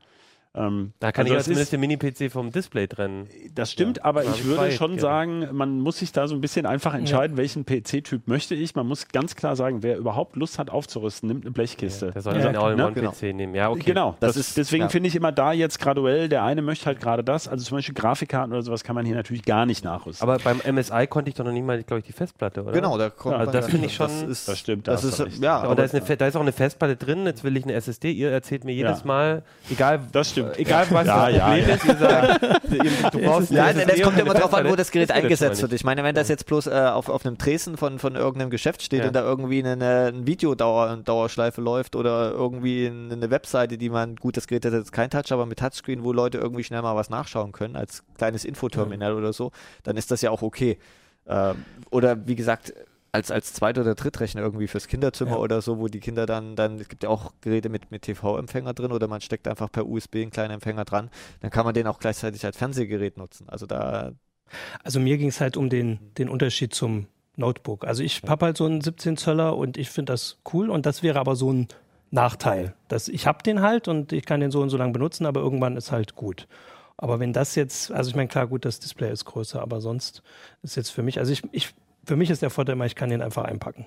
Ähm, 0.54 0.92
Da 1.00 1.12
kann 1.12 1.22
also 1.22 1.28
ich 1.28 1.30
ja 1.32 1.36
das 1.38 1.44
zumindest 1.46 1.62
ist- 1.68 1.72
den 1.72 1.80
Mini-PC 1.80 2.30
vom 2.30 2.50
Display 2.52 2.86
trennen. 2.86 3.26
das 3.54 3.72
stimmt, 3.72 4.04
aber 4.04 4.22
da 4.22 4.28
hab 4.30 4.36
ich 4.36 4.44
würde 4.44 4.70
schon 4.72 4.90
gerne. 4.90 5.00
sagen, 5.00 5.48
man 5.52 5.80
muss 5.80 5.96
sich 5.98 6.12
da 6.12 6.28
so 6.28 6.34
ein 6.34 6.42
bisschen 6.42 6.66
einfach 6.66 6.92
entscheiden, 6.92 7.38
welchen 7.38 7.64
PC-Typ 7.64 8.28
möchte 8.28 8.54
ich. 8.54 8.74
Man 8.74 8.86
muss 8.86 9.08
ganz 9.08 9.34
klar 9.34 9.56
sagen, 9.56 9.82
wer 9.82 9.96
überhaupt 9.96 10.36
Lust 10.36 10.58
hat 10.58 10.68
aufzurüsten, 10.68 11.28
nimmt 11.30 11.44
eine 11.46 11.52
Blechkiste. 11.52 12.12
Der 12.12 12.20
soll 12.20 12.34
Ja, 12.34 12.40
ja, 12.40 12.46
den 12.48 12.52
ne? 12.52 12.60
All-in-One-PC 12.84 13.32
nehmen. 13.32 13.54
Ja, 13.54 13.70
okay. 13.70 13.82
Genau, 13.86 14.14
das, 14.20 14.34
Das 14.34 14.48
ist- 14.48 14.56
deswegen 14.58 14.82
ja. 14.84 14.88
finde 14.90 15.08
ich 15.08 15.16
immer 15.16 15.32
da 15.32 15.52
jetzt 15.52 15.78
graduell, 15.78 16.28
der 16.28 16.42
eine 16.44 16.60
möchte 16.60 16.84
halt 16.84 17.00
gerade 17.00 17.24
das, 17.24 17.48
also 17.48 17.64
zum 17.64 17.78
Beispiel 17.78 17.94
Grafikkarten 17.94 18.52
oder 18.52 18.60
sowas 18.62 18.84
kann 18.84 18.94
man 18.94 19.06
hier 19.06 19.14
natürlich 19.16 19.44
gar 19.46 19.64
nicht 19.64 19.82
nachrüsten. 19.84 20.22
Aber 20.28 20.36
beim 20.38 20.60
MSI 20.60 21.06
konnte 21.06 21.30
ich 21.30 21.34
doch 21.34 21.46
noch 21.46 21.52
nicht 21.52 21.64
mal, 21.64 21.82
glaube 21.82 22.00
ich, 22.00 22.06
die 22.06 22.12
Festplatte, 22.12 22.62
oder? 22.62 22.72
Genau, 22.72 22.98
da 22.98 23.08
kommt 23.08 23.32
Ja, 23.32 23.38
man 23.38 23.48
also 23.48 23.58
das 23.58 23.70
finde 23.70 23.86
ich 23.86 23.94
schon- 23.94 24.06
Das, 24.08 24.22
ist, 24.22 24.48
Das 24.48 24.58
stimmt, 24.58 24.86
da 24.86 24.92
Das 24.92 25.04
ist, 25.04 25.40
ja, 25.40 25.60
Aber 25.60 25.74
da 25.76 25.84
ist, 25.84 25.94
eine, 25.94 26.16
da 26.16 26.26
ist 26.26 26.36
auch 26.36 26.40
eine 26.42 26.52
Festplatte 26.52 26.96
drin, 26.96 27.24
jetzt 27.24 27.42
will 27.42 27.56
ich 27.56 27.64
eine 27.64 27.72
SSD. 27.72 28.10
Ihr 28.12 28.30
erzählt 28.30 28.64
mir 28.64 28.74
jedes 28.74 29.00
Ja. 29.00 29.06
Mal, 29.06 29.42
egal, 29.70 30.00
das 30.12 30.28
stimmt. 30.28 30.41
Egal 30.57 30.87
was 30.90 31.07
Ja, 31.07 31.31
das 31.31 31.37
ja, 31.37 31.44
Problem 31.44 31.68
ja. 31.68 31.74
ist, 31.74 31.85
ihr 31.85 31.96
sagt, 31.96 32.42
du 33.14 33.18
brauchst 33.20 33.50
Ja, 33.50 33.72
das 33.72 33.83
SSD 33.85 34.02
kommt 34.02 34.18
immer 34.18 34.35
drauf 34.35 34.55
an, 34.55 34.68
wo 34.68 34.76
das 34.76 34.90
Gerät 34.90 35.11
Das 35.11 35.16
eingesetzt 35.16 35.62
wird. 35.62 35.72
Ich 35.72 35.85
meine, 35.85 36.05
wenn 36.05 36.14
das 36.14 36.28
jetzt 36.28 36.46
bloß 36.46 36.66
äh, 36.66 36.70
auf, 36.70 37.09
auf 37.09 37.24
einem 37.24 37.38
Tresen 37.38 37.76
von, 37.76 37.98
von 37.98 38.14
irgendeinem 38.14 38.50
Geschäft 38.50 38.83
steht 38.83 39.05
und 39.05 39.14
da 39.14 39.22
irgendwie 39.22 39.59
eine, 39.61 39.72
eine 39.72 40.26
Videodauerschleife 40.26 41.61
läuft 41.61 41.96
oder 41.96 42.33
irgendwie 42.33 42.87
eine, 42.87 43.31
Webseite, 43.31 43.78
die 43.78 43.88
man, 43.88 44.16
gut, 44.16 44.37
das 44.37 44.46
Gerät 44.46 44.64
hat 44.64 44.72
jetzt 44.72 44.92
kein 44.92 45.11
Touch, 45.11 45.33
aber 45.33 45.46
mit 45.46 45.59
Touchscreen, 45.59 46.05
wo 46.05 46.12
Leute 46.12 46.38
irgendwie 46.38 46.64
schnell 46.64 46.83
mal 46.83 46.96
was 46.96 47.11
nachschauen 47.11 47.52
können, 47.52 47.76
als 47.76 48.02
kleines 48.16 48.44
Infoterminal 48.44 49.14
oder 49.14 49.33
so, 49.33 49.52
dann 49.85 49.96
ist 49.96 50.11
das 50.11 50.22
ja 50.22 50.31
auch 50.31 50.42
okay. 50.42 50.78
Ähm, 51.26 51.64
oder 51.90 52.26
wie 52.26 52.35
gesagt, 52.35 52.74
als, 53.12 53.31
als 53.31 53.53
Zweit- 53.53 53.79
oder 53.79 53.94
Drittrechner 53.94 54.40
irgendwie 54.40 54.66
fürs 54.66 54.88
Kinderzimmer 54.88 55.33
Ja. 55.33 55.37
oder 55.37 55.61
so, 55.61 55.79
wo 55.79 55.88
die 55.88 56.01
Kinder 56.01 56.25
dann, 56.27 56.57
dann, 56.57 56.81
es 56.81 56.88
gibt 56.88 57.03
ja 57.03 57.11
auch 57.11 57.33
Geräte 57.42 57.68
mit, 57.68 57.90
mit 57.90 58.03
TV-Empfänger 58.03 58.72
drin 58.72 58.90
oder 58.90 59.07
man 59.07 59.20
steckt 59.20 59.46
einfach 59.46 59.70
per 59.70 59.87
USB 59.87 60.16
einen 60.16 60.31
kleinen 60.31 60.55
Empfänger 60.55 60.85
dran, 60.87 61.11
dann 61.40 61.51
kann 61.51 61.64
man 61.66 61.75
den 61.75 61.87
auch 61.87 61.98
gleichzeitig 61.98 62.44
als 62.44 62.57
Fernsehgerät 62.57 63.18
nutzen. 63.18 63.48
Also 63.51 63.66
da, 63.66 64.12
Also 64.83 64.98
mir 64.98 65.18
ging 65.18 65.29
es 65.29 65.40
halt 65.40 65.57
um 65.59 65.68
den, 65.68 65.98
den 66.16 66.31
Unterschied 66.31 66.75
zum 66.75 67.07
Notebook. 67.37 67.87
Also 67.87 68.03
ich 68.03 68.22
habe 68.27 68.46
halt 68.46 68.57
so 68.57 68.64
einen 68.64 68.81
17 68.81 69.16
Zöller 69.18 69.57
und 69.57 69.77
ich 69.77 69.90
finde 69.90 70.12
das 70.12 70.38
cool 70.53 70.70
und 70.70 70.87
das 70.87 71.03
wäre 71.03 71.18
aber 71.20 71.37
so 71.37 71.53
ein 71.53 71.68
Nachteil. 72.11 72.75
Dass 72.88 73.09
ich 73.09 73.27
habe 73.27 73.42
den 73.42 73.61
halt 73.61 73.88
und 73.88 74.12
ich 74.12 74.25
kann 74.25 74.40
den 74.40 74.51
so 74.51 74.61
und 74.62 74.70
so 74.70 74.77
lange 74.77 74.92
benutzen, 74.92 75.27
aber 75.27 75.40
irgendwann 75.40 75.77
ist 75.77 75.92
halt 75.92 76.14
gut. 76.14 76.46
Aber 76.98 77.20
wenn 77.20 77.33
das 77.33 77.55
jetzt, 77.57 77.90
also 77.90 78.11
ich 78.11 78.16
meine, 78.16 78.29
klar, 78.29 78.46
gut, 78.46 78.64
das 78.64 78.79
Display 78.79 79.11
ist 79.11 79.25
größer, 79.25 79.61
aber 79.61 79.81
sonst 79.81 80.22
ist 80.62 80.77
jetzt 80.77 80.90
für 80.90 81.03
mich, 81.03 81.18
also 81.18 81.33
ich, 81.33 81.42
ich 81.51 81.75
für 82.04 82.16
mich 82.16 82.30
ist 82.30 82.42
der 82.42 82.50
Vorteil 82.50 82.74
immer, 82.74 82.86
ich 82.86 82.94
kann 82.94 83.10
den 83.10 83.22
einfach 83.22 83.44
einpacken. 83.44 83.86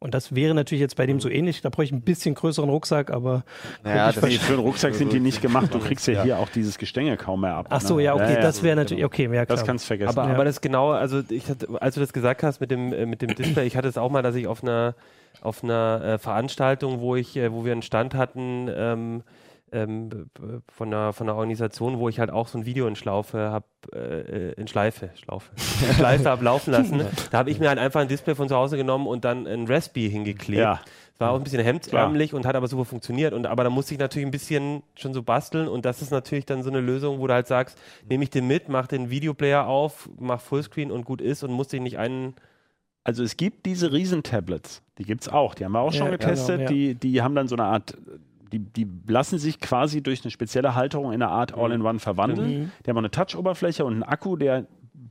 Und 0.00 0.14
das 0.14 0.32
wäre 0.32 0.54
natürlich 0.54 0.80
jetzt 0.80 0.94
bei 0.94 1.06
dem 1.06 1.18
so 1.18 1.28
ähnlich. 1.28 1.60
Da 1.60 1.70
brauche 1.70 1.82
ich 1.82 1.90
ein 1.90 2.02
bisschen 2.02 2.36
größeren 2.36 2.70
Rucksack, 2.70 3.10
aber 3.10 3.42
naja, 3.82 4.10
ich 4.10 4.14
das, 4.14 4.24
Nee, 4.24 4.38
für 4.38 4.52
einen 4.52 4.62
Rucksack 4.62 4.94
sind 4.94 5.12
die 5.12 5.18
nicht 5.18 5.42
gemacht. 5.42 5.74
Du 5.74 5.80
kriegst 5.80 6.06
ja, 6.06 6.22
hier 6.22 6.38
auch 6.38 6.48
dieses 6.50 6.78
Gestänge 6.78 7.16
kaum 7.16 7.40
mehr 7.40 7.54
ab. 7.56 7.66
ach 7.70 7.80
so, 7.80 7.96
ne? 7.96 8.04
ja, 8.04 8.14
okay, 8.14 8.38
das 8.40 8.62
wäre 8.62 8.74
genau. 8.76 8.82
natürlich, 8.82 9.04
okay, 9.04 9.24
ja 9.24 9.44
klar. 9.44 9.46
Das 9.46 9.64
kannst 9.64 9.84
du 9.84 9.88
vergessen. 9.88 10.16
Aber, 10.16 10.28
Ja. 10.28 10.34
aber 10.34 10.44
das 10.44 10.60
genaue, 10.60 10.96
also 10.96 11.22
ich 11.28 11.48
hatte, 11.48 11.66
als 11.82 11.96
du 11.96 12.00
das 12.00 12.12
gesagt 12.12 12.44
hast 12.44 12.60
mit 12.60 12.70
dem, 12.70 12.92
äh, 12.92 13.06
mit 13.06 13.22
dem 13.22 13.34
Display, 13.34 13.66
ich 13.66 13.76
hatte 13.76 13.88
es 13.88 13.98
auch 13.98 14.10
mal, 14.10 14.22
dass 14.22 14.36
ich 14.36 14.46
auf 14.46 14.62
einer 14.62 14.94
auf 15.40 15.62
einer 15.62 16.02
äh, 16.04 16.18
Veranstaltung, 16.18 17.00
wo 17.00 17.16
ich, 17.16 17.36
äh, 17.36 17.52
wo 17.52 17.64
wir 17.64 17.72
einen 17.72 17.82
Stand 17.82 18.14
hatten, 18.14 18.68
ähm, 18.74 19.22
ähm, 19.72 20.30
von 20.68 20.88
einer, 20.88 21.12
von 21.12 21.28
einer 21.28 21.36
Organisation, 21.36 21.98
wo 21.98 22.08
ich 22.08 22.18
halt 22.20 22.30
auch 22.30 22.48
so 22.48 22.58
ein 22.58 22.66
Video 22.66 22.86
in 22.86 22.96
Schlaufe 22.96 23.50
hab, 23.50 23.64
äh, 23.94 24.52
in 24.52 24.68
Schleife, 24.68 25.10
Schlaufe, 25.14 25.50
in 25.88 25.94
Schleife 25.96 26.30
hab 26.30 26.42
laufen 26.42 26.70
lassen. 26.72 27.02
Da 27.30 27.38
habe 27.38 27.50
ich 27.50 27.58
mir 27.60 27.68
halt 27.68 27.78
einfach 27.78 28.00
ein 28.00 28.08
Display 28.08 28.34
von 28.34 28.48
zu 28.48 28.56
Hause 28.56 28.76
genommen 28.76 29.06
und 29.06 29.24
dann 29.24 29.46
ein 29.46 29.66
Raspberry 29.66 30.10
hingeklebt. 30.10 30.60
ja. 30.62 30.80
War 31.20 31.32
auch 31.32 31.36
ein 31.36 31.42
bisschen 31.42 31.64
hemdsärmlich 31.64 32.32
und 32.32 32.46
hat 32.46 32.54
aber 32.54 32.68
super 32.68 32.84
funktioniert. 32.84 33.32
Und, 33.34 33.46
aber 33.48 33.64
da 33.64 33.70
musste 33.70 33.92
ich 33.92 33.98
natürlich 33.98 34.24
ein 34.24 34.30
bisschen 34.30 34.84
schon 34.94 35.12
so 35.12 35.24
basteln. 35.24 35.66
Und 35.66 35.84
das 35.84 36.00
ist 36.00 36.12
natürlich 36.12 36.46
dann 36.46 36.62
so 36.62 36.70
eine 36.70 36.78
Lösung, 36.78 37.18
wo 37.18 37.26
du 37.26 37.34
halt 37.34 37.48
sagst, 37.48 37.76
nehme 38.08 38.22
ich 38.22 38.30
den 38.30 38.46
mit, 38.46 38.68
mach 38.68 38.86
den 38.86 39.10
Videoplayer 39.10 39.66
auf, 39.66 40.08
mach 40.20 40.40
Fullscreen 40.40 40.92
und 40.92 41.04
gut 41.04 41.20
ist 41.20 41.42
und 41.42 41.50
musste 41.50 41.76
ich 41.76 41.82
nicht 41.82 41.98
einen. 41.98 42.36
Also 43.02 43.24
es 43.24 43.36
gibt 43.36 43.66
diese 43.66 43.90
Riesen-Tablets, 43.92 44.82
die 44.98 45.04
gibt 45.04 45.22
es 45.22 45.28
auch, 45.28 45.54
die 45.54 45.64
haben 45.64 45.72
wir 45.72 45.80
auch 45.80 45.92
Ja, 45.92 45.98
schon 45.98 46.06
genau, 46.10 46.18
getestet, 46.18 46.60
ja. 46.60 46.66
die, 46.68 46.94
die 46.94 47.20
haben 47.22 47.34
dann 47.34 47.48
so 47.48 47.56
eine 47.56 47.64
Art, 47.64 47.96
die, 48.48 48.58
die 48.60 48.86
lassen 49.06 49.38
sich 49.38 49.60
quasi 49.60 50.02
durch 50.02 50.22
eine 50.24 50.30
spezielle 50.30 50.74
Halterung 50.74 51.12
in 51.12 51.22
eine 51.22 51.28
Art 51.30 51.56
All-in-One 51.56 51.98
verwandeln. 51.98 52.60
Mhm. 52.62 52.72
Die 52.84 52.90
haben 52.90 52.98
eine 52.98 53.10
Touch-Oberfläche 53.10 53.84
und 53.84 53.94
einen 53.94 54.02
Akku, 54.02 54.36
der 54.36 54.66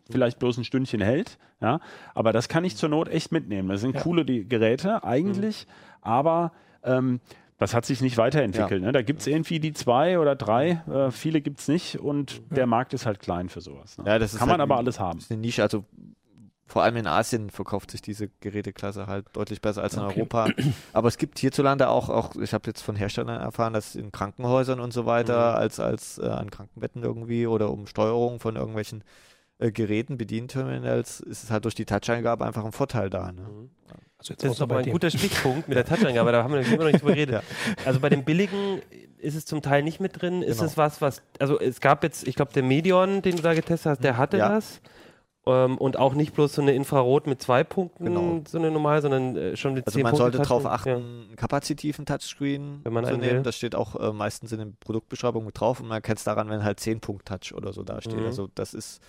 vielleicht 0.10 0.40
bloß 0.40 0.58
ein 0.58 0.64
Stündchen 0.64 1.02
hält, 1.02 1.38
ja, 1.62 1.80
aber 2.14 2.32
das 2.32 2.48
kann 2.48 2.64
ich 2.64 2.78
zur 2.78 2.88
Not 2.90 3.10
echt 3.10 3.32
mitnehmen. 3.32 3.68
Das 3.70 3.82
sind 3.82 3.96
Ja. 3.96 4.02
coole 4.02 4.24
die 4.26 4.48
Geräte 4.48 5.04
eigentlich, 5.04 5.68
aber 6.02 6.52
ähm, 6.84 7.20
das 7.58 7.74
hat 7.74 7.86
sich 7.86 8.02
nicht 8.02 8.18
weiterentwickelt. 8.18 8.84
Ne? 8.84 8.92
Da 8.92 9.02
gibt 9.02 9.20
es 9.22 9.28
irgendwie 9.28 9.60
die 9.60 9.74
zwei 9.74 10.20
oder 10.20 10.36
drei, 10.36 10.82
äh, 10.90 11.12
viele 11.12 11.42
gibt 11.42 11.60
es 11.60 11.68
nicht 11.68 12.00
und 12.00 12.42
der 12.52 12.68
Markt 12.68 12.94
ist 12.94 13.06
halt 13.06 13.20
klein 13.20 13.50
für 13.50 13.62
sowas. 13.62 13.98
Ne? 13.98 14.06
Ja, 14.08 14.20
das 14.20 14.34
ist 14.34 14.40
kann 14.40 14.48
halt 14.50 14.60
man 14.60 14.62
aber 14.62 14.78
alles 14.78 15.00
haben. 15.00 15.20
ist 15.20 15.32
eine 15.32 15.42
Nische, 15.42 15.64
also 15.64 15.84
vor 16.68 16.84
allem 16.84 16.98
in 16.98 17.08
Asien 17.08 17.50
verkauft 17.50 17.92
sich 17.92 18.02
diese 18.02 18.30
Geräteklasse 18.42 19.08
halt 19.08 19.26
deutlich 19.34 19.62
besser 19.62 19.82
als 19.84 19.96
in 19.96 20.02
Okay. 20.04 20.20
Europa. 20.20 20.50
Aber 20.94 21.08
es 21.08 21.18
gibt 21.18 21.40
hierzulande 21.40 21.88
auch, 21.90 22.10
auch 22.10 22.36
ich 22.36 22.54
habe 22.54 22.68
jetzt 22.68 22.82
von 22.82 22.96
Herstellern 22.96 23.40
erfahren, 23.42 23.74
dass 23.74 23.96
in 23.96 24.12
Krankenhäusern 24.12 24.80
und 24.80 24.92
so 24.94 25.06
weiter, 25.06 25.52
Mhm. 25.52 25.58
als, 25.58 25.80
als 25.80 26.18
äh, 26.20 26.26
an 26.28 26.52
Krankenbetten 26.52 27.04
irgendwie 27.04 27.48
oder 27.48 27.72
um 27.72 27.88
Steuerung 27.88 28.40
von 28.40 28.56
irgendwelchen 28.58 29.04
äh, 29.60 29.72
Geräten, 29.72 30.18
Bedienterminals, 30.18 31.20
ist 31.22 31.44
es 31.44 31.52
halt 31.52 31.64
durch 31.66 31.74
die 31.76 31.86
Touch-Eingabe 31.86 32.46
einfach 32.46 32.64
ein 32.66 32.72
Vorteil 32.72 33.10
da. 33.10 33.32
Ne? 33.32 33.70
also 34.20 34.34
jetzt 34.34 34.44
Das 34.44 34.52
ist 34.54 34.62
aber 34.62 34.76
bei 34.76 34.80
ein 34.82 34.86
dem. 34.86 34.94
guter 34.94 35.10
Stichpunkt 35.10 35.68
mit 35.68 35.78
der 35.78 35.86
Touch-Eingabe, 35.88 36.32
da 36.32 36.44
haben 36.44 36.54
wir 36.54 36.62
immer 36.62 36.78
noch 36.84 36.92
nicht 36.92 37.02
drüber 37.02 37.14
geredet. 37.16 37.42
Also 37.86 38.00
bei 38.00 38.10
den 38.10 38.24
billigen 38.24 38.82
ist 39.20 39.36
es 39.36 39.46
zum 39.46 39.62
Teil 39.62 39.82
nicht 39.84 40.00
mit 40.00 40.22
drin. 40.22 40.42
Ist 40.44 40.58
Genau. 40.58 40.70
es 40.70 40.78
was, 40.78 41.02
was, 41.02 41.22
also 41.40 41.60
es 41.60 41.80
gab 41.82 42.04
jetzt, 42.04 42.28
ich 42.28 42.36
glaube, 42.36 42.54
der 42.54 42.62
Medion, 42.64 43.22
den 43.24 43.36
du 43.36 43.42
da 43.42 43.54
getestet 43.54 43.92
hast, 43.92 44.04
der 44.04 44.18
hatte 44.18 44.38
Ja. 44.38 44.50
das. 44.50 44.80
Ähm, 45.48 45.78
und 45.78 45.98
auch 45.98 46.14
nicht 46.14 46.34
bloß 46.34 46.54
so 46.54 46.62
eine 46.62 46.74
Infrarot 46.74 47.26
mit 47.28 47.42
zwei 47.42 47.64
Punkten, 47.64 48.06
Genau. 48.06 48.42
so 48.48 48.58
eine 48.58 48.70
normal, 48.72 49.02
sondern 49.02 49.36
äh, 49.36 49.56
schon 49.56 49.74
mit 49.74 49.86
Also 49.88 49.96
zehn 49.96 50.04
man 50.04 50.12
Punkten 50.12 50.24
sollte 50.34 50.38
darauf 50.40 50.66
achten, 50.66 50.90
einen 50.90 51.36
kapazitiven 51.36 52.06
Touchscreen 52.06 52.82
Wenn 52.84 52.94
man 52.94 53.06
zu 53.06 53.12
nehmen. 53.18 53.22
will. 53.24 53.44
Das 53.44 53.56
steht 53.56 53.76
auch 53.76 53.96
äh, 53.96 54.12
meistens 54.14 54.52
in 54.52 54.60
der 54.60 54.68
Produktbeschreibung 54.80 55.46
mit 55.46 55.60
drauf 55.60 55.80
und 55.80 55.88
man 55.88 56.02
kennt 56.02 56.18
es 56.20 56.24
daran, 56.26 56.50
wenn 56.50 56.64
halt 56.64 56.80
10-Punkt-Touch 56.80 57.54
oder 57.56 57.72
so 57.74 57.84
dasteht. 57.84 58.20
Mhm. 58.20 58.26
Also 58.26 58.50
das 58.56 58.74
ist 58.74 59.02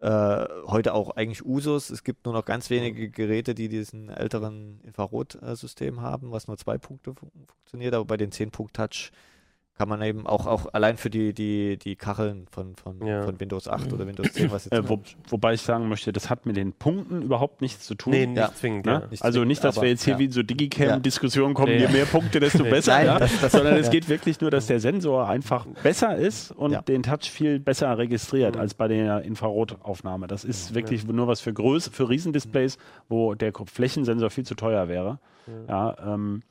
äh, 0.00 0.44
heute 0.66 0.92
auch 0.94 1.10
eigentlich 1.16 1.44
Usus. 1.44 1.90
Es 1.90 2.04
gibt 2.04 2.24
nur 2.26 2.34
noch 2.34 2.44
ganz 2.44 2.68
wenige 2.70 3.08
Geräte, 3.10 3.54
die 3.54 3.68
diesen 3.68 4.08
älteren 4.10 4.80
Infrarot-System 4.84 6.00
haben, 6.00 6.30
was 6.32 6.46
nur 6.48 6.56
zwei 6.58 6.78
Punkte 6.78 7.14
fun 7.14 7.30
funktioniert, 7.46 7.94
aber 7.94 8.04
bei 8.04 8.16
den 8.16 8.30
10-Punkt-Touch 8.30 9.12
kann 9.76 9.88
man 9.88 10.00
eben 10.02 10.24
auch, 10.26 10.46
auch 10.46 10.72
allein 10.72 10.96
für 10.96 11.10
die, 11.10 11.34
die, 11.34 11.76
die 11.76 11.96
Kacheln 11.96 12.46
von, 12.48 12.76
von, 12.76 13.04
Ja. 13.04 13.22
von 13.22 13.40
Windows 13.40 13.66
8 13.66 13.92
oder 13.92 14.06
Windows 14.06 14.32
10, 14.32 14.52
was 14.52 14.66
jetzt 14.66 14.72
Äh, 14.72 14.88
wo, 14.88 15.00
wobei 15.28 15.54
ich 15.54 15.62
sagen 15.62 15.88
möchte, 15.88 16.12
das 16.12 16.30
hat 16.30 16.46
mit 16.46 16.56
den 16.56 16.72
Punkten 16.72 17.22
überhaupt 17.22 17.60
nichts 17.60 17.84
zu 17.84 17.96
tun. 17.96 18.12
Nee, 18.12 18.26
nicht 18.26 18.38
Ja. 18.38 18.52
zwingend. 18.54 18.86
Ne? 18.86 18.92
Ja. 18.92 19.02
Nicht 19.10 19.24
also 19.24 19.42
nicht, 19.44 19.64
dass 19.64 19.76
aber- 19.76 19.86
wir 19.86 19.90
jetzt 19.90 20.04
hier 20.04 20.14
ja. 20.14 20.18
wie 20.20 20.30
so 20.30 20.42
Digicam-Diskussionen 20.44 21.54
kommen, 21.54 21.72
Nee. 21.72 21.78
je 21.86 21.88
mehr 21.88 22.04
Punkte, 22.06 22.38
desto 22.38 22.62
besser, 22.64 22.92
Nein, 22.92 23.06
ja? 23.06 23.18
das- 23.18 23.40
das- 23.40 23.50
sondern 23.52 23.74
es 23.76 23.90
geht 23.90 24.08
wirklich 24.08 24.40
nur, 24.40 24.50
dass 24.52 24.66
der 24.68 24.78
Sensor 24.78 25.28
einfach 25.28 25.66
besser 25.82 26.16
ist 26.16 26.52
und 26.52 26.70
Ja. 26.72 26.82
den 26.82 27.02
Touch 27.02 27.30
viel 27.30 27.58
besser 27.58 27.98
registriert 27.98 28.54
Mhm. 28.54 28.60
als 28.60 28.74
bei 28.74 28.86
der 28.86 29.22
Infrarotaufnahme. 29.22 30.28
Das 30.28 30.44
ist 30.44 30.74
wirklich 30.74 31.06
nur 31.06 31.26
was 31.26 31.40
für 31.40 31.52
Größe, 31.52 31.90
für 31.90 32.08
Riesendisplays, 32.08 32.78
wo 33.08 33.34
der 33.34 33.52
Flächensensor 33.66 34.30
viel 34.30 34.44
zu 34.44 34.54
teuer 34.54 34.88
wäre. 34.88 35.18
Ja, 35.68 35.96
ähm, 36.14 36.42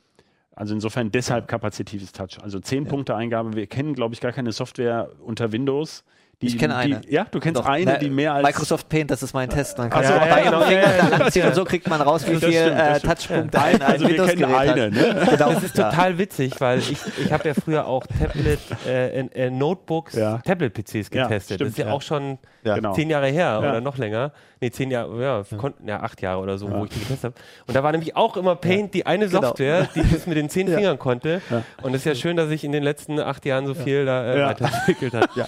Also 0.56 0.74
insofern 0.74 1.10
deshalb 1.10 1.48
kapazitives 1.48 2.12
Touch. 2.12 2.38
Also 2.40 2.60
10 2.60 2.86
Punkte 2.86 3.16
Eingabe. 3.16 3.54
Wir 3.54 3.66
kennen, 3.66 3.94
glaube 3.94 4.14
ich, 4.14 4.20
gar 4.20 4.32
keine 4.32 4.52
Software 4.52 5.10
unter 5.20 5.52
Windows. 5.52 6.04
Die, 6.44 6.48
Ich 6.48 6.58
kenne 6.58 6.76
eine. 6.76 7.00
Die, 7.00 7.12
ja, 7.14 7.26
du 7.30 7.40
kennst 7.40 7.58
Doch, 7.60 7.66
eine, 7.66 7.92
na, 7.92 7.98
die 7.98 8.10
mehr 8.10 8.34
als. 8.34 8.44
Microsoft 8.46 8.88
Paint, 8.88 9.10
das 9.10 9.22
ist 9.22 9.32
mein 9.34 9.48
Test. 9.48 9.78
Man 9.78 9.90
kann 9.90 10.02
so 10.04 10.08
so, 10.10 10.14
ja, 10.14 10.20
einem 10.22 10.44
genau. 10.44 10.62
Ja, 10.64 10.70
ja, 10.70 11.08
da 11.10 11.16
langziehen 11.16 11.46
und 11.48 11.54
so 11.54 11.64
kriegt 11.64 11.88
man 11.88 12.00
raus, 12.00 12.26
wie 12.28 12.32
Das 12.34 12.44
viel 12.44 12.52
stimmt, 12.52 12.78
das 12.78 12.88
äh, 12.88 12.98
stimmt. 12.98 13.18
Touchpunkte 13.18 13.60
ein, 13.62 13.74
ein 13.74 13.82
Also 13.82 14.08
wir 14.08 14.26
kennen 14.26 14.44
eine, 14.44 14.82
hat. 14.84 14.90
ne? 14.92 15.26
Genau. 15.30 15.52
Das 15.52 15.62
ist 15.64 15.78
ja. 15.78 15.90
total 15.90 16.18
witzig, 16.18 16.60
weil 16.60 16.78
ich, 16.80 16.96
ich 17.24 17.32
habe 17.32 17.48
ja 17.48 17.54
früher 17.54 17.86
auch 17.86 18.06
Tablet, 18.06 18.60
äh, 18.86 19.20
äh, 19.20 19.50
Notebooks, 19.50 20.14
Ja. 20.14 20.38
Tablet-PCs 20.38 21.10
Ja, 21.12 21.26
getestet. 21.26 21.60
das 21.60 21.68
ist 21.68 21.74
stimmt, 21.74 21.78
ja, 21.78 21.86
ja. 21.86 21.92
auch 21.92 22.02
schon 22.02 22.38
Ja. 22.62 22.74
Genau. 22.76 22.92
zehn 22.94 23.10
Jahre 23.10 23.28
her 23.28 23.44
Ja. 23.44 23.58
oder 23.58 23.80
noch 23.80 23.96
länger. 23.98 24.32
Nee, 24.60 24.70
zehn 24.70 24.90
Jahre, 24.90 25.22
ja, 25.22 25.42
konnten, 25.58 25.86
ja 25.86 26.00
acht 26.00 26.22
Jahre 26.22 26.40
oder 26.40 26.56
so, 26.56 26.68
Ja. 26.68 26.78
wo 26.78 26.84
ich 26.84 26.90
die 26.90 27.00
getestet 27.00 27.24
habe. 27.34 27.34
Und 27.66 27.74
da 27.76 27.82
war 27.82 27.92
nämlich 27.92 28.16
auch 28.16 28.36
immer 28.36 28.54
Paint 28.56 28.94
die 28.94 29.04
eine 29.04 29.26
Genau. 29.28 29.42
Software, 29.42 29.88
die 29.94 30.02
das 30.10 30.26
mit 30.26 30.36
den 30.36 30.48
zehn 30.48 30.68
Ja. 30.68 30.76
Fingern 30.76 30.98
konnte. 30.98 31.42
Ja. 31.50 31.62
Und 31.82 31.92
es 31.94 32.00
ist 32.00 32.04
ja 32.06 32.14
schön, 32.14 32.36
dass 32.36 32.48
sich 32.48 32.64
in 32.64 32.72
den 32.72 32.82
letzten 32.82 33.18
acht 33.20 33.44
Jahren 33.44 33.66
so 33.66 33.74
viel 33.74 34.06
da 34.06 34.24
äh, 34.24 34.38
Ja. 34.38 34.48
weiterentwickelt 34.48 35.12
hat. 35.14 35.28
Ja. 35.36 35.46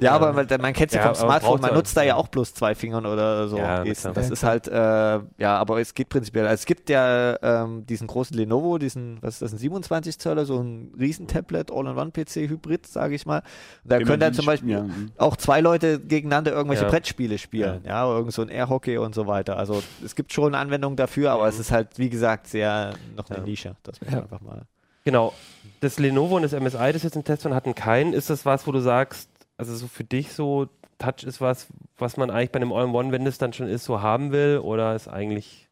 Ja, 0.00 0.12
aber 0.12 0.32
man, 0.32 0.46
man 0.60 0.72
kennt 0.72 0.92
ja 0.92 1.00
Ja, 1.00 1.06
vom 1.06 1.14
Smartphone, 1.14 1.60
man 1.60 1.70
ja. 1.70 1.76
nutzt 1.76 1.96
da 1.96 2.02
ja 2.02 2.16
auch 2.16 2.28
bloß 2.28 2.54
zwei 2.54 2.74
Fingern 2.74 3.06
oder 3.06 3.48
so. 3.48 3.56
Ja, 3.58 3.84
das 3.84 4.30
ist 4.30 4.42
halt, 4.42 4.68
äh, 4.68 4.72
ja, 4.74 5.56
aber 5.58 5.80
es 5.80 5.94
geht 5.94 6.08
prinzipiell. 6.08 6.46
Also 6.46 6.60
es 6.60 6.66
gibt 6.66 6.90
ja 6.90 7.36
ähm, 7.42 7.86
diesen 7.86 8.06
großen 8.06 8.36
Lenovo, 8.36 8.78
diesen, 8.78 9.18
was 9.22 9.34
ist 9.34 9.42
das, 9.42 9.52
ein 9.52 9.58
27 9.58 10.18
Zöller, 10.18 10.44
so 10.44 10.58
ein 10.60 10.92
Riesentablet, 10.98 11.70
All-in-One-PC-Hybrid, 11.70 12.86
sage 12.86 13.14
ich 13.14 13.26
mal. 13.26 13.42
Da 13.84 13.98
Den 13.98 14.06
können 14.06 14.20
dann 14.20 14.34
zum 14.34 14.46
Beispiel 14.46 14.70
ja, 14.70 14.82
mhm. 14.82 15.12
auch 15.18 15.36
zwei 15.36 15.60
Leute 15.60 15.98
gegeneinander 16.00 16.52
irgendwelche 16.52 16.84
Ja. 16.84 16.90
Brettspiele 16.90 17.38
spielen, 17.38 17.82
ja, 17.86 18.06
oder 18.06 18.16
irgend 18.18 18.34
so 18.34 18.42
ein 18.42 18.48
Airhockey 18.48 18.98
und 18.98 19.14
so 19.14 19.26
weiter. 19.26 19.56
Also 19.56 19.82
es 20.04 20.14
gibt 20.14 20.32
schon 20.32 20.54
Anwendungen 20.54 20.96
dafür, 20.96 21.30
aber 21.32 21.48
es 21.48 21.58
ist 21.58 21.70
halt, 21.72 21.98
wie 21.98 22.10
gesagt, 22.10 22.46
sehr 22.48 22.94
noch 23.16 23.28
eine 23.30 23.38
Ja. 23.38 23.44
Nische. 23.44 23.76
Das 23.82 24.00
muss 24.00 24.10
Ja. 24.10 24.16
man 24.16 24.24
einfach 24.24 24.40
mal. 24.40 24.62
Genau. 25.04 25.32
Das 25.80 25.98
Lenovo 25.98 26.36
und 26.36 26.42
das 26.42 26.52
MSI, 26.52 26.92
das 26.92 27.02
jetzt 27.04 27.14
im 27.16 27.22
Test 27.24 27.44
waren, 27.44 27.54
hatten 27.54 27.74
keinen. 27.74 28.12
Ist 28.12 28.28
das 28.28 28.44
was, 28.44 28.66
wo 28.66 28.72
du 28.72 28.80
sagst, 28.80 29.28
also 29.56 29.74
so 29.74 29.86
für 29.86 30.04
dich 30.04 30.32
so, 30.32 30.68
Touch 30.98 31.24
ist 31.24 31.40
was, 31.40 31.68
was 31.98 32.16
man 32.16 32.30
eigentlich 32.30 32.52
bei 32.52 32.56
einem 32.56 32.72
All-in-One, 32.72 33.12
wenn 33.12 33.24
das 33.24 33.38
dann 33.38 33.52
schon 33.52 33.68
ist, 33.68 33.84
so 33.84 34.00
haben 34.00 34.32
will? 34.32 34.58
Oder 34.58 34.94
ist 34.94 35.08
eigentlich 35.08 35.68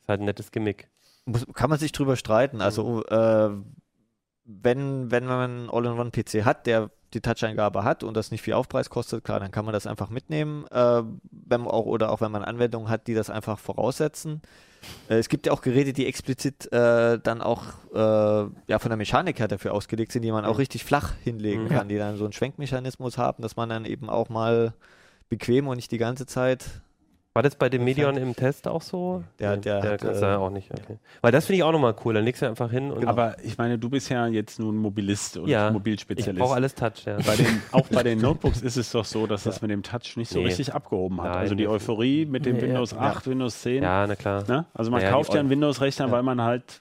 ist 0.00 0.08
halt 0.08 0.20
ein 0.20 0.26
nettes 0.26 0.52
Gimmick? 0.52 0.88
Muss, 1.24 1.46
kann 1.52 1.70
man 1.70 1.78
sich 1.78 1.92
drüber 1.92 2.16
streiten. 2.16 2.60
Also 2.60 3.04
äh, 3.06 3.50
wenn, 4.44 5.10
wenn 5.10 5.26
man 5.26 5.50
einen 5.50 5.70
All-in-One-PC 5.70 6.44
hat, 6.44 6.66
der 6.66 6.90
die 7.14 7.20
Touch-Eingabe 7.20 7.84
hat 7.84 8.04
und 8.04 8.16
das 8.16 8.30
nicht 8.30 8.42
viel 8.42 8.54
Aufpreis 8.54 8.90
kostet, 8.90 9.24
klar, 9.24 9.40
dann 9.40 9.50
kann 9.50 9.64
man 9.64 9.72
das 9.72 9.86
einfach 9.86 10.10
mitnehmen. 10.10 10.66
Äh, 10.70 11.02
wenn 11.30 11.66
auch, 11.66 11.86
oder 11.86 12.10
auch 12.10 12.20
wenn 12.20 12.32
man 12.32 12.44
Anwendungen 12.44 12.88
hat, 12.88 13.06
die 13.06 13.14
das 13.14 13.30
einfach 13.30 13.58
voraussetzen. 13.58 14.42
Äh, 15.08 15.16
es 15.18 15.28
gibt 15.28 15.46
ja 15.46 15.52
auch 15.52 15.60
Geräte, 15.62 15.92
die 15.92 16.06
explizit 16.06 16.70
äh, 16.72 17.18
dann 17.18 17.40
auch 17.42 17.62
äh, 17.94 17.98
ja, 18.66 18.78
von 18.78 18.90
der 18.90 18.96
Mechanik 18.96 19.38
her 19.38 19.48
dafür 19.48 19.72
ausgelegt 19.74 20.12
sind, 20.12 20.22
die 20.22 20.32
man 20.32 20.44
auch 20.44 20.52
Mhm. 20.54 20.58
richtig 20.58 20.84
flach 20.84 21.14
hinlegen 21.24 21.64
Mhm. 21.64 21.68
kann, 21.68 21.88
die 21.88 21.96
dann 21.98 22.16
so 22.16 22.24
einen 22.24 22.32
Schwenkmechanismus 22.32 23.18
haben, 23.18 23.42
dass 23.42 23.56
man 23.56 23.68
dann 23.68 23.84
eben 23.84 24.08
auch 24.10 24.28
mal 24.28 24.74
bequem 25.28 25.68
und 25.68 25.76
nicht 25.76 25.90
die 25.90 25.98
ganze 25.98 26.26
Zeit 26.26 26.64
War 27.34 27.42
das 27.42 27.54
bei 27.54 27.68
dem 27.68 27.84
Medion 27.84 28.16
im 28.16 28.34
Test 28.34 28.66
auch 28.66 28.82
so? 28.82 29.22
Der- 29.38 29.56
der 29.58 29.76
hat, 29.82 30.00
kannst 30.00 30.16
äh, 30.22 30.24
du 30.24 30.26
ja 30.26 30.38
auch 30.38 30.50
nicht. 30.50 30.72
Okay. 30.72 30.98
Weil 31.20 31.30
das 31.30 31.46
finde 31.46 31.58
ich 31.58 31.62
auch 31.62 31.70
nochmal 31.70 31.94
cool. 32.04 32.14
Dann 32.14 32.24
legst 32.24 32.42
du 32.42 32.46
einfach 32.46 32.70
hin 32.70 32.90
und 32.90 33.06
Aber 33.06 33.36
ich 33.44 33.56
meine, 33.58 33.78
du 33.78 33.88
bist 33.90 34.08
ja 34.08 34.26
jetzt 34.26 34.58
nun 34.58 34.76
Mobilist 34.76 35.36
und 35.36 35.46
Ja, 35.48 35.68
ich 35.68 35.72
Mobilspezialist. 35.72 36.40
brauche 36.40 36.54
alles 36.54 36.74
Touch. 36.74 37.04
Ja. 37.04 37.16
Bei 37.18 37.36
den, 37.36 37.46
auch 37.72 37.86
bei 37.88 38.02
den 38.02 38.20
Notebooks 38.20 38.60
ist 38.62 38.76
es 38.76 38.90
doch 38.90 39.04
so, 39.04 39.26
dass 39.28 39.44
das 39.44 39.62
mit 39.62 39.70
dem 39.70 39.84
Touch 39.84 40.16
nicht 40.16 40.30
so 40.30 40.40
Nee. 40.40 40.46
richtig 40.46 40.74
abgehoben 40.74 41.20
hat. 41.22 41.30
Nein, 41.30 41.38
also 41.38 41.54
die 41.54 41.68
Euphorie 41.68 42.26
mit 42.26 42.44
dem 42.44 42.56
Nee, 42.56 42.62
Windows 42.62 42.90
ja. 42.92 42.98
8, 42.98 43.28
Windows 43.28 43.60
10. 43.62 43.82
ja, 43.84 44.06
na 44.06 44.16
klar. 44.16 44.44
Ne? 44.48 44.64
Also 44.74 44.90
man 44.90 45.02
kauft 45.04 45.32
ja 45.32 45.38
einen 45.38 45.50
Windows-Rechner, 45.50 46.10
weil 46.10 46.24
man 46.24 46.42
halt 46.42 46.80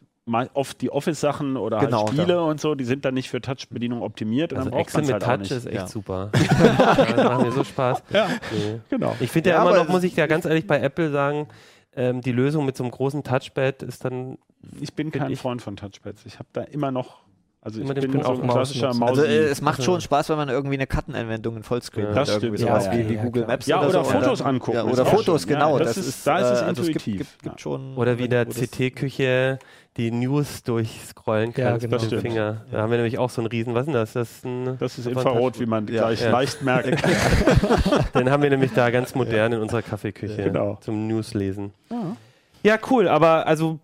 oft 0.54 0.82
die 0.82 0.92
Office-Sachen 0.92 1.58
oder 1.58 1.80
Genau, 1.80 2.06
halt 2.08 2.10
Spiele 2.18 2.44
und 2.44 2.60
so, 2.60 2.76
die 2.76 2.84
sind 2.84 3.06
dann 3.06 3.14
nicht 3.14 3.30
für 3.30 3.42
Touch-Bedienung 3.42 4.02
optimiert. 4.02 4.52
und 4.54 4.60
Also 4.60 4.70
dann 4.72 4.80
Excel 4.80 5.02
man 5.04 5.14
mit 5.14 5.28
halt 5.28 5.42
Touch 5.44 5.52
ist 5.58 5.66
echt 5.66 5.76
Ja. 5.76 5.88
super. 5.88 6.30
das 6.34 7.16
macht 7.24 7.42
mir 7.44 7.52
so 7.52 7.64
Spaß. 7.64 8.04
Ja, 8.12 8.28
Nee. 8.52 8.80
genau. 8.90 9.16
Ich 9.20 9.32
finde 9.32 9.50
ja, 9.52 9.56
Ja, 9.58 9.62
immer 9.70 9.78
noch, 9.78 9.88
muss 9.90 10.04
ich 10.04 10.16
ja 10.16 10.28
ganz 10.28 10.46
ehrlich 10.46 10.68
bei 10.68 10.80
Apple 10.80 11.12
sagen, 11.12 11.48
ähm, 11.96 12.22
die 12.22 12.32
Lösung 12.32 12.66
mit 12.66 12.76
so 12.78 12.84
einem 12.84 12.92
großen 12.92 13.24
Touchpad 13.24 13.84
ist 13.84 14.04
dann 14.06 14.38
Ich 14.82 14.94
bin 14.94 15.12
kein 15.12 15.32
ich- 15.32 15.40
Freund 15.40 15.62
von 15.62 15.76
Touchpads. 15.78 16.26
Ich 16.26 16.40
habe 16.40 16.50
da 16.54 16.62
immer 16.62 16.92
noch, 16.92 17.22
also 17.68 17.82
Immer 17.82 17.96
ich 17.98 18.02
den 18.02 18.12
bin 18.12 18.22
so 18.24 18.28
Punkt 18.30 18.44
ein 18.44 18.50
klassischer. 18.50 18.94
Maus. 18.94 19.10
Also 19.10 19.24
äh, 19.24 19.44
es 19.46 19.62
macht 19.62 19.84
schon 19.84 20.00
Spaß, 20.02 20.30
wenn 20.30 20.38
man 20.38 20.48
irgendwie 20.50 20.76
eine 20.76 20.88
Kartenanwendung 20.88 21.58
in 21.58 21.64
Vollscreen 21.64 22.06
Ja. 22.06 22.10
hat. 22.12 22.18
Das 22.30 22.30
irgendwie 22.30 22.58
stimmt, 22.58 22.70
sowas 22.70 22.86
ja, 22.86 22.92
wie, 22.94 23.02
ja, 23.02 23.10
wie 23.10 23.14
ja, 23.16 23.24
Google. 23.24 23.46
Maps 23.46 23.66
Ja, 23.68 23.80
oder, 23.80 23.90
oder 23.90 24.04
so. 24.06 24.10
Fotos 24.12 24.40
Ja, 24.40 24.46
angucken. 24.46 24.78
Ja, 24.78 24.84
oder 24.86 25.04
auch 25.04 25.08
Fotos, 25.08 25.42
schön. 25.44 25.50
genau. 25.54 25.74
Ja, 25.78 25.84
das, 25.84 25.96
das 25.96 25.98
ist, 25.98 26.08
ist, 26.18 26.28
da 26.28 26.38
ist 26.40 26.46
es 26.52 26.62
äh, 26.62 26.64
also 26.66 26.82
es 26.82 26.88
intuitiv. 26.88 27.18
gibt, 27.18 27.30
gibt, 27.32 27.44
gibt 27.44 27.62
schon, 27.62 27.96
Oder 27.98 28.18
wie 28.18 28.28
der 28.30 28.46
CT-Küche 28.46 29.60
die 29.98 30.12
News 30.12 30.64
durchscrollen 30.64 31.54
Ja, 31.58 31.72
kannst 31.72 31.86
genau. 31.90 32.02
mit 32.02 32.12
dem. 32.12 32.22
Finger. 32.22 32.62
Da 32.72 32.82
haben 32.82 32.92
wir 32.92 32.98
nämlich 32.98 33.18
auch 33.18 33.30
so 33.32 33.42
einen 33.42 33.48
Riesen, 33.48 33.74
was 33.74 33.82
ist 33.82 33.88
denn 33.88 33.94
das? 33.96 34.14
Das 34.14 34.30
ist, 34.32 34.46
ein 34.46 34.78
Das 34.80 34.98
ist 35.00 35.08
Infrarot, 35.08 35.60
wie 35.60 35.66
man 35.66 35.88
Ja, 35.88 36.04
gleich 36.04 36.22
ja. 36.22 36.30
leicht 36.30 36.62
merkt. 36.62 37.04
Den 38.16 38.30
haben 38.30 38.44
wir 38.44 38.50
nämlich 38.50 38.72
da 38.74 38.90
ganz 38.92 39.16
modern 39.16 39.54
in 39.54 39.60
unserer 39.60 39.82
Kaffeeküche 39.82 40.44
Genau. 40.44 40.78
zum 40.82 41.08
News 41.08 41.34
lesen. 41.34 41.74
Ja. 41.90 42.16
Ja, 42.64 42.78
cool, 42.90 43.08
aber 43.08 43.48
also 43.48 43.80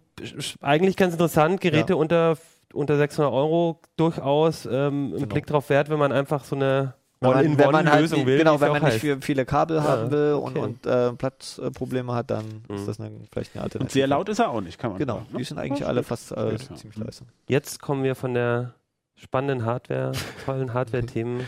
eigentlich 0.61 0.97
ganz 0.97 1.13
interessant. 1.13 1.61
Geräte 1.61 1.95
unter, 1.95 2.37
unter 2.73 2.97
600 2.97 3.31
Euro 3.33 3.79
durchaus 3.97 4.65
ähm, 4.65 4.71
einen 4.73 5.11
Genau. 5.13 5.25
Blick 5.27 5.45
drauf 5.47 5.69
wert, 5.69 5.89
wenn 5.89 5.99
man 5.99 6.11
einfach 6.11 6.43
so 6.43 6.55
eine 6.55 6.93
wenn 7.21 7.31
man, 7.31 7.57
wenn 7.57 7.71
man 7.71 7.89
halt, 7.89 8.11
will. 8.11 8.37
genau, 8.37 8.59
wenn 8.59 8.71
man 8.73 8.83
nicht 8.83 8.99
für 8.99 9.21
viele 9.21 9.45
Kabel 9.45 9.77
Ja, 9.77 9.83
haben 9.83 10.11
will 10.11 10.33
und, 10.33 10.57
okay. 10.57 10.59
und 10.59 10.85
äh, 10.85 11.13
Platzprobleme 11.13 12.13
hat, 12.13 12.29
dann 12.31 12.63
Mhm. 12.67 12.75
ist 12.75 12.85
das 12.87 12.99
eine, 12.99 13.11
vielleicht 13.31 13.55
eine 13.55 13.63
Alternative. 13.63 13.83
Und 13.83 13.91
sehr 13.91 14.07
laut 14.07 14.27
ist 14.27 14.39
er 14.39 14.49
auch 14.49 14.59
nicht, 14.59 14.77
kann 14.77 14.91
man 14.91 14.99
Genau, 14.99 15.13
sagen. 15.19 15.27
ne? 15.31 15.37
die 15.37 15.43
sind 15.45 15.57
eigentlich 15.57 15.79
Ja, 15.79 15.87
alle 15.87 16.03
fast 16.03 16.33
äh, 16.33 16.57
ziemlich 16.57 16.97
leise. 16.97 17.23
Jetzt 17.47 17.81
kommen 17.81 18.03
wir 18.03 18.15
von 18.15 18.33
der 18.33 18.73
spannenden 19.15 19.65
Hardware, 19.65 20.11
tollen 20.43 20.73
Hardware-Themen 20.73 21.47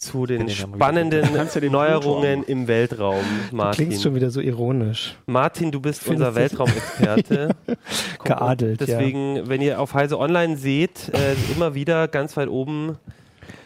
zu 0.00 0.24
den 0.24 0.48
spannenden 0.48 1.26
du 1.54 1.60
den 1.60 1.72
Neuerungen 1.72 2.42
im 2.44 2.66
Weltraum, 2.66 3.22
Klingt 3.22 3.52
Martin. 3.52 3.92
schon 4.00 4.14
wieder 4.14 4.30
so 4.30 4.40
ironisch. 4.40 5.14
Martin, 5.26 5.70
du 5.70 5.78
bist 5.78 6.02
Findest 6.02 6.26
unser 6.26 6.30
du- 6.30 6.36
Weltraumexperte. 6.36 7.50
Geadelt, 8.24 8.80
ja. 8.80 8.86
Deswegen, 8.86 9.46
wenn 9.48 9.60
ihr 9.60 9.78
auf 9.78 9.92
Heise 9.92 10.18
Online 10.18 10.56
seht, 10.56 11.10
äh, 11.12 11.34
immer 11.54 11.74
wieder 11.74 12.08
ganz 12.08 12.34
weit 12.38 12.48
oben, 12.48 12.96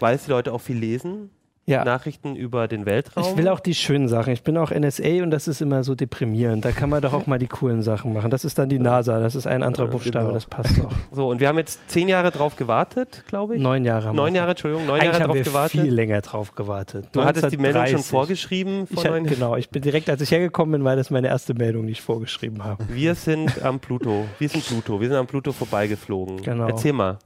weil 0.01 0.17
es 0.17 0.25
die 0.25 0.31
Leute 0.33 0.53
auch 0.53 0.61
viel 0.61 0.77
lesen, 0.77 1.31
Ja. 1.67 1.85
Nachrichten 1.85 2.37
über 2.37 2.69
den 2.69 2.85
Weltraum. 2.85 3.25
Ich 3.25 3.37
will 3.37 3.49
auch 3.49 3.61
die 3.61 3.75
schönen 3.75 4.09
Sachen. 4.09 4.33
Ich 4.35 4.43
bin 4.43 4.57
auch 4.59 4.71
NSA 4.71 5.23
und 5.23 5.31
das 5.31 5.49
ist 5.49 5.63
immer 5.63 5.83
so 5.83 5.95
deprimierend. 5.95 6.65
Da 6.65 6.73
kann 6.73 6.91
man 6.91 7.01
doch 7.01 7.15
auch 7.15 7.27
mal 7.27 7.39
die 7.39 7.47
coolen 7.47 7.81
Sachen 7.83 8.13
machen. 8.13 8.31
Das 8.31 8.45
ist 8.45 8.59
dann 8.59 8.69
die 8.69 8.79
NASA. 8.79 9.19
Das 9.21 9.35
ist 9.35 9.47
ein 9.47 9.63
anderer 9.63 9.87
Buchstabe. 9.87 10.27
genau. 10.27 10.35
Das 10.35 10.45
passt 10.47 10.79
doch. 10.79 10.93
so, 11.13 11.29
und 11.31 11.41
wir 11.41 11.49
haben 11.49 11.57
jetzt 11.59 11.81
zehn 11.89 12.09
Jahre 12.09 12.31
drauf 12.31 12.57
gewartet, 12.57 13.25
glaube 13.29 13.57
ich. 13.57 13.63
Neun 13.63 13.85
Jahre 13.85 14.09
haben 14.09 14.17
Neun. 14.17 14.35
Jahre, 14.35 14.51
Entschuldigung, 14.51 14.87
neun 14.87 15.01
Eigentlich 15.01 15.13
Jahre 15.13 15.23
haben 15.23 15.29
drauf 15.29 15.37
wir 15.37 15.43
gewartet. 15.45 15.81
viel 15.81 15.95
länger 15.95 16.21
drauf 16.21 16.55
gewartet. 16.55 17.07
du 17.13 17.25
hattest 17.25 17.51
die 17.53 17.57
Meldung 17.57 17.83
schon 17.87 17.97
1930. 17.97 18.11
vorgeschrieben 18.11 18.87
vor 18.87 19.03
Ich, 19.05 19.11
neun 19.11 19.25
genau, 19.27 19.57
ich 19.57 19.71
bin 19.71 19.81
direkt, 19.81 20.11
als 20.11 20.21
ich 20.21 20.31
hergekommen 20.31 20.73
bin, 20.73 20.85
war 20.85 20.97
das 20.97 21.11
meine 21.11 21.29
erste 21.29 21.55
Meldung, 21.55 21.87
die 21.87 21.93
ich 21.93 22.03
vorgeschrieben 22.03 22.63
habe. 22.65 22.85
Wir 22.91 23.15
sind 23.15 23.63
am 23.63 23.81
Pluto. 23.81 24.27
Wir 24.39 24.49
sind 24.49 24.67
Pluto. 24.67 25.01
Wir 25.01 25.09
sind 25.09 25.17
am 25.17 25.27
Pluto 25.27 25.53
vorbeigeflogen. 25.53 26.43
Genau. 26.43 26.67
Erzähl 26.69 26.93
mal. 26.93 27.19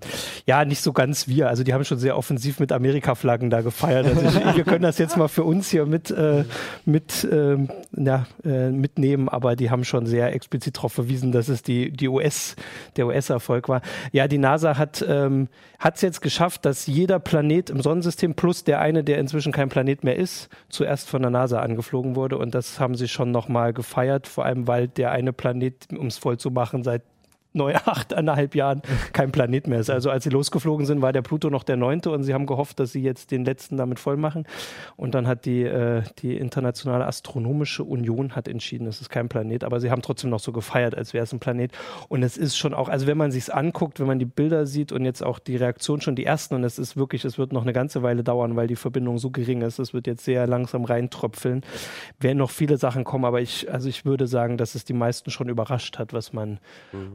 Ja, 0.46 0.64
nicht 0.64 0.81
so 0.83 0.92
ganz 0.92 1.27
wir. 1.29 1.48
Also 1.48 1.64
die 1.64 1.74
haben 1.74 1.85
schon 1.85 1.98
sehr 1.98 2.16
offensiv 2.16 2.61
mit 2.61 2.70
Amerika-Flaggen 2.72 3.51
da 3.51 3.61
gefeiert. 3.62 4.07
Also 4.07 4.27
wir 4.54 4.64
können 4.64 4.82
das 4.82 4.98
jetzt 4.98 5.16
mal 5.16 5.28
für 5.28 5.44
uns 5.44 5.68
hier 5.68 5.86
mit, 5.86 6.10
äh, 6.10 6.44
mit 6.84 7.26
ähm, 7.30 7.68
ja, 7.96 8.26
äh, 8.44 8.70
mitnehmen, 8.70 9.28
aber 9.28 9.56
die 9.56 9.70
haben 9.70 9.84
schon 9.84 10.06
sehr 10.06 10.32
explizit 10.32 10.76
darauf 10.76 10.92
verwiesen, 10.92 11.32
dass 11.32 11.48
es 11.48 11.62
die, 11.62 11.90
die 11.90 12.08
US, 12.08 12.56
der 12.96 13.06
US-Erfolg 13.06 13.68
war. 13.68 13.82
Ja, 14.12 14.28
die 14.28 14.38
NASA 14.38 14.78
hat 14.78 15.04
ähm, 15.06 15.48
es 15.82 16.02
jetzt 16.02 16.20
geschafft, 16.20 16.64
dass 16.64 16.86
jeder 16.86 17.18
Planet 17.18 17.70
im 17.70 17.80
Sonnensystem 17.80 18.34
plus 18.34 18.64
der 18.64 18.80
eine, 18.80 19.04
der 19.04 19.18
inzwischen 19.18 19.52
kein 19.52 19.68
Planet 19.68 20.04
mehr 20.04 20.16
ist, 20.16 20.48
zuerst 20.68 21.08
von 21.08 21.22
der 21.22 21.30
NASA 21.30 21.60
angeflogen 21.60 22.16
wurde. 22.16 22.38
Und 22.38 22.54
das 22.54 22.80
haben 22.80 22.94
sie 22.94 23.08
schon 23.08 23.30
nochmal 23.30 23.72
gefeiert, 23.72 24.26
vor 24.26 24.44
allem 24.44 24.66
weil 24.66 24.88
der 24.88 25.12
eine 25.12 25.32
Planet, 25.32 25.88
um 25.96 26.06
es 26.06 26.18
voll 26.18 26.38
zu 26.38 26.50
machen, 26.50 26.84
seit 26.84 27.02
neu 27.52 27.74
achteinhalb 27.84 28.54
Jahren 28.54 28.82
kein 29.12 29.32
Planet 29.32 29.66
mehr 29.66 29.80
ist. 29.80 29.90
Also 29.90 30.11
als 30.11 30.24
sie 30.24 30.30
losgeflogen 30.30 30.87
sind, 30.87 31.02
war 31.02 31.12
der 31.12 31.22
Pluto 31.22 31.50
noch 31.50 31.64
der 31.64 31.76
neunte 31.76 32.11
und 32.11 32.22
sie 32.22 32.34
haben 32.34 32.46
gehofft, 32.46 32.80
dass 32.80 32.92
sie 32.92 33.02
jetzt 33.02 33.30
den 33.30 33.44
letzten 33.44 33.76
damit 33.76 33.98
voll 33.98 34.16
machen. 34.16 34.46
Und 34.96 35.14
dann 35.14 35.26
hat 35.26 35.44
die, 35.44 35.62
äh, 35.62 36.02
die 36.18 36.37
Internationale 36.37 37.06
Astronomische 37.06 37.84
Union 37.84 38.37
hat 38.37 38.48
entschieden, 38.48 38.87
es 38.87 39.00
ist 39.00 39.11
kein 39.11 39.28
Planet, 39.28 39.64
aber 39.64 39.80
sie 39.80 39.90
haben 39.90 40.02
trotzdem 40.02 40.30
noch 40.30 40.40
so 40.40 40.52
gefeiert, 40.52 40.94
als 40.94 41.14
wäre 41.14 41.24
es 41.24 41.32
ein 41.32 41.40
Planet. 41.40 41.72
Und 42.08 42.22
es 42.22 42.37
ist 42.37 42.56
schon 42.56 42.74
auch, 42.74 42.88
also 42.88 43.06
wenn 43.06 43.18
man 43.18 43.30
sich 43.30 43.52
anguckt, 43.52 44.00
wenn 44.00 44.06
man 44.06 44.18
die 44.18 44.24
Bilder 44.24 44.66
sieht 44.66 44.92
und 44.92 45.04
jetzt 45.04 45.22
auch 45.22 45.38
die 45.38 45.56
Reaktion 45.56 46.00
schon 46.00 46.16
die 46.16 46.24
ersten, 46.24 46.54
und 46.54 46.64
es 46.64 46.78
ist 46.78 46.96
wirklich, 46.96 47.24
es 47.24 47.38
wird 47.38 47.52
noch 47.52 47.62
eine 47.62 47.72
ganze 47.72 48.02
Weile 48.02 48.22
dauern, 48.22 48.56
weil 48.56 48.66
die 48.66 48.76
Verbindung 48.76 49.18
so 49.18 49.30
gering 49.30 49.62
ist. 49.62 49.78
Es 49.78 49.94
wird 49.94 50.06
jetzt 50.06 50.24
sehr 50.24 50.46
langsam 50.46 50.84
reintröpfeln. 50.84 51.62
Werden 52.20 52.38
noch 52.38 52.50
viele 52.50 52.76
Sachen 52.76 53.04
kommen, 53.04 53.24
aber 53.24 53.40
ich, 53.40 53.70
also 53.72 53.88
ich 53.88 54.04
würde 54.04 54.26
sagen, 54.26 54.56
dass 54.56 54.75
es 54.75 54.85
die 54.85 54.92
meisten 54.92 55.31
schon 55.31 55.48
überrascht 55.48 55.98
hat, 55.98 56.12
was 56.12 56.33
man, 56.33 56.58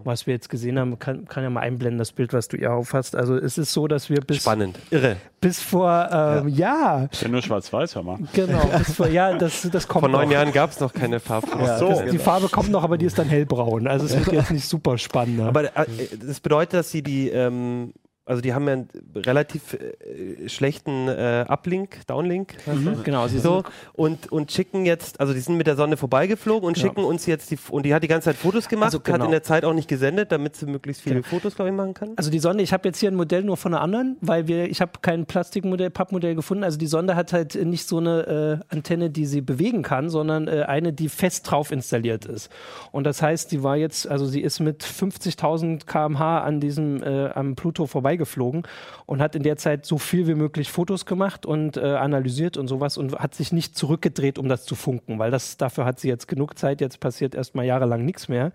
was 0.03 0.22
was 0.24 0.28
wir 0.28 0.34
jetzt 0.36 0.49
gesehen 0.49 0.80
haben, 0.80 0.97
kann, 0.99 1.26
kann 1.26 1.43
ja 1.43 1.49
mal 1.49 1.59
einblenden, 1.59 1.97
das 1.97 2.13
Bild, 2.13 2.32
was 2.32 2.47
du 2.47 2.55
ihr 2.55 2.71
aufhast. 2.71 3.15
Also 3.15 3.36
es 3.36 3.57
ist 3.57 3.74
so, 3.74 3.88
dass 3.88 4.09
wir 4.09 4.21
bis, 4.21 4.38
Spannend, 4.38 4.80
irre. 4.89 5.17
bis 5.41 5.59
vor, 5.59 6.07
ähm, 6.11 6.47
ja. 6.47 7.09
Ist 7.11 7.24
ja 7.24 7.28
nur 7.28 7.41
schwarz-weiß, 7.41 7.95
hör 7.95 8.03
mal. 8.03 8.19
genau, 8.34 8.65
bis 8.78 8.93
vor, 8.95 9.07
ja, 9.07 9.34
das, 9.38 9.67
das 9.69 9.86
kommt 9.88 10.03
Vor 10.03 10.09
neun 10.09 10.28
noch. 10.28 10.34
Jahren 10.34 10.53
gab 10.53 10.71
es 10.71 10.80
noch 10.80 10.93
keine 10.93 11.19
Farbfotos. 11.19 11.67
Ja, 11.67 11.78
so. 11.78 11.89
das, 11.89 12.05
die 12.09 12.17
Farbe 12.19 12.47
kommt 12.47 12.69
noch, 12.71 12.84
aber 12.84 12.97
die 12.97 13.05
ist 13.05 13.19
dann 13.19 13.28
hellbraun. 13.28 13.86
Also 13.88 14.05
es 14.05 14.15
wird 14.15 14.32
jetzt 14.32 14.51
nicht 14.51 14.65
super 14.67 14.97
spannend. 14.97 15.39
ne? 15.39 15.45
Aber 15.47 15.65
äh, 15.65 15.86
das 16.26 16.39
bedeutet, 16.39 16.76
dass 16.76 16.91
sie 16.91 17.01
die, 17.01 17.28
ähm, 17.30 17.93
also 18.26 18.41
die 18.41 18.53
haben 18.53 18.65
ja 18.67 18.74
einen 18.74 18.89
relativ 19.15 19.74
äh, 19.74 20.47
schlechten 20.47 21.07
äh, 21.07 21.45
Uplink, 21.47 22.05
Downlink. 22.07 22.55
Mhm, 22.65 23.03
genau, 23.03 23.28
sie 23.28 23.39
So, 23.39 23.55
sind, 23.57 23.65
und, 23.93 24.32
und 24.32 24.51
schicken 24.51 24.86
jetzt, 24.86 25.19
also 25.19 25.34
die 25.34 25.39
sind 25.41 25.57
mit 25.57 25.67
der 25.67 25.76
Sonne 25.76 25.97
vorbeigeflogen 25.97 26.65
und 26.67 26.76
Genau. 26.76 26.88
schicken 26.88 27.03
uns 27.03 27.26
jetzt 27.26 27.51
die, 27.51 27.57
und 27.69 27.86
die 27.86 27.93
hat 27.93 28.01
die 28.03 28.07
ganze 28.07 28.26
Zeit 28.30 28.38
Fotos 28.38 28.69
gemacht, 28.69 28.88
Also 28.88 28.99
hat 28.99 29.05
genau. 29.05 29.26
in 29.26 29.32
der 29.32 29.43
Zeit 29.43 29.65
auch 29.65 29.74
nicht 29.74 29.88
gesendet, 29.89 30.32
damit 30.32 30.55
sie 30.55 30.65
möglichst 30.65 31.01
viele 31.03 31.21
Fotos, 31.24 31.55
glaube 31.55 31.69
ich, 31.71 31.76
machen 31.76 31.93
kann. 31.93 32.13
also 32.15 32.30
die 32.32 32.39
Sonde, 32.39 32.63
ich 32.63 32.71
habe 32.74 32.88
jetzt 32.88 32.99
hier 32.99 33.11
ein 33.11 33.15
Modell 33.15 33.43
nur 33.43 33.57
von 33.57 33.74
einer 33.74 33.82
anderen, 33.82 34.17
weil 34.21 34.47
wir, 34.47 34.69
ich 34.69 34.80
habe 34.82 34.93
kein 35.01 35.26
Plastikmodell, 35.26 35.89
Pappmodell 35.89 36.36
gefunden. 36.36 36.63
Also 36.63 36.78
die 36.78 36.88
Sonde 36.88 37.15
hat 37.15 37.34
halt 37.34 37.55
nicht 37.55 37.88
so 37.88 37.97
eine 37.97 38.61
äh, 38.69 38.74
Antenne, 38.74 39.09
die 39.09 39.26
sie 39.26 39.41
bewegen 39.41 39.82
kann, 39.84 40.09
sondern 40.09 40.47
äh, 40.47 40.63
eine, 40.67 40.93
die 40.93 41.09
fest 41.09 41.51
drauf 41.51 41.71
installiert 41.71 42.26
ist. 42.26 42.49
Und 42.91 43.03
das 43.05 43.21
heißt, 43.21 43.51
die 43.51 43.63
war 43.63 43.76
jetzt, 43.76 44.07
also 44.07 44.26
sie 44.26 44.41
ist 44.41 44.59
mit 44.59 44.84
50.000 44.84 45.86
km/h 45.86 46.39
an 46.41 46.59
diesem 46.59 47.03
äh, 47.03 47.30
am 47.30 47.55
Pluto 47.55 47.86
vorbeigeflogen 48.14 48.64
und 49.05 49.22
hat 49.22 49.36
in 49.36 49.43
der 49.43 49.57
Zeit 49.57 49.86
so 49.86 49.97
viel 49.97 50.28
wie 50.28 50.36
möglich 50.36 50.72
Fotos 50.72 51.05
gemacht 51.05 51.45
und 51.45 51.78
äh, 51.78 51.82
analysiert 51.82 52.57
und 52.57 52.68
sowas 52.68 52.97
und 52.97 53.16
hat 53.16 53.36
sich 53.36 53.51
nicht 53.51 53.78
zurückgedreht, 53.78 54.38
um 54.38 54.47
das 54.47 54.66
zu 54.66 54.76
funken, 54.76 55.20
weil 55.20 55.32
das 55.32 55.57
dafür 55.57 55.86
hat 55.86 55.99
sie 55.99 56.07
jetzt 56.07 56.28
genug 56.28 56.57
Zeit. 56.57 56.82
Jetzt 56.82 56.99
passiert 56.99 57.36
erstmal 57.36 57.66
jahrelang 57.66 58.05
nichts 58.05 58.28
mehr. 58.28 58.51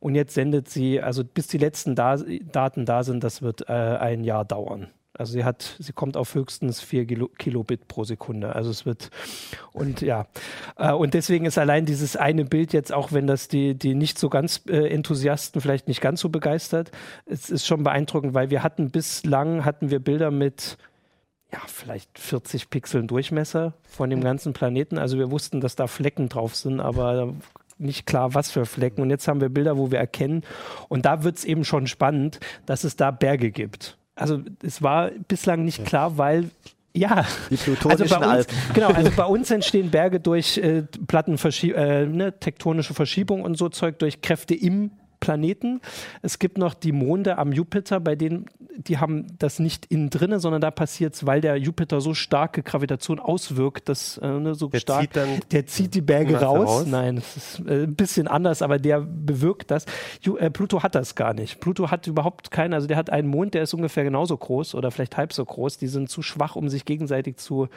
Und 0.00 0.14
jetzt 0.14 0.34
sendet 0.34 0.68
sie, 0.68 1.00
also 1.00 1.24
bis 1.24 1.46
die 1.46 1.58
letzten 1.58 1.94
da 1.94 2.16
Daten 2.16 2.84
da 2.84 3.02
sind, 3.02 3.24
das 3.24 3.42
wird 3.42 3.68
äh, 3.68 3.72
ein 3.72 4.24
Jahr 4.24 4.44
dauern. 4.44 4.88
Also 5.18 5.32
sie 5.32 5.44
hat, 5.44 5.76
sie 5.78 5.92
kommt 5.92 6.16
auf 6.16 6.34
höchstens 6.34 6.80
4 6.80 7.06
Kilo 7.06 7.28
Kilobit 7.38 7.88
pro 7.88 8.04
Sekunde. 8.04 8.54
Also 8.54 8.70
es 8.70 8.86
wird 8.86 9.10
und 9.72 10.00
ja. 10.00 10.26
Äh, 10.76 10.92
und 10.92 11.14
deswegen 11.14 11.46
ist 11.46 11.58
allein 11.58 11.86
dieses 11.86 12.16
eine 12.16 12.44
Bild 12.44 12.72
jetzt, 12.72 12.92
auch 12.92 13.12
wenn 13.12 13.26
das 13.26 13.48
die, 13.48 13.74
die 13.74 13.94
nicht 13.94 14.18
so 14.18 14.28
ganz 14.28 14.62
äh, 14.68 14.88
Enthusiasten 14.88 15.60
vielleicht 15.60 15.88
nicht 15.88 16.00
ganz 16.00 16.20
so 16.20 16.28
begeistert, 16.28 16.90
es 17.26 17.50
ist 17.50 17.66
schon 17.66 17.82
beeindruckend, 17.82 18.34
weil 18.34 18.50
wir 18.50 18.62
hatten 18.62 18.90
bislang 18.90 19.64
hatten 19.64 19.90
wir 19.90 19.98
Bilder 19.98 20.30
mit 20.30 20.78
ja, 21.52 21.60
vielleicht 21.66 22.18
40 22.18 22.70
Pixeln 22.70 23.06
Durchmesser 23.06 23.74
von 23.88 24.10
dem 24.10 24.20
ganzen 24.20 24.52
Planeten. 24.52 24.98
Also 24.98 25.18
wir 25.18 25.30
wussten, 25.30 25.60
dass 25.60 25.76
da 25.76 25.86
Flecken 25.86 26.28
drauf 26.28 26.56
sind, 26.56 26.80
aber 26.80 27.34
nicht 27.78 28.06
klar, 28.06 28.34
was 28.34 28.50
für 28.50 28.66
Flecken. 28.66 29.02
Und 29.02 29.10
jetzt 29.10 29.28
haben 29.28 29.40
wir 29.40 29.48
Bilder, 29.48 29.76
wo 29.76 29.90
wir 29.90 29.98
erkennen, 29.98 30.42
und 30.88 31.04
da 31.04 31.22
wird 31.22 31.36
es 31.36 31.44
eben 31.44 31.64
schon 31.64 31.86
spannend, 31.86 32.40
dass 32.66 32.84
es 32.84 32.96
da 32.96 33.10
Berge 33.10 33.50
gibt. 33.50 33.96
Also 34.16 34.40
es 34.62 34.82
war 34.82 35.10
bislang 35.28 35.64
nicht 35.64 35.84
klar, 35.84 36.18
weil 36.18 36.50
ja, 36.94 37.26
Die 37.50 37.56
also 37.56 37.64
plutonischen 37.64 38.08
bei 38.08 38.16
uns, 38.16 38.26
Alpen. 38.26 38.56
genau, 38.74 38.88
also 38.88 39.10
bei 39.14 39.24
uns 39.26 39.50
entstehen 39.50 39.90
Berge 39.90 40.18
durch 40.18 40.58
äh, 40.58 40.82
Plattenverschieb 41.06 41.76
äh, 41.76 42.06
ne, 42.06 42.38
tektonische 42.40 42.94
Verschiebung 42.94 43.42
und 43.42 43.56
so 43.56 43.68
Zeug 43.68 43.98
durch 43.98 44.22
Kräfte 44.22 44.54
im 44.54 44.90
Planeten. 45.26 45.80
Es 46.22 46.38
gibt 46.38 46.56
noch 46.56 46.72
die 46.72 46.92
Monde 46.92 47.36
am 47.36 47.50
Jupiter, 47.50 47.98
bei 47.98 48.14
denen 48.14 48.46
die 48.76 48.98
haben 48.98 49.26
das 49.38 49.58
nicht 49.58 49.86
innen 49.86 50.08
drinne, 50.08 50.38
sondern 50.38 50.60
da 50.60 50.70
passiert 50.70 51.14
es, 51.14 51.26
weil 51.26 51.40
der 51.40 51.56
Jupiter 51.56 52.00
so 52.00 52.14
starke 52.14 52.62
Gravitation 52.62 53.18
auswirkt, 53.18 53.88
dass 53.88 54.18
äh, 54.18 54.28
ne, 54.28 54.54
so 54.54 54.68
Der 54.68 54.78
stark 54.78 55.00
zieht 55.00 55.16
dann 55.16 55.40
der 55.50 55.66
zieht 55.66 55.94
die 55.94 56.00
Berge 56.00 56.36
raus. 56.40 56.68
raus? 56.68 56.86
Nein, 56.86 57.16
das 57.16 57.36
ist 57.36 57.62
äh, 57.66 57.84
ein 57.84 57.96
bisschen 57.96 58.28
anders, 58.28 58.62
aber 58.62 58.78
der 58.78 59.00
bewirkt 59.00 59.70
das. 59.70 59.86
Ju 60.20 60.36
äh, 60.36 60.50
Pluto 60.50 60.84
hat 60.84 60.94
das 60.94 61.16
gar 61.16 61.34
nicht. 61.34 61.58
Pluto 61.58 61.90
hat 61.90 62.06
überhaupt 62.06 62.52
keinen, 62.52 62.74
also 62.74 62.86
der 62.86 62.96
hat 62.96 63.10
einen 63.10 63.28
Mond, 63.28 63.54
der 63.54 63.62
ist 63.62 63.74
ungefähr 63.74 64.04
genauso 64.04 64.36
groß 64.36 64.76
oder 64.76 64.92
vielleicht 64.92 65.16
halb 65.16 65.32
so 65.32 65.44
groß. 65.44 65.78
Die 65.78 65.88
sind 65.88 66.08
zu 66.08 66.22
schwach, 66.22 66.54
um 66.54 66.68
sich 66.68 66.84
gegenseitig 66.84 67.38
zu, 67.38 67.68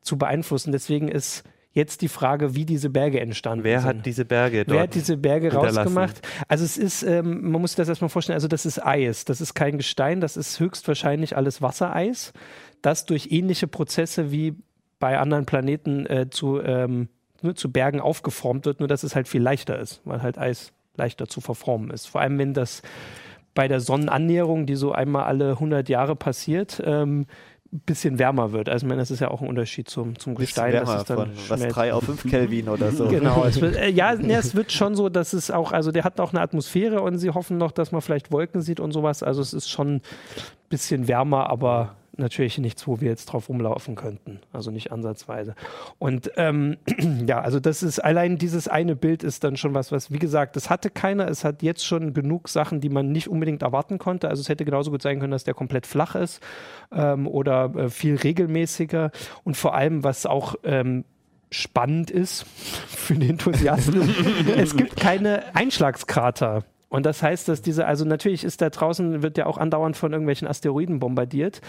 zu 0.00 0.18
beeinflussen. 0.18 0.72
Deswegen 0.72 1.06
ist 1.06 1.44
jetzt 1.76 2.00
die 2.00 2.08
Frage, 2.08 2.54
wie 2.54 2.64
diese 2.64 2.88
Berge 2.88 3.20
entstanden 3.20 3.62
Wer 3.62 3.80
sind. 3.80 3.88
hat 3.88 4.06
diese 4.06 4.24
Berge 4.24 4.64
dort? 4.64 4.74
Wer 4.74 4.82
hat 4.84 4.94
diese 4.94 5.18
Berge 5.18 5.52
rausgemacht? 5.52 6.26
Also 6.48 6.64
es 6.64 6.78
ist, 6.78 7.02
ähm, 7.02 7.50
man 7.50 7.60
muss 7.60 7.72
sich 7.72 7.76
das 7.76 7.90
erstmal 7.90 8.08
vorstellen, 8.08 8.34
also 8.34 8.48
das 8.48 8.64
ist 8.64 8.84
Eis, 8.84 9.26
das 9.26 9.42
ist 9.42 9.52
kein 9.52 9.76
Gestein, 9.76 10.22
das 10.22 10.38
ist 10.38 10.58
höchstwahrscheinlich 10.58 11.36
alles 11.36 11.60
Wassereis, 11.60 12.32
das 12.80 13.04
durch 13.04 13.28
ähnliche 13.30 13.68
Prozesse 13.68 14.32
wie 14.32 14.54
bei 14.98 15.18
anderen 15.18 15.44
Planeten 15.44 16.06
äh, 16.06 16.30
zu, 16.30 16.62
ähm, 16.62 17.08
ne, 17.42 17.54
zu 17.54 17.70
Bergen 17.70 18.00
aufgeformt 18.00 18.64
wird, 18.64 18.80
nur 18.80 18.88
dass 18.88 19.02
es 19.02 19.14
halt 19.14 19.28
viel 19.28 19.42
leichter 19.42 19.78
ist, 19.78 20.00
weil 20.06 20.22
halt 20.22 20.38
Eis 20.38 20.72
leichter 20.96 21.28
zu 21.28 21.42
verformen 21.42 21.90
ist. 21.90 22.06
Vor 22.06 22.22
allem, 22.22 22.38
wenn 22.38 22.54
das 22.54 22.80
bei 23.54 23.68
der 23.68 23.80
Sonnenannäherung, 23.80 24.64
die 24.64 24.76
so 24.76 24.92
einmal 24.92 25.24
alle 25.24 25.50
100 25.50 25.90
Jahre 25.90 26.16
passiert, 26.16 26.82
ähm, 26.84 27.26
bisschen 27.70 28.18
wärmer 28.18 28.52
wird. 28.52 28.68
Also 28.68 28.84
ich 28.84 28.88
meine, 28.88 29.00
das 29.00 29.10
ist 29.10 29.20
ja 29.20 29.30
auch 29.30 29.42
ein 29.42 29.48
Unterschied 29.48 29.88
zum, 29.88 30.18
zum 30.18 30.34
Gestein, 30.34 30.72
dass 30.72 30.88
wärmer 30.88 31.00
es 31.00 31.06
dann 31.06 31.16
von 31.16 31.30
was 31.48 31.60
schmelzt. 31.60 31.76
3 31.76 31.94
auf 31.94 32.04
5 32.04 32.30
Kelvin 32.30 32.68
oder 32.68 32.92
so. 32.92 33.06
Genau, 33.16 33.44
es 33.44 33.60
wird, 33.60 33.76
äh, 33.76 33.88
ja, 33.88 34.14
ne, 34.16 34.36
es 34.36 34.54
wird 34.54 34.72
schon 34.72 34.94
so, 34.94 35.08
dass 35.08 35.32
es 35.32 35.50
auch, 35.50 35.72
also 35.72 35.92
der 35.92 36.04
hat 36.04 36.20
auch 36.20 36.32
eine 36.32 36.40
Atmosphäre 36.40 37.00
und 37.00 37.18
sie 37.18 37.30
hoffen 37.30 37.58
noch, 37.58 37.72
dass 37.72 37.92
man 37.92 38.00
vielleicht 38.00 38.30
Wolken 38.30 38.62
sieht 38.62 38.80
und 38.80 38.92
sowas. 38.92 39.22
Also 39.22 39.40
es 39.42 39.52
ist 39.52 39.68
schon 39.68 39.96
ein 39.96 40.02
bisschen 40.68 41.08
wärmer, 41.08 41.50
aber 41.50 41.96
natürlich 42.18 42.58
nichts, 42.58 42.86
wo 42.86 43.00
wir 43.00 43.08
jetzt 43.08 43.26
drauf 43.26 43.48
rumlaufen 43.48 43.94
könnten. 43.94 44.40
Also 44.52 44.70
nicht 44.70 44.92
ansatzweise. 44.92 45.54
Und 45.98 46.30
ähm, 46.36 46.76
ja, 47.26 47.40
also 47.40 47.60
das 47.60 47.82
ist 47.82 47.98
allein 47.98 48.38
dieses 48.38 48.68
eine 48.68 48.96
Bild 48.96 49.22
ist 49.22 49.44
dann 49.44 49.56
schon 49.56 49.74
was, 49.74 49.92
was, 49.92 50.10
wie 50.10 50.18
gesagt, 50.18 50.56
das 50.56 50.70
hatte 50.70 50.90
keiner. 50.90 51.28
Es 51.28 51.44
hat 51.44 51.62
jetzt 51.62 51.84
schon 51.84 52.14
genug 52.14 52.48
Sachen, 52.48 52.80
die 52.80 52.88
man 52.88 53.12
nicht 53.12 53.28
unbedingt 53.28 53.62
erwarten 53.62 53.98
konnte. 53.98 54.28
Also 54.28 54.40
es 54.40 54.48
hätte 54.48 54.64
genauso 54.64 54.90
gut 54.90 55.02
sein 55.02 55.20
können, 55.20 55.32
dass 55.32 55.44
der 55.44 55.54
komplett 55.54 55.86
flach 55.86 56.14
ist 56.14 56.42
ähm, 56.92 57.26
oder 57.26 57.74
äh, 57.76 57.88
viel 57.90 58.16
regelmäßiger. 58.16 59.10
Und 59.44 59.56
vor 59.56 59.74
allem, 59.74 60.04
was 60.04 60.26
auch 60.26 60.56
ähm, 60.64 61.04
spannend 61.50 62.10
ist 62.10 62.46
für 62.88 63.14
den 63.14 63.30
Enthusiasten. 63.30 64.14
es 64.56 64.76
gibt 64.76 64.96
keine 64.96 65.54
Einschlagskrater. 65.54 66.64
Und 66.88 67.04
das 67.04 67.22
heißt, 67.22 67.48
dass 67.48 67.62
diese, 67.62 67.86
also 67.86 68.04
natürlich 68.04 68.44
ist 68.44 68.62
da 68.62 68.70
draußen, 68.70 69.22
wird 69.22 69.36
ja 69.38 69.46
auch 69.46 69.58
andauernd 69.58 69.96
von 69.96 70.12
irgendwelchen 70.12 70.46
Asteroiden 70.46 71.00
bombardiert. 71.00 71.60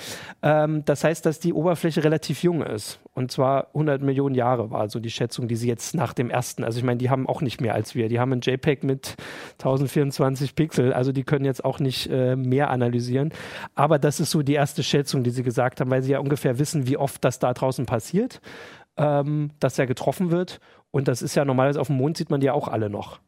Ähm, 0.43 0.85
das 0.85 1.03
heißt, 1.03 1.25
dass 1.25 1.39
die 1.39 1.53
Oberfläche 1.53 2.03
relativ 2.03 2.43
jung 2.43 2.61
ist. 2.61 2.99
Und 3.15 3.31
zwar 3.31 3.67
100 3.69 4.03
Millionen 4.03 4.35
Jahre 4.35 4.69
war 4.69 4.89
so 4.89 4.99
die 4.99 5.09
Schätzung, 5.09 5.47
die 5.47 5.55
sie 5.55 5.67
jetzt 5.67 5.95
nach 5.95 6.13
dem 6.13 6.29
ersten, 6.29 6.63
also 6.63 6.77
ich 6.77 6.83
meine, 6.83 6.99
die 6.99 7.09
haben 7.09 7.27
auch 7.27 7.41
nicht 7.41 7.61
mehr 7.61 7.73
als 7.73 7.95
wir. 7.95 8.09
Die 8.09 8.19
haben 8.19 8.31
ein 8.31 8.41
JPEG 8.41 8.83
mit 8.83 9.15
1024 9.53 10.53
Pixel, 10.53 10.93
also 10.93 11.11
die 11.11 11.23
können 11.23 11.45
jetzt 11.45 11.65
auch 11.65 11.79
nicht 11.79 12.11
äh, 12.11 12.35
mehr 12.35 12.69
analysieren. 12.69 13.33
Aber 13.73 13.97
das 13.97 14.19
ist 14.19 14.29
so 14.29 14.43
die 14.43 14.53
erste 14.53 14.83
Schätzung, 14.83 15.23
die 15.23 15.31
sie 15.31 15.43
gesagt 15.43 15.81
haben, 15.81 15.89
weil 15.89 16.03
sie 16.03 16.11
ja 16.11 16.19
ungefähr 16.19 16.59
wissen, 16.59 16.87
wie 16.87 16.97
oft 16.97 17.25
das 17.25 17.39
da 17.39 17.53
draußen 17.53 17.87
passiert, 17.87 18.39
ähm, 18.97 19.49
dass 19.59 19.79
er 19.79 19.87
getroffen 19.87 20.29
wird. 20.29 20.59
Und 20.91 21.07
das 21.07 21.23
ist 21.23 21.33
ja 21.33 21.43
normalerweise 21.43 21.81
auf 21.81 21.87
dem 21.87 21.97
Mond 21.97 22.17
sieht 22.17 22.29
man 22.29 22.39
die 22.39 22.45
ja 22.45 22.53
auch 22.53 22.67
alle 22.67 22.89
noch 22.91 23.19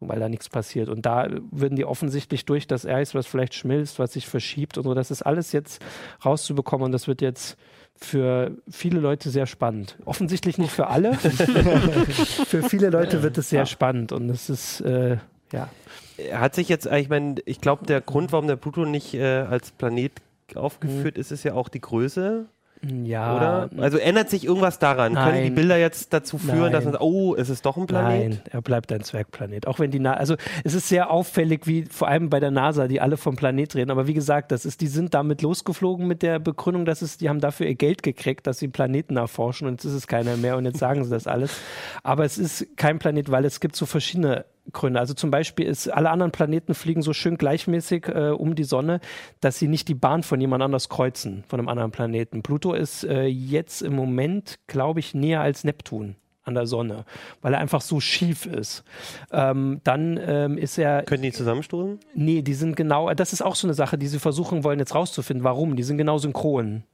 weil 0.00 0.20
da 0.20 0.28
nichts 0.28 0.48
passiert. 0.48 0.88
Und 0.88 1.06
da 1.06 1.28
würden 1.50 1.76
die 1.76 1.84
offensichtlich 1.84 2.44
durch 2.44 2.66
das 2.66 2.86
Eis, 2.86 3.14
was 3.14 3.26
vielleicht 3.26 3.54
schmilzt, 3.54 3.98
was 3.98 4.12
sich 4.12 4.26
verschiebt 4.26 4.78
und 4.78 4.84
so, 4.84 4.94
das 4.94 5.10
ist 5.10 5.22
alles 5.22 5.52
jetzt 5.52 5.82
rauszubekommen 6.24 6.86
und 6.86 6.92
das 6.92 7.08
wird 7.08 7.20
jetzt 7.20 7.56
für 8.00 8.52
viele 8.70 9.00
Leute 9.00 9.28
sehr 9.30 9.46
spannend. 9.46 9.98
Offensichtlich 10.04 10.56
nicht 10.58 10.70
für 10.70 10.86
alle. 10.86 11.14
für 12.46 12.62
viele 12.62 12.90
Leute 12.90 13.22
wird 13.22 13.38
es 13.38 13.48
sehr 13.50 13.66
spannend 13.66 14.12
und 14.12 14.30
es 14.30 14.48
ist, 14.48 14.80
äh, 14.82 15.16
ja. 15.52 15.68
Hat 16.32 16.54
sich 16.54 16.68
jetzt, 16.68 16.86
eigentlich- 16.86 17.02
ich 17.04 17.08
meine, 17.10 17.34
ich 17.44 17.60
glaube, 17.60 17.86
der 17.86 18.00
Grund, 18.00 18.32
warum 18.32 18.46
der 18.46 18.56
Pluto 18.56 18.84
nicht 18.84 19.14
äh, 19.14 19.24
als 19.40 19.70
Planet 19.72 20.12
aufgeführt 20.54 21.18
ist, 21.18 21.30
ist 21.32 21.44
ja 21.44 21.54
auch 21.54 21.68
die 21.68 21.80
Größe, 21.80 22.46
Ja, 23.04 23.36
oder? 23.36 23.70
Also 23.82 23.98
ändert 23.98 24.30
sich 24.30 24.44
irgendwas 24.44 24.78
daran? 24.78 25.14
Können 25.14 25.34
die 25.34 25.40
Nein. 25.44 25.54
Bilder 25.54 25.78
jetzt 25.78 26.12
dazu 26.12 26.38
führen, 26.38 26.72
dass 26.72 26.84
Nein. 26.84 26.84
man 26.84 26.92
sagt, 26.92 27.02
oh, 27.02 27.34
es 27.34 27.48
ist 27.48 27.66
doch 27.66 27.76
ein 27.76 27.86
Planet? 27.86 28.28
Nein, 28.30 28.40
er 28.50 28.62
bleibt 28.62 28.92
ein 28.92 29.02
Zwergplanet. 29.02 29.66
Auch 29.66 29.78
wenn 29.78 29.90
die 29.90 29.98
Na 29.98 30.14
also 30.14 30.36
es 30.64 30.74
ist 30.74 30.88
sehr 30.88 31.10
auffällig, 31.10 31.66
wie 31.66 31.84
vor 31.84 32.08
allem 32.08 32.30
bei 32.30 32.40
der 32.40 32.50
NASA, 32.50 32.86
die 32.86 33.00
alle 33.00 33.16
vom 33.16 33.36
Planet 33.36 33.74
reden. 33.74 33.90
Aber 33.90 34.06
wie 34.06 34.14
gesagt, 34.14 34.52
das 34.52 34.64
ist, 34.64 34.80
die 34.80 34.86
sind 34.86 35.14
damit 35.14 35.42
losgeflogen 35.42 36.06
mit 36.06 36.22
der 36.22 36.38
Begründung, 36.38 36.84
dass 36.84 37.02
es, 37.02 37.16
die 37.18 37.28
haben 37.28 37.40
dafür 37.40 37.66
ihr 37.66 37.74
Geld 37.74 38.02
gekriegt, 38.02 38.46
dass 38.46 38.58
sie 38.58 38.68
Planeten 38.68 39.16
erforschen 39.16 39.66
und 39.66 39.74
jetzt 39.74 39.84
ist 39.84 39.94
es 39.94 40.06
keiner 40.06 40.36
mehr 40.36 40.56
und 40.56 40.64
jetzt 40.64 40.78
sagen 40.78 41.04
sie 41.04 41.10
das 41.10 41.26
alles. 41.26 41.56
Aber 42.02 42.24
es 42.24 42.38
ist 42.38 42.76
kein 42.76 42.98
Planet, 42.98 43.30
weil 43.30 43.44
es 43.44 43.60
gibt 43.60 43.76
so 43.76 43.86
verschiedene 43.86 44.44
Gründe. 44.72 45.00
Also 45.00 45.14
zum 45.14 45.30
Beispiel 45.30 45.66
ist, 45.66 45.88
alle 45.88 46.10
anderen 46.10 46.32
Planeten 46.32 46.74
fliegen 46.74 47.02
so 47.02 47.12
schön 47.12 47.38
gleichmäßig 47.38 48.08
äh, 48.08 48.30
um 48.30 48.54
die 48.54 48.64
Sonne, 48.64 49.00
dass 49.40 49.58
sie 49.58 49.68
nicht 49.68 49.88
die 49.88 49.94
Bahn 49.94 50.22
von 50.22 50.40
jemand 50.40 50.62
anders 50.62 50.88
kreuzen, 50.88 51.44
von 51.48 51.60
einem 51.60 51.68
anderen 51.68 51.90
Planeten. 51.90 52.42
Pluto 52.42 52.72
ist 52.72 53.04
äh, 53.04 53.26
jetzt 53.26 53.82
im 53.82 53.94
Moment, 53.94 54.58
glaube 54.66 55.00
ich, 55.00 55.14
näher 55.14 55.40
als 55.40 55.64
Neptun 55.64 56.16
an 56.44 56.54
der 56.54 56.66
Sonne, 56.66 57.04
weil 57.42 57.52
er 57.52 57.60
einfach 57.60 57.82
so 57.82 58.00
schief 58.00 58.46
ist. 58.46 58.82
Ähm, 59.30 59.80
dann 59.84 60.18
ähm, 60.20 60.58
ist 60.58 60.78
er, 60.78 61.02
Können 61.02 61.22
die 61.22 61.32
zusammenstoßen? 61.32 62.00
nee, 62.14 62.42
die 62.42 62.54
sind 62.54 62.74
genau, 62.74 63.12
das 63.14 63.32
ist 63.32 63.42
auch 63.42 63.54
so 63.54 63.66
eine 63.66 63.74
Sache, 63.74 63.98
die 63.98 64.08
sie 64.08 64.18
versuchen 64.18 64.64
wollen 64.64 64.78
jetzt 64.78 64.94
rauszufinden. 64.94 65.44
Warum? 65.44 65.76
Die 65.76 65.82
sind 65.82 65.98
genau 65.98 66.18
synchron. 66.18 66.84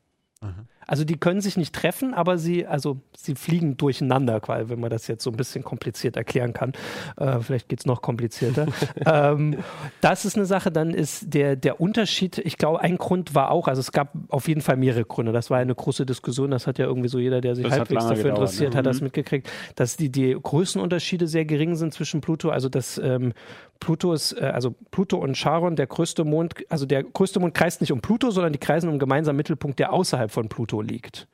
Also 0.87 1.05
die 1.05 1.17
können 1.17 1.41
sich 1.41 1.57
nicht 1.57 1.75
treffen, 1.75 2.15
aber 2.15 2.39
sie, 2.39 2.67
also 2.67 2.99
sie 3.17 3.35
fliegen 3.35 3.77
durcheinander, 3.77 4.41
quasi, 4.41 4.69
wenn 4.69 4.81
man 4.81 4.91
das 4.91 5.07
jetzt 5.07 5.25
so 5.25 5.31
ein 5.31 5.37
bisschen 5.37 5.65
kompliziert 5.65 6.17
erklären 6.17 6.53
kann. 6.53 6.73
Äh, 7.17 7.41
vielleicht 7.41 7.69
geht 7.69 7.81
es 7.81 7.87
noch 7.87 8.03
komplizierter. 8.03 8.67
ähm, 9.07 9.57
das 10.01 10.25
ist 10.25 10.37
eine 10.37 10.47
Sache, 10.47 10.71
dann 10.71 10.91
ist 10.95 11.33
der, 11.35 11.57
der 11.57 11.81
Unterschied, 11.81 12.39
ich 12.39 12.59
glaube, 12.59 12.81
ein 12.81 12.99
Grund 12.99 13.35
war 13.35 13.51
auch, 13.51 13.69
also 13.69 13.81
es 13.81 13.93
gab 13.93 14.13
auf 14.29 14.49
jeden 14.49 14.61
Fall 14.61 14.77
mehrere 14.77 15.05
Gründe. 15.05 15.33
Das 15.33 15.51
war 15.51 15.59
eine 15.59 15.75
große 15.75 16.05
Diskussion, 16.07 16.51
das 16.51 16.67
hat 16.67 16.79
ja 16.79 16.87
irgendwie 16.87 17.09
so 17.09 17.19
jeder, 17.19 17.41
der 17.41 17.55
sich 17.55 17.65
Das 17.65 17.73
halbwegs 17.73 18.05
dafür 18.05 18.17
gedauert, 18.17 18.39
interessiert, 18.39 18.73
ne? 18.73 18.79
hat 18.79 18.87
das 18.87 19.01
Mhm. 19.01 19.05
mitgekriegt, 19.05 19.51
dass 19.77 19.97
die, 19.97 20.11
die 20.11 20.37
Größenunterschiede 20.41 21.27
sehr 21.27 21.45
gering 21.45 21.77
sind 21.77 21.93
zwischen 21.95 22.21
Pluto, 22.21 22.51
also 22.51 22.69
dass 22.69 22.99
ähm, 22.99 23.33
Pluto 23.81 24.13
ist, 24.13 24.33
äh, 24.33 24.45
also 24.47 24.75
Pluto 24.91 25.19
und 25.19 25.37
Charon, 25.37 25.77
der 25.77 25.87
größte 25.87 26.25
Mond, 26.25 26.55
also 26.69 26.87
der 26.87 27.03
größte 27.05 27.41
Mond 27.41 27.55
kreist 27.55 27.81
nicht 27.81 27.93
um 27.93 28.01
Pluto, 28.01 28.31
sondern 28.31 28.53
die 28.53 28.59
kreisen 28.59 28.87
um 28.89 28.93
einen 28.93 28.99
gemeinsamen 28.99 29.37
Mittelpunkt, 29.37 29.79
der 29.79 29.93
außerhalb 29.93 30.31
von 30.31 30.49
Pluto 30.49 30.81
liegt. 30.81 31.29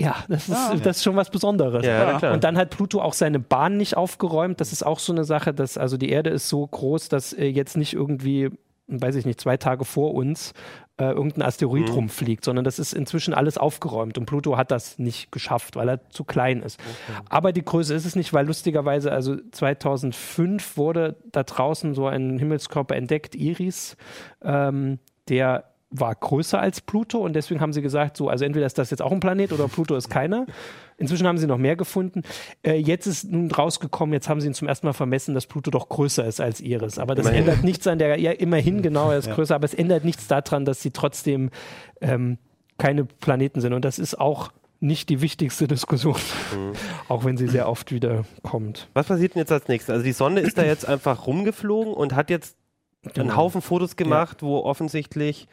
Ja, 0.00 0.24
das 0.28 0.48
ist, 0.48 0.54
Ah, 0.54 0.74
ja. 0.74 0.80
das 0.80 0.98
ist 0.98 1.02
schon 1.02 1.16
was 1.16 1.28
Besonderes. 1.30 1.84
Ja, 1.84 2.18
klar. 2.18 2.32
Und 2.32 2.44
dann 2.44 2.56
hat 2.56 2.70
Pluto 2.70 3.00
auch 3.00 3.14
seine 3.14 3.40
Bahn 3.40 3.76
nicht 3.76 3.96
aufgeräumt. 3.96 4.60
Das 4.60 4.72
ist 4.72 4.84
auch 4.86 5.00
so 5.00 5.12
eine 5.12 5.24
Sache, 5.24 5.52
dass 5.52 5.76
also 5.76 5.96
die 5.96 6.10
Erde 6.10 6.30
ist 6.30 6.48
so 6.48 6.64
groß, 6.64 7.08
dass 7.08 7.32
äh, 7.32 7.46
jetzt 7.46 7.76
nicht 7.76 7.94
irgendwie, 7.94 8.50
weiß 8.86 9.16
ich 9.16 9.26
nicht, 9.26 9.40
zwei 9.40 9.56
Tage 9.56 9.84
vor 9.84 10.14
uns 10.14 10.52
äh, 10.98 11.04
irgendein 11.12 11.42
Asteroid 11.42 11.86
Mhm. 11.88 11.92
rumfliegt, 11.94 12.44
sondern 12.44 12.64
das 12.64 12.78
ist 12.78 12.92
inzwischen 12.92 13.32
alles 13.32 13.56
aufgeräumt. 13.56 14.18
Und 14.18 14.26
Pluto 14.26 14.56
hat 14.56 14.70
das 14.70 14.98
nicht 14.98 15.30
geschafft, 15.32 15.76
weil 15.76 15.88
er 15.88 16.10
zu 16.10 16.24
klein 16.24 16.60
ist. 16.62 16.78
Aber 17.28 17.52
die 17.52 17.64
Größe 17.64 17.94
ist 17.94 18.04
es 18.04 18.16
nicht, 18.16 18.32
weil 18.32 18.46
lustigerweise, 18.46 19.12
also 19.12 19.36
2005 19.52 20.76
wurde 20.76 21.16
da 21.32 21.42
draußen 21.42 21.94
so 21.94 22.06
ein 22.06 22.38
Himmelskörper 22.38 22.96
entdeckt, 22.96 23.34
Iris, 23.34 23.96
ähm, 24.42 24.98
der 25.28 25.64
war 25.90 26.14
größer 26.14 26.60
als 26.60 26.80
Pluto 26.82 27.18
und 27.18 27.32
deswegen 27.34 27.60
haben 27.60 27.72
sie 27.72 27.80
gesagt, 27.80 28.16
so, 28.16 28.28
also 28.28 28.44
entweder 28.44 28.66
ist 28.66 28.76
das 28.76 28.90
jetzt 28.90 29.00
auch 29.00 29.10
ein 29.10 29.20
Planet 29.20 29.52
oder 29.52 29.68
Pluto 29.68 29.96
ist 29.96 30.10
keiner. 30.10 30.46
Inzwischen 30.98 31.26
haben 31.26 31.38
sie 31.38 31.46
noch 31.46 31.56
mehr 31.56 31.76
gefunden. 31.76 32.22
Äh, 32.62 32.74
jetzt 32.74 33.06
ist 33.06 33.24
nun 33.24 33.50
rausgekommen, 33.50 34.12
jetzt 34.12 34.28
haben 34.28 34.40
sie 34.40 34.48
ihn 34.48 34.54
zum 34.54 34.68
ersten 34.68 34.86
Mal 34.86 34.92
vermessen, 34.92 35.34
dass 35.34 35.46
Pluto 35.46 35.70
doch 35.70 35.88
größer 35.88 36.26
ist 36.26 36.40
als 36.40 36.60
Iris. 36.60 36.98
Aber 36.98 37.14
das 37.14 37.26
Immerhin. 37.26 37.48
ändert 37.48 37.64
nichts 37.64 37.86
an 37.86 37.98
der, 37.98 38.20
ja, 38.20 38.32
immerhin 38.32 38.82
genau, 38.82 39.10
er 39.10 39.18
ist 39.18 39.30
größer, 39.30 39.54
aber 39.54 39.64
es 39.64 39.74
ändert 39.74 40.04
nichts 40.04 40.26
daran, 40.26 40.64
dass 40.66 40.82
sie 40.82 40.90
trotzdem 40.90 41.50
ähm, 42.00 42.36
keine 42.76 43.04
Planeten 43.04 43.60
sind. 43.60 43.72
Und 43.72 43.84
das 43.84 43.98
ist 43.98 44.18
auch 44.20 44.52
nicht 44.80 45.08
die 45.08 45.22
wichtigste 45.22 45.66
Diskussion, 45.66 46.16
auch 47.08 47.24
wenn 47.24 47.36
sie 47.36 47.48
sehr 47.48 47.68
oft 47.68 47.92
wieder 47.92 48.24
kommt. 48.42 48.88
Was 48.94 49.06
passiert 49.06 49.34
denn 49.34 49.40
jetzt 49.40 49.52
als 49.52 49.68
nächstes? 49.68 49.92
Also 49.92 50.04
die 50.04 50.12
Sonde 50.12 50.42
ist 50.42 50.58
da 50.58 50.64
jetzt 50.64 50.86
einfach 50.86 51.26
rumgeflogen 51.26 51.94
und 51.94 52.14
hat 52.14 52.30
jetzt 52.30 52.56
einen 53.04 53.14
Genau. 53.14 53.36
Haufen 53.36 53.62
Fotos 53.62 53.96
gemacht, 53.96 54.42
wo 54.42 54.58
offensichtlich 54.58 55.48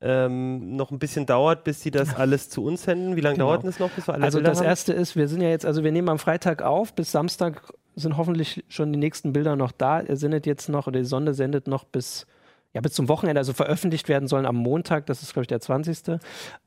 ähm, 0.00 0.76
noch 0.76 0.90
ein 0.90 0.98
bisschen 0.98 1.26
dauert, 1.26 1.64
bis 1.64 1.80
sie 1.82 1.90
das 1.90 2.14
alles 2.14 2.48
zu 2.50 2.64
uns 2.64 2.82
senden. 2.84 3.16
Wie 3.16 3.20
lange 3.20 3.36
Genau. 3.36 3.48
dauert 3.50 3.64
das 3.64 3.78
noch, 3.78 3.90
bis 3.90 4.06
wir 4.08 4.14
alle 4.14 4.24
Also 4.24 4.38
Bilder 4.38 4.50
das 4.50 4.58
haben? 4.60 4.66
erste 4.66 4.92
ist, 4.92 5.16
wir 5.16 5.28
sind 5.28 5.40
ja 5.40 5.48
jetzt, 5.48 5.64
also 5.66 5.82
wir 5.84 5.92
nehmen 5.92 6.08
am 6.08 6.18
Freitag 6.18 6.62
auf, 6.62 6.94
bis 6.94 7.12
Samstag 7.12 7.62
sind 7.94 8.16
hoffentlich 8.16 8.64
schon 8.68 8.92
die 8.92 8.98
nächsten 8.98 9.32
Bilder 9.32 9.56
noch 9.56 9.72
da. 9.72 10.00
Er 10.00 10.16
sendet 10.16 10.44
jetzt 10.46 10.68
noch, 10.68 10.86
oder 10.86 10.98
die 11.00 11.06
Sonde 11.06 11.32
sendet 11.32 11.66
noch 11.66 11.84
bis, 11.84 12.26
ja, 12.74 12.80
bis 12.82 12.92
zum 12.92 13.08
Wochenende, 13.08 13.40
also 13.40 13.54
veröffentlicht 13.54 14.08
werden 14.08 14.28
sollen 14.28 14.44
am 14.44 14.56
Montag, 14.56 15.06
das 15.06 15.22
ist 15.22 15.32
glaube 15.32 15.44
ich 15.44 15.48
der 15.48 15.60
20. 15.60 16.18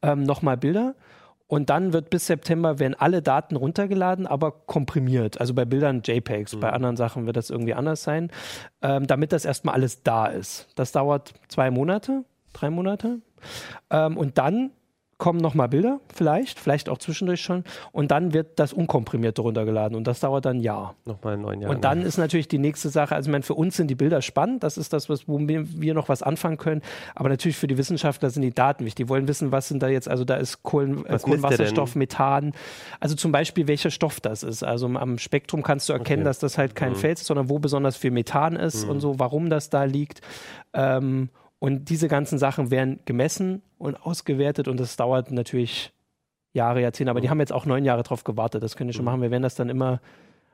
Ähm, 0.01 0.23
nochmal 0.23 0.57
Bilder. 0.57 0.95
Und 1.45 1.71
dann 1.71 1.93
wird 1.93 2.11
bis 2.11 2.27
September 2.27 2.77
werden 2.77 2.93
alle 2.93 3.23
Daten 3.23 3.55
runtergeladen, 3.55 4.27
aber 4.27 4.51
komprimiert. 4.51 5.39
Also 5.41 5.55
bei 5.55 5.65
Bildern 5.65 6.01
JPEGs, 6.05 6.55
bei 6.59 6.71
anderen 6.71 6.95
Sachen 6.95 7.25
wird 7.25 7.37
das 7.37 7.49
irgendwie 7.49 7.73
anders 7.73 8.03
sein, 8.03 8.29
ähm, 8.83 9.07
damit 9.07 9.31
das 9.31 9.45
erstmal 9.45 9.73
alles 9.73 10.03
da 10.03 10.27
ist. 10.27 10.67
Das 10.75 10.91
dauert 10.91 11.33
zwei 11.47 11.71
Monate, 11.71 12.23
drei 12.53 12.69
Monate. 12.69 13.19
Ähm, 13.89 14.17
und 14.17 14.37
dann 14.37 14.71
kommen 15.17 15.41
nochmal 15.41 15.67
Bilder, 15.67 15.99
vielleicht, 16.15 16.61
vielleicht 16.61 16.87
auch 16.87 16.97
zwischendurch 16.97 17.41
schon. 17.41 17.65
Und 17.91 18.09
dann 18.09 18.31
wird 18.33 18.57
das 18.57 18.71
Unkomprimierte 18.71 19.41
runtergeladen. 19.41 19.97
Und 19.97 20.07
das 20.07 20.21
dauert 20.21 20.45
dann 20.45 20.59
ein 20.59 20.61
Jahr. 20.61 20.95
Nochmal 21.03 21.35
neun 21.35 21.59
Jahren. 21.59 21.75
Und 21.75 21.83
dann 21.83 22.03
ist 22.03 22.17
natürlich 22.17 22.47
die 22.47 22.57
nächste 22.57 22.87
Sache, 22.87 23.15
also 23.15 23.27
ich 23.27 23.31
meine, 23.33 23.43
für 23.43 23.53
uns 23.55 23.75
sind 23.75 23.87
die 23.89 23.95
Bilder 23.95 24.21
spannend, 24.21 24.63
das 24.63 24.77
ist 24.77 24.93
das, 24.93 25.09
was, 25.09 25.27
wo 25.27 25.37
wir, 25.41 25.93
noch 25.93 26.07
was 26.07 26.23
anfangen 26.23 26.55
können, 26.55 26.81
aber 27.15 27.27
natürlich 27.27 27.57
für 27.57 27.67
die 27.67 27.77
Wissenschaftler 27.77 28.29
sind 28.29 28.43
die 28.43 28.53
Daten 28.53 28.85
wichtig. 28.85 29.07
Die 29.07 29.09
wollen 29.09 29.27
wissen, 29.27 29.51
was 29.51 29.67
sind 29.67 29.83
da 29.83 29.89
jetzt, 29.89 30.07
also 30.07 30.23
da 30.23 30.35
ist 30.37 30.63
Kohlen, 30.63 31.05
äh, 31.05 31.19
Kohlenwasserstoff? 31.21 31.95
Methan, 31.97 32.53
also 33.01 33.13
zum 33.17 33.33
Beispiel, 33.33 33.67
welcher 33.67 33.91
Stoff 33.91 34.21
das 34.21 34.41
ist. 34.43 34.63
Also 34.63 34.87
am 34.87 35.17
Spektrum 35.17 35.63
kannst 35.63 35.89
du 35.89 35.93
erkennen, 35.93 36.21
Okay. 36.21 36.29
dass 36.29 36.39
das 36.39 36.57
halt 36.57 36.75
kein 36.75 36.91
Mhm. 36.91 36.95
Fels 36.95 37.19
ist, 37.19 37.27
sondern 37.27 37.49
wo 37.49 37.59
besonders 37.59 37.97
viel 37.97 38.11
Methan 38.11 38.55
ist 38.55 38.85
und 38.85 39.01
so, 39.01 39.19
warum 39.19 39.49
das 39.49 39.69
da 39.69 39.83
liegt. 39.83 40.21
Ähm, 40.71 41.27
und 41.59 41.89
diese 41.89 42.07
ganzen 42.07 42.37
Sachen 42.39 42.71
werden 42.71 42.99
gemessen 43.05 43.61
und 43.77 43.95
ausgewertet 43.95 44.67
und 44.67 44.79
das 44.79 44.95
dauert 44.95 45.31
natürlich 45.31 45.91
Jahre, 46.53 46.81
Jahrzehnte, 46.81 47.11
aber 47.11 47.21
die 47.21 47.29
haben 47.29 47.39
jetzt 47.39 47.53
auch 47.53 47.65
neun 47.65 47.85
Jahre 47.85 48.01
drauf 48.03 48.23
gewartet. 48.23 48.63
Das 48.63 48.75
können 48.75 48.87
die 48.89 48.93
schon 48.95 49.05
machen. 49.05 49.21
Wir 49.21 49.29
werden 49.29 49.43
das 49.43 49.53
dann 49.55 49.69
immer 49.69 50.01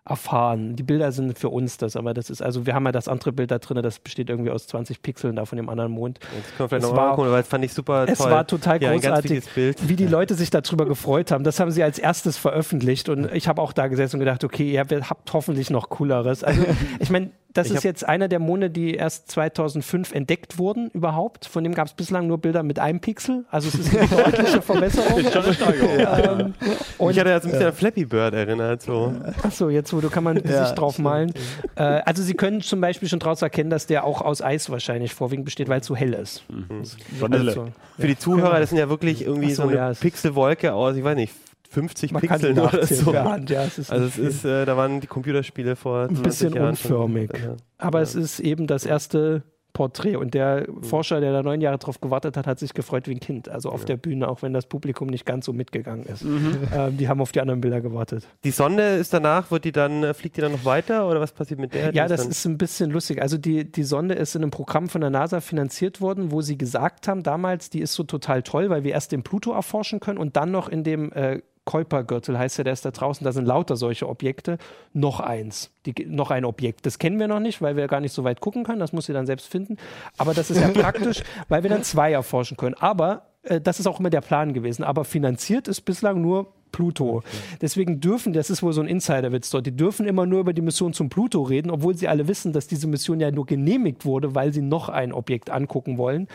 erfahren. 0.08 0.76
Die 0.76 0.84
Bilder 0.84 1.12
sind 1.12 1.38
für 1.39 1.49
uns 1.49 1.78
das, 1.78 1.95
aber 1.95 2.14
das 2.14 2.30
ist, 2.30 2.41
also 2.41 2.66
wir 2.68 2.76
haben 2.76 2.86
ja 2.86 2.91
das 2.91 3.08
andere 3.08 3.32
Bild 3.32 3.49
da 3.49 3.58
drin, 3.58 3.82
das 3.82 3.97
besteht 3.99 4.30
irgendwie 4.30 4.51
aus 4.51 4.68
20 4.68 5.01
Pixeln 5.01 5.36
da 5.36 5.45
von 5.45 5.56
dem 5.58 5.68
anderen 5.68 5.91
Mond. 5.91 6.20
Jetzt 6.36 6.49
können 6.58 6.60
wir 6.60 6.70
vielleicht 6.70 6.84
Es 6.84 6.89
noch 6.89 6.95
mal 6.95 7.01
war- 7.03 7.10
angucken, 7.12 7.32
weil 7.32 7.41
das 7.41 7.47
fand 7.47 7.66
ich 7.66 7.74
super 7.74 8.06
Es 8.08 8.20
toll. 8.20 8.30
war 8.32 8.45
total 8.45 8.84
ja, 8.84 8.91
großartig, 8.93 9.43
wie 9.56 9.95
die 9.95 10.06
Leute 10.06 10.36
sich 10.36 10.51
darüber 10.51 10.86
gefreut 10.86 11.32
haben. 11.32 11.43
Das 11.43 11.60
haben 11.60 11.72
sie 11.72 11.82
als 11.82 11.97
erstes 11.97 12.38
veröffentlicht 12.38 13.10
und 13.10 13.32
ich 13.34 13.47
habe 13.47 13.60
auch 13.62 13.74
da 13.74 13.88
gesessen 13.88 14.18
und 14.18 14.20
gedacht, 14.20 14.43
okay, 14.43 14.72
ihr 14.74 14.80
habt 14.82 15.34
hoffentlich 15.34 15.72
noch 15.72 15.89
cooleres. 15.89 16.43
Also 16.43 16.62
ich 16.99 17.10
meine, 17.10 17.32
das 17.56 17.68
Ich 17.68 17.74
ist 17.76 17.84
jetzt 17.84 18.08
einer 18.08 18.28
der 18.28 18.39
Monde, 18.39 18.70
die 18.70 18.93
erst 18.95 19.32
2005 19.32 20.12
entdeckt 20.14 20.58
wurden 20.58 20.89
überhaupt. 20.91 21.45
Von 21.45 21.64
dem 21.64 21.74
gab 21.74 21.88
es 21.88 21.93
bislang 21.93 22.28
nur 22.28 22.38
Bilder 22.38 22.64
mit 22.64 22.80
einem 22.80 22.99
Pixel. 22.99 23.45
Also 23.49 23.70
es 23.70 23.76
ist 23.76 23.97
eine 23.97 24.08
deutliche 24.24 24.62
Verbesserung. 24.62 25.20
Ist 25.20 25.34
schon 25.34 25.43
eine 25.43 25.53
Steigerung. 25.53 25.95
Ähm, 26.16 26.53
und 26.97 27.12
ich 27.12 27.20
hatte 27.20 27.30
jetzt 27.30 27.45
ein 27.45 27.51
bisschen 27.51 27.68
an 27.68 27.74
Flappy 27.74 28.06
Bird 28.06 28.34
erinnert. 28.34 28.82
So. 28.82 29.14
Achso, 29.43 29.70
jetzt 29.70 29.93
wo 29.93 30.01
du 30.01 30.10
kann 30.10 30.24
man 30.24 30.38
Ja, 30.45 30.66
sich 30.66 30.76
drauf 30.76 30.99
malen. 30.99 31.32
Äh, 31.76 31.84
also 31.84 32.22
sie 32.24 32.34
können 32.34 32.62
zum 32.62 32.80
Beispiel 32.82 33.08
schon 33.10 33.20
daraus 33.20 33.41
erkennen, 33.41 33.70
dass 33.70 33.88
der 33.88 34.03
auch 34.03 34.22
aus 34.22 34.41
Eis 34.41 34.70
wahrscheinlich 34.70 35.14
vorwiegend 35.14 35.45
besteht, 35.45 35.68
weil 35.70 35.82
es 35.82 35.88
so 35.88 35.95
hell 35.95 36.14
ist. 36.14 36.43
Das 36.80 36.97
Vanille. 37.20 37.51
so. 37.53 37.68
Für 37.97 38.08
die 38.08 38.18
Zuhörer, 38.18 38.60
das 38.60 38.70
sind 38.70 38.78
ja 38.80 38.89
wirklich 38.89 39.26
irgendwie 39.26 39.47
Ach 39.47 39.56
so, 39.56 39.64
so, 39.64 39.70
eine 39.70 39.78
ja, 39.78 39.93
Pixelwolke 39.93 40.74
aus, 40.74 40.95
ich 40.95 41.03
weiß 41.03 41.16
nicht, 41.16 41.34
50 41.70 42.11
Man 42.11 42.24
oder 42.24 42.53
nachzählen 42.53 43.03
so. 43.03 43.13
Hand, 43.16 43.49
ja, 43.49 43.63
es 43.63 43.78
ist 43.78 43.91
Also 43.91 44.05
es 44.05 44.13
viel. 44.13 44.26
ist, 44.26 44.45
äh, 44.45 44.66
da 44.66 44.78
waren 44.78 45.01
die 45.01 45.07
Computerspiele 45.07 45.76
vor 45.76 46.03
ein 46.03 46.16
20 46.16 46.24
bisschen 46.24 46.53
Jahren 46.53 46.76
schon. 46.76 46.91
unförmig. 46.91 47.32
Ja. 47.34 47.55
Aber 47.78 48.01
es 48.01 48.16
ist 48.16 48.39
eben 48.39 48.68
das 48.68 48.86
erste 48.86 49.43
Porträt 49.74 50.16
und 50.16 50.34
der 50.34 50.68
Forscher, 50.84 51.20
der 51.20 51.34
da 51.34 51.43
neun 51.43 51.59
Jahre 51.59 51.78
drauf 51.78 51.99
gewartet 51.99 52.38
hat, 52.38 52.47
hat 52.47 52.59
sich 52.59 52.74
gefreut 52.74 53.09
wie 53.09 53.11
ein 53.11 53.20
Kind. 53.20 53.49
Also 53.49 53.72
auf 53.72 53.84
der 53.84 53.97
Bühne, 53.97 54.30
auch 54.30 54.41
wenn 54.41 54.53
das 54.53 54.68
Publikum 54.68 55.09
nicht 55.09 55.26
ganz 55.26 55.45
so 55.47 55.51
mitgegangen 55.51 56.05
ist. 56.05 56.24
Ähm, 56.24 56.95
die 56.95 57.09
haben 57.09 57.20
auf 57.20 57.34
die 57.34 57.41
anderen 57.41 57.59
Bilder 57.59 57.82
gewartet. 57.82 58.26
Die 58.45 58.51
Sonde 58.51 58.95
ist 58.95 59.13
danach, 59.13 59.51
wird 59.51 59.66
die 59.66 59.74
dann, 59.74 60.01
äh, 60.05 60.13
fliegt 60.13 60.38
die 60.38 60.41
dann 60.41 60.53
noch 60.53 60.63
weiter 60.63 61.09
oder 61.09 61.20
was 61.20 61.34
passiert 61.34 61.59
mit 61.59 61.74
der? 61.74 61.93
Ja, 61.93 62.07
das 62.07 62.22
dann, 62.22 62.32
ist 62.32 62.45
ein 62.45 62.57
bisschen 62.57 62.89
lustig. 62.89 63.22
Also 63.22 63.38
die, 63.38 63.70
die 63.70 63.84
Sonde 63.84 64.16
ist 64.16 64.34
in 64.34 64.43
einem 64.43 64.51
Programm 64.51 64.88
von 64.88 65.01
der 65.01 65.09
NASA 65.09 65.41
finanziert 65.41 65.99
worden, 65.99 66.32
wo 66.32 66.39
sie 66.39 66.57
gesagt 66.57 67.09
haben 67.09 67.22
damals, 67.22 67.70
die 67.70 67.82
ist 67.82 67.95
so 67.95 68.03
total 68.03 68.43
toll, 68.43 68.70
weil 68.70 68.86
wir 68.86 68.93
erst 68.93 69.11
den 69.11 69.24
Pluto 69.24 69.51
erforschen 69.51 69.99
können 69.99 70.20
und 70.20 70.38
dann 70.38 70.51
noch 70.51 70.70
in 70.70 70.86
dem 70.86 71.11
äh, 71.11 71.41
Kuiper-Gürtel, 71.66 72.38
heißt 72.38 72.57
ja, 72.59 72.63
der 72.63 72.74
ist 72.74 72.86
da 72.86 72.91
draußen, 72.91 73.24
da 73.26 73.32
sind 73.32 73.45
lauter 73.45 73.76
solche 73.76 74.07
Objekte, 74.07 74.57
noch 74.93 75.20
eins, 75.20 75.72
die, 75.86 76.05
noch 76.05 76.32
ein 76.32 76.45
Objekt. 76.45 76.86
Das 76.86 76.99
kennen 76.99 77.20
wir 77.20 77.28
noch 77.28 77.39
nicht, 77.39 77.61
weil 77.61 77.76
wir 77.76 77.88
gar 77.88 77.99
nicht 77.99 78.13
so 78.13 78.24
weit 78.24 78.39
gucken 78.39 78.63
können, 78.63 78.80
das 78.80 78.93
muss 78.93 79.07
sie 79.07 79.13
dann 79.13 79.26
selbst 79.26 79.47
finden. 79.47 79.78
Aber 80.18 80.34
das 80.34 80.49
ist 80.49 80.61
ja 80.61 80.68
praktisch, 80.74 81.24
weil 81.49 81.63
wir 81.63 81.70
dann 81.70 81.84
zwei 81.84 82.11
erforschen 82.11 82.55
können. 82.57 82.76
Aber 82.76 83.24
äh, 83.43 83.61
das 83.61 83.80
ist 83.80 83.88
auch 83.88 83.99
immer 83.99 84.09
der 84.09 84.22
Plan 84.22 84.53
gewesen. 84.53 84.84
Aber 84.84 85.05
finanziert 85.05 85.68
ist 85.68 85.82
bislang 85.82 86.22
nur 86.22 86.53
Pluto. 86.72 87.24
Deswegen 87.61 88.01
dürfen, 88.01 88.34
das 88.34 88.49
ist 88.49 88.61
wohl 88.61 88.74
so 88.74 88.82
ein 88.82 88.88
Insiderwitz 88.88 89.49
dort, 89.49 89.66
die 89.66 89.76
dürfen 89.76 90.05
immer 90.05 90.26
nur 90.26 90.41
über 90.41 90.51
die 90.51 90.61
Mission 90.61 90.91
zum 90.91 91.07
Pluto 91.07 91.41
reden, 91.41 91.72
obwohl 91.72 91.95
sie 91.95 92.09
alle 92.09 92.28
wissen, 92.28 92.51
dass 92.51 92.68
diese 92.68 92.88
Mission 92.88 93.22
ja 93.22 93.32
nur 93.32 93.45
genehmigt 93.45 94.03
wurde, 94.03 94.36
weil 94.36 94.51
sie 94.51 94.61
noch 94.61 94.89
ein 94.89 95.13
Objekt 95.13 95.49
angucken 95.49 95.97
wollen. 95.97 96.28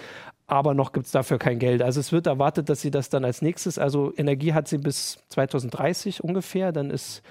Aber 0.51 0.75
noch 0.75 0.93
gibt 0.93 1.07
es 1.07 1.13
dafür 1.13 1.39
kein 1.39 1.61
Geld. 1.61 1.81
Also 1.81 2.01
es 2.01 2.11
wird 2.11 2.27
erwartet, 2.27 2.69
dass 2.69 2.81
sie 2.81 2.91
das 2.91 3.09
dann 3.09 3.25
als 3.25 3.41
nächstes, 3.41 3.79
also 3.79 4.13
Energie 4.17 4.53
hat 4.53 4.67
sie 4.67 4.79
bis 4.79 5.23
2030 5.29 6.25
ungefähr, 6.25 6.73
dann 6.73 6.91
ist 6.91 7.23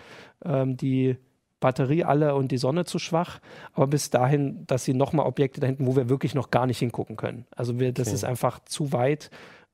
ähm, 0.46 0.78
die 0.78 1.18
Batterie 1.60 2.06
alle 2.06 2.34
und 2.36 2.52
die 2.54 2.58
Sonne 2.58 2.86
zu 2.86 2.98
schwach. 2.98 3.40
Aber 3.74 3.88
bis 3.88 4.10
dahin, 4.10 4.66
dass 4.68 4.86
sie 4.86 4.94
nochmal 4.94 5.26
Objekte 5.26 5.60
da 5.60 5.68
hinten, 5.68 5.86
wo 5.86 5.98
wir 5.98 6.08
wirklich 6.08 6.34
noch 6.34 6.50
gar 6.50 6.66
nicht 6.66 6.80
hingucken 6.80 7.18
können. 7.18 7.46
Also 7.54 7.78
wir, 7.78 7.92
das 7.92 8.08
Okay. 8.08 8.16
ist 8.16 8.24
einfach 8.24 8.60
zu 8.64 8.94
weit. 8.94 9.30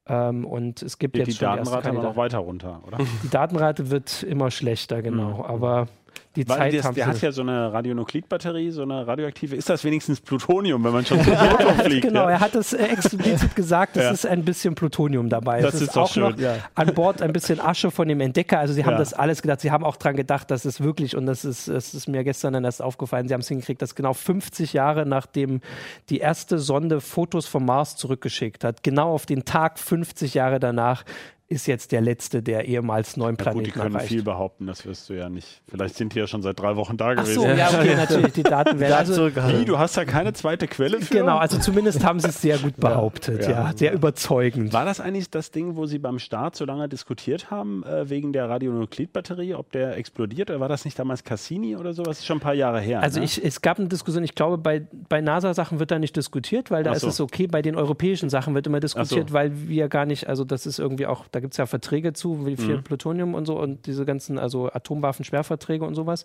Ähm, 0.07 0.45
und 0.45 0.81
es 0.81 0.97
gibt 0.97 1.13
Geht 1.13 1.27
jetzt 1.27 1.39
die 1.39 1.45
schon 1.45 1.55
Datenrate 1.55 1.89
aber 1.89 2.01
noch 2.01 2.17
weiter 2.17 2.39
runter, 2.39 2.81
oder? 2.87 2.97
Die 3.23 3.29
Datenrate 3.29 3.91
wird 3.91 4.23
immer 4.23 4.49
schlechter, 4.49 5.03
genau. 5.03 5.37
Mhm. 5.37 5.41
Aber 5.41 5.87
die 6.35 6.47
Weil 6.47 6.57
Zeit 6.57 6.73
das, 6.73 6.85
haben 6.85 6.95
der 6.95 7.07
hat 7.07 7.21
ja 7.21 7.31
so 7.31 7.41
eine 7.41 7.71
Radionuklidbatterie, 7.71 8.71
so 8.71 8.81
eine 8.81 9.07
radioaktive. 9.07 9.55
Ist 9.55 9.69
das 9.69 9.83
wenigstens 9.83 10.19
Plutonium, 10.19 10.83
wenn 10.83 10.91
man 10.91 11.05
schon 11.05 11.23
zum 11.23 11.33
Proton 11.35 11.75
fliegt? 11.79 12.01
Genau, 12.07 12.23
ja? 12.23 12.31
er 12.31 12.39
hat 12.41 12.55
es 12.55 12.73
äh, 12.73 12.83
explizit 12.85 13.55
gesagt, 13.55 13.97
es 13.97 14.03
Ja. 14.03 14.11
ist 14.11 14.25
ein 14.25 14.43
bisschen 14.43 14.75
Plutonium 14.75 15.29
dabei. 15.29 15.61
Das 15.61 15.75
es 15.75 15.81
ist 15.81 15.89
ist 15.89 15.97
auch 15.97 16.11
schön, 16.11 16.23
noch 16.23 16.37
ja. 16.37 16.57
an 16.75 16.93
Bord 16.93 17.21
ein 17.21 17.31
bisschen 17.31 17.59
Asche 17.59 17.89
von 17.91 18.07
dem 18.07 18.19
Entdecker. 18.21 18.59
Also 18.59 18.73
sie 18.73 18.85
haben 18.85 18.97
das 18.97 19.13
alles 19.13 19.41
gedacht. 19.41 19.61
Sie 19.61 19.71
haben 19.71 19.83
auch 19.83 19.95
dran 19.97 20.15
gedacht, 20.15 20.51
dass 20.51 20.65
es 20.65 20.81
wirklich, 20.81 21.15
und 21.15 21.25
das 21.25 21.45
ist, 21.45 21.67
das 21.67 21.93
ist 21.93 22.07
mir 22.07 22.23
gestern 22.23 22.53
dann 22.53 22.65
erst 22.65 22.81
aufgefallen, 22.81 23.27
sie 23.27 23.33
haben 23.33 23.41
es 23.41 23.47
hingekriegt, 23.47 23.81
dass 23.81 23.95
genau 23.95 24.13
50 24.13 24.73
Jahre 24.73 25.05
nachdem 25.05 25.61
die 26.09 26.19
erste 26.19 26.59
Sonde 26.59 27.01
Fotos 27.01 27.47
vom 27.47 27.65
Mars 27.65 27.95
zurückgeschickt 27.95 28.63
hat, 28.63 28.83
genau 28.83 29.13
auf 29.13 29.25
den 29.25 29.45
Tag 29.45 29.79
50 29.79 30.33
Jahre 30.33 30.59
danach 30.59 31.03
ist 31.47 31.67
jetzt 31.67 31.91
der 31.91 32.01
letzte 32.01 32.41
der 32.41 32.65
ehemals 32.65 33.17
neuen 33.17 33.37
Ja, 33.39 33.51
gut, 33.51 33.65
die 33.67 33.69
Planeten 33.69 33.71
können 33.79 33.95
erreicht. 33.95 34.07
viel 34.09 34.23
behaupten, 34.23 34.65
das 34.65 34.85
wirst 34.85 35.09
du 35.09 35.13
ja 35.13 35.29
nicht. 35.29 35.61
Vielleicht 35.67 35.95
sind 35.95 36.15
die 36.15 36.19
ja 36.19 36.25
schon 36.27 36.41
seit 36.41 36.59
drei 36.59 36.75
Wochen 36.75 36.97
da 36.97 37.09
Ach 37.09 37.15
gewesen. 37.17 37.35
so, 37.41 37.47
ja, 37.47 37.69
okay, 37.69 37.95
natürlich, 37.95 38.33
die 38.33 38.41
Daten 38.43 38.79
werden. 38.79 38.93
Also, 38.93 39.13
zurückgehalten. 39.13 39.61
Wie, 39.61 39.65
du 39.65 39.77
hast 39.77 39.95
da 39.95 40.05
keine 40.05 40.33
zweite 40.33 40.67
Quelle 40.67 40.99
für? 41.01 41.13
genau, 41.13 41.37
also 41.37 41.59
zumindest 41.59 42.03
haben 42.03 42.19
sie 42.19 42.29
es 42.29 42.41
sehr 42.41 42.57
gut 42.57 42.75
behauptet, 42.79 43.43
ja, 43.43 43.49
Ja. 43.69 43.73
sehr 43.75 43.93
überzeugend. 43.93 44.73
War 44.73 44.85
das 44.85 44.99
eigentlich 44.99 45.29
das 45.29 45.51
Ding, 45.51 45.75
wo 45.75 45.85
Sie 45.85 45.99
beim 45.99 46.17
Start 46.19 46.55
so 46.55 46.65
lange 46.65 46.89
diskutiert 46.89 47.51
haben, 47.51 47.83
äh, 47.83 48.09
wegen 48.09 48.33
der 48.33 48.49
Radionuklidbatterie, 48.49 49.53
ob 49.55 49.71
der 49.71 49.97
explodiert? 49.97 50.49
Oder 50.49 50.59
war 50.59 50.69
das 50.69 50.85
nicht 50.85 50.97
damals 50.97 51.23
Cassini 51.23 51.75
oder 51.75 51.93
so? 51.93 52.03
Das 52.03 52.19
ist 52.19 52.25
schon 52.25 52.37
ein 52.37 52.41
paar 52.41 52.53
Jahre 52.53 52.79
her. 52.81 53.01
Also 53.01 53.19
ne? 53.19 53.25
ich, 53.25 53.43
es 53.43 53.61
gab 53.61 53.77
eine 53.79 53.87
Diskussion, 53.87 54.23
ich 54.23 54.35
glaube, 54.35 54.57
bei, 54.57 54.81
bei 55.09 55.21
NASA-Sachen 55.21 55.79
wird 55.79 55.91
da 55.91 55.99
nicht 55.99 56.15
diskutiert, 56.15 56.71
weil 56.71 56.83
da 56.83 56.91
Ach 56.91 56.95
ist 56.95 57.01
so. 57.03 57.07
es 57.09 57.21
okay, 57.21 57.47
bei 57.47 57.61
den 57.61 57.75
europäischen 57.75 58.29
Sachen 58.29 58.55
wird 58.55 58.67
immer 58.67 58.79
diskutiert, 58.79 59.29
so. 59.29 59.33
weil 59.35 59.51
wir 59.67 59.87
gar 59.89 60.05
nicht, 60.05 60.27
also 60.27 60.43
das 60.43 60.65
ist 60.65 60.79
irgendwie 60.79 61.05
auch, 61.05 61.27
da 61.35 61.41
gibt 61.41 61.53
es 61.53 61.57
ja 61.57 61.65
Verträge 61.65 62.13
zu, 62.13 62.45
wie 62.45 62.55
viel 62.55 62.77
Mhm. 62.77 62.83
Plutonium 62.83 63.33
und 63.33 63.45
so 63.45 63.59
und 63.59 63.85
diese 63.87 64.05
ganzen, 64.05 64.39
also 64.39 64.71
Atomwaffen-Sperrverträge 64.71 65.83
und 65.85 65.93
sowas, 65.93 66.23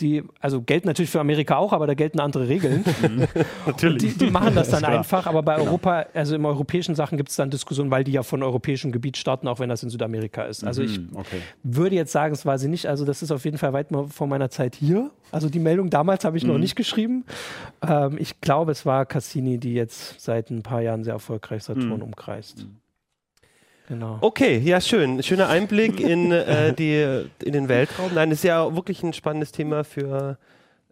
die, 0.00 0.22
also 0.40 0.62
gelten 0.62 0.86
natürlich 0.86 1.10
für 1.10 1.18
Amerika 1.20 1.56
auch, 1.56 1.72
aber 1.72 1.86
da 1.88 1.94
gelten 1.94 2.20
andere 2.20 2.48
Regeln. 2.48 2.84
Natürlich. 3.66 4.02
Die, 4.16 4.18
die 4.26 4.30
machen 4.30 4.54
das 4.54 4.68
dann 4.70 4.80
klar. 4.84 4.98
einfach, 4.98 5.26
aber 5.26 5.42
bei 5.42 5.56
Europa, 5.56 6.06
also 6.14 6.34
im 6.36 6.44
europäischen 6.44 6.94
Sachen 6.94 7.16
gibt 7.18 7.30
es 7.30 7.36
dann 7.36 7.50
Diskussionen, 7.50 7.90
weil 7.90 8.04
die 8.04 8.12
ja 8.12 8.22
von 8.22 8.42
europäischem 8.42 8.92
Gebiet 8.92 9.16
starten, 9.16 9.48
auch 9.48 9.58
wenn 9.58 9.68
das 9.68 9.82
in 9.82 9.90
Südamerika 9.90 10.44
ist. 10.44 10.64
Also 10.64 10.82
ich 10.82 10.96
Hm, 10.96 11.08
okay. 11.14 11.40
würde 11.64 11.96
jetzt 11.96 12.12
sagen, 12.12 12.32
es 12.32 12.46
war 12.46 12.58
sie 12.58 12.68
nicht. 12.68 12.86
Also 12.86 13.04
das 13.04 13.22
ist 13.22 13.32
auf 13.32 13.44
jeden 13.44 13.58
Fall 13.58 13.72
weit 13.72 13.88
vor 14.08 14.26
meiner 14.26 14.50
Zeit 14.50 14.76
hier. 14.76 15.10
Also 15.32 15.48
die 15.48 15.58
Meldung 15.58 15.90
damals 15.90 16.24
habe 16.24 16.36
ich 16.36 16.44
Mhm. 16.44 16.50
noch 16.50 16.58
nicht 16.58 16.76
geschrieben. 16.76 17.24
Ähm, 17.86 18.16
ich 18.18 18.40
glaube, 18.40 18.70
es 18.72 18.86
war 18.86 19.04
Cassini, 19.06 19.58
die 19.58 19.74
jetzt 19.74 20.20
seit 20.20 20.50
ein 20.50 20.62
paar 20.62 20.80
Jahren 20.80 21.02
sehr 21.02 21.14
erfolgreich 21.14 21.64
Saturn 21.64 21.96
Mhm. 21.96 22.02
umkreist. 22.02 22.66
Genau. 23.86 24.18
Okay, 24.22 24.58
ja, 24.58 24.80
schön. 24.80 25.22
Schöner 25.22 25.48
Einblick 25.48 26.00
in, 26.00 26.32
äh, 26.32 26.72
die, 26.72 27.26
in 27.44 27.52
den 27.52 27.68
Weltraum. 27.68 28.14
Nein, 28.14 28.30
ist 28.30 28.42
ja 28.42 28.74
wirklich 28.74 29.02
ein 29.02 29.12
spannendes 29.12 29.52
Thema 29.52 29.84
für 29.84 30.38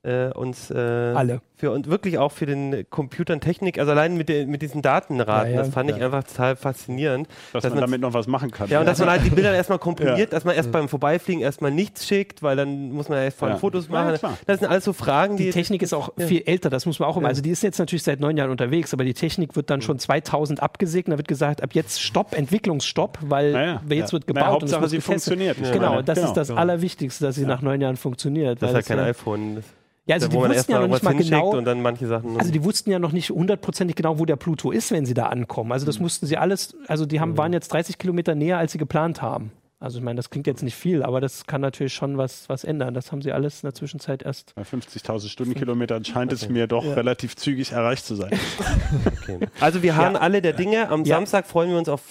äh, 0.05 0.31
uns 0.33 0.71
äh, 0.71 0.75
Alle. 0.77 1.41
Für, 1.57 1.71
und 1.71 1.89
wirklich 1.89 2.19
auch 2.19 2.33
für 2.33 2.45
den 2.45 2.85
Computer 2.91 3.35
und 3.35 3.41
Technik. 3.41 3.79
Also 3.79 3.93
allein 3.93 4.17
mit, 4.17 4.29
den- 4.29 4.51
mit 4.51 4.61
diesen 4.63 4.83
Datenraten, 4.83 5.51
Ja, 5.53 5.57
ja. 5.59 5.63
das 5.63 5.73
fand 5.73 5.91
ich 5.91 6.03
einfach 6.03 6.25
total 6.25 6.57
faszinierend. 6.57 7.29
Dass, 7.53 7.63
Dass 7.63 7.73
man 7.73 7.83
damit 7.83 8.01
noch 8.01 8.13
was 8.13 8.27
machen 8.27 8.51
kann. 8.51 8.69
Ja, 8.69 8.81
und 8.81 8.87
dass 8.87 8.99
man 8.99 9.09
halt 9.11 9.25
die 9.25 9.31
Bilder 9.31 9.55
erstmal 9.55 9.79
komprimiert, 9.79 10.19
Ja. 10.19 10.27
dass 10.27 10.45
man 10.45 10.57
erst 10.57 10.73
beim 10.73 10.89
Vorbeifliegen 10.89 11.41
erstmal 11.41 11.71
nichts 11.71 12.05
schickt, 12.09 12.43
weil 12.43 12.57
dann 12.57 12.91
muss 12.91 13.09
man 13.09 13.19
ja 13.19 13.25
erst 13.27 13.39
vor 13.39 13.47
allem 13.47 13.55
Ja. 13.57 13.61
Fotos 13.61 13.87
Ja, 13.87 13.93
machen. 14.21 14.37
das 14.45 14.59
sind 14.59 14.69
alles 14.69 14.83
so 14.85 14.93
Fragen, 14.93 15.37
die. 15.37 15.45
Die 15.45 15.51
Technik 15.51 15.83
ist 15.83 15.93
auch 15.95 16.11
Ja. 16.19 16.27
viel 16.27 16.43
älter, 16.47 16.69
das 16.69 16.85
muss 16.85 16.99
man 16.99 17.09
auch 17.09 17.17
immer. 17.17 17.27
Ja. 17.27 17.29
Also 17.31 17.43
die 17.43 17.51
ist 17.51 17.63
jetzt 17.63 17.79
natürlich 17.79 18.03
seit 18.03 18.19
neun 18.19 18.37
Jahren 18.37 18.51
unterwegs, 18.51 18.93
aber 18.93 19.05
die 19.05 19.15
Technik 19.15 19.55
wird 19.55 19.71
dann 19.71 19.83
schon 19.83 20.01
2000 20.01 20.61
abgesegnet. 20.61 21.13
Da 21.15 21.19
wird 21.19 21.29
gesagt, 21.29 21.63
ab 21.63 21.71
jetzt 21.75 22.01
Stopp, 22.03 22.37
Entwicklungsstopp, 22.37 23.19
weil 23.23 23.79
jetzt 23.89 24.13
wird 24.13 24.25
Na, 24.27 24.33
gebaut. 24.41 24.63
und 24.63 24.69
es 24.69 24.73
Hauptsache, 24.75 24.89
sie 24.89 24.97
getestet. 24.97 25.35
funktioniert. 25.39 25.73
Genau, 25.73 26.03
das 26.03 26.19
ist 26.19 26.33
das 26.33 26.49
genau. 26.49 26.61
Allerwichtigste, 26.61 27.25
dass 27.27 27.37
sie 27.37 27.47
nach 27.47 27.63
neun 27.63 27.81
Jahren 27.81 27.97
funktioniert. 27.97 28.61
das 28.61 28.71
ist 28.73 28.89
ja 28.89 28.97
kein 28.97 29.05
iPhone. 29.07 29.63
Ja, 30.07 30.17
also 30.17 30.27
die 30.29 30.35
wo 30.35 30.41
man 30.41 30.51
wussten 30.51 30.73
ja 30.73 30.81
noch 30.81 30.89
nicht 30.89 31.03
mal 31.05 31.15
genau, 31.15 31.51
und 31.57 31.65
dann 31.65 31.81
manche 31.81 32.07
Sachen. 32.09 32.37
Also 32.39 32.51
die 32.51 32.65
wussten 32.65 32.91
ja 32.91 32.99
noch 32.99 33.13
nicht 33.13 33.31
hundertprozentig 33.31 33.95
genau, 33.95 34.19
wo 34.19 34.25
der 34.25 34.35
Pluto 34.37 34.73
ist, 34.73 34.91
wenn 34.91 35.07
sie 35.07 35.15
da 35.15 35.27
ankommen. 35.27 35.71
Also 35.71 35.85
Mhm. 35.85 35.87
das 35.89 36.01
mussten 36.01 36.27
sie 36.27 36.37
alles, 36.37 36.75
also 36.89 37.07
die 37.07 37.21
haben, 37.21 37.37
waren 37.39 37.53
jetzt 37.53 37.73
30 37.73 37.99
Kilometer 37.99 38.35
näher, 38.35 38.59
als 38.59 38.73
sie 38.73 38.79
geplant 38.79 39.23
haben. 39.23 39.53
Also 39.79 39.99
ich 39.99 40.05
meine, 40.05 40.17
das 40.17 40.31
klingt 40.31 40.47
jetzt 40.47 40.63
nicht 40.63 40.77
viel, 40.77 41.03
aber 41.03 41.21
das 41.21 41.47
kann 41.47 41.61
natürlich 41.61 41.93
schon 41.93 42.17
was, 42.17 42.49
was 42.49 42.63
ändern. 42.63 42.95
Das 42.95 43.11
haben 43.11 43.21
sie 43.23 43.33
alles 43.33 43.63
in 43.63 43.67
der 43.69 43.75
Zwischenzeit 43.75 44.23
erst. 44.23 44.55
Bei 44.55 44.63
50.000 44.63 45.29
Stundenkilometern 45.29 46.05
scheint 46.05 46.33
es 46.33 46.49
mir 46.49 46.69
doch 46.69 46.85
relativ 46.97 47.35
zügig 47.37 47.73
erreicht 47.73 48.05
zu 48.05 48.15
sein. 48.15 48.31
okay. 49.07 49.39
Also 49.61 49.83
wir 49.83 49.97
haben 49.97 50.15
alle 50.17 50.41
der 50.43 50.53
Dinge. 50.53 50.89
Am 50.89 51.05
Ja. 51.05 51.17
Samstag 51.17 51.47
freuen 51.47 51.71
wir 51.71 51.79
uns 51.79 51.89
auf 51.89 52.03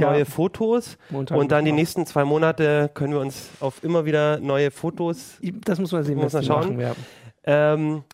Ja. 0.00 0.10
neue 0.12 0.24
Fotos 0.24 0.98
Montag 1.10 1.38
und 1.38 1.52
dann 1.52 1.64
die 1.64 1.72
nächsten 1.72 2.06
zwei 2.06 2.24
Monate 2.24 2.90
können 2.94 3.12
wir 3.12 3.20
uns 3.20 3.48
auf 3.60 3.82
immer 3.84 4.04
wieder 4.04 4.38
neue 4.40 4.70
Fotos 4.70 5.38
Das 5.64 5.78
muss 5.78 5.92
man 5.92 6.04
sehen, 6.04 6.18
Muss 6.18 6.32
man 6.32 6.42
schauen. 6.44 6.76
machen. 6.76 6.80
Ja. 6.80 6.94
Ähm, 7.74 8.04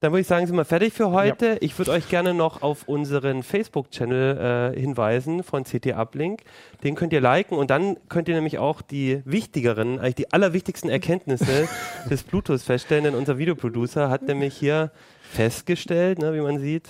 dann 0.00 0.12
würde 0.12 0.20
ich 0.20 0.26
sagen, 0.26 0.46
sind 0.46 0.56
wir 0.56 0.66
fertig 0.66 0.92
für 0.92 1.12
heute. 1.12 1.56
Ich 1.60 1.78
würde 1.78 1.90
euch 1.92 2.10
gerne 2.10 2.34
noch 2.34 2.60
auf 2.60 2.86
unseren 2.88 3.42
Facebook-Channel 3.42 4.74
äh, 4.74 4.78
hinweisen 4.78 5.42
von 5.42 5.64
CT 5.64 5.94
Uplink. 5.94 6.42
Den 6.82 6.94
könnt 6.94 7.14
ihr 7.14 7.22
liken 7.22 7.56
und 7.56 7.70
dann 7.70 7.96
könnt 8.10 8.28
ihr 8.28 8.34
nämlich 8.34 8.58
auch 8.58 8.82
die 8.82 9.22
wichtigeren, 9.24 9.98
eigentlich 9.98 10.16
die 10.16 10.32
allerwichtigsten 10.34 10.90
Erkenntnisse 10.90 11.68
des 12.10 12.22
Plutos 12.22 12.64
feststellen, 12.64 13.04
denn 13.04 13.14
unser 13.14 13.38
Videoproducer 13.38 14.10
hat 14.10 14.24
nämlich 14.24 14.54
hier 14.54 14.90
festgestellt, 15.30 16.18
ne, 16.18 16.34
wie 16.34 16.40
man 16.40 16.58
sieht, 16.58 16.86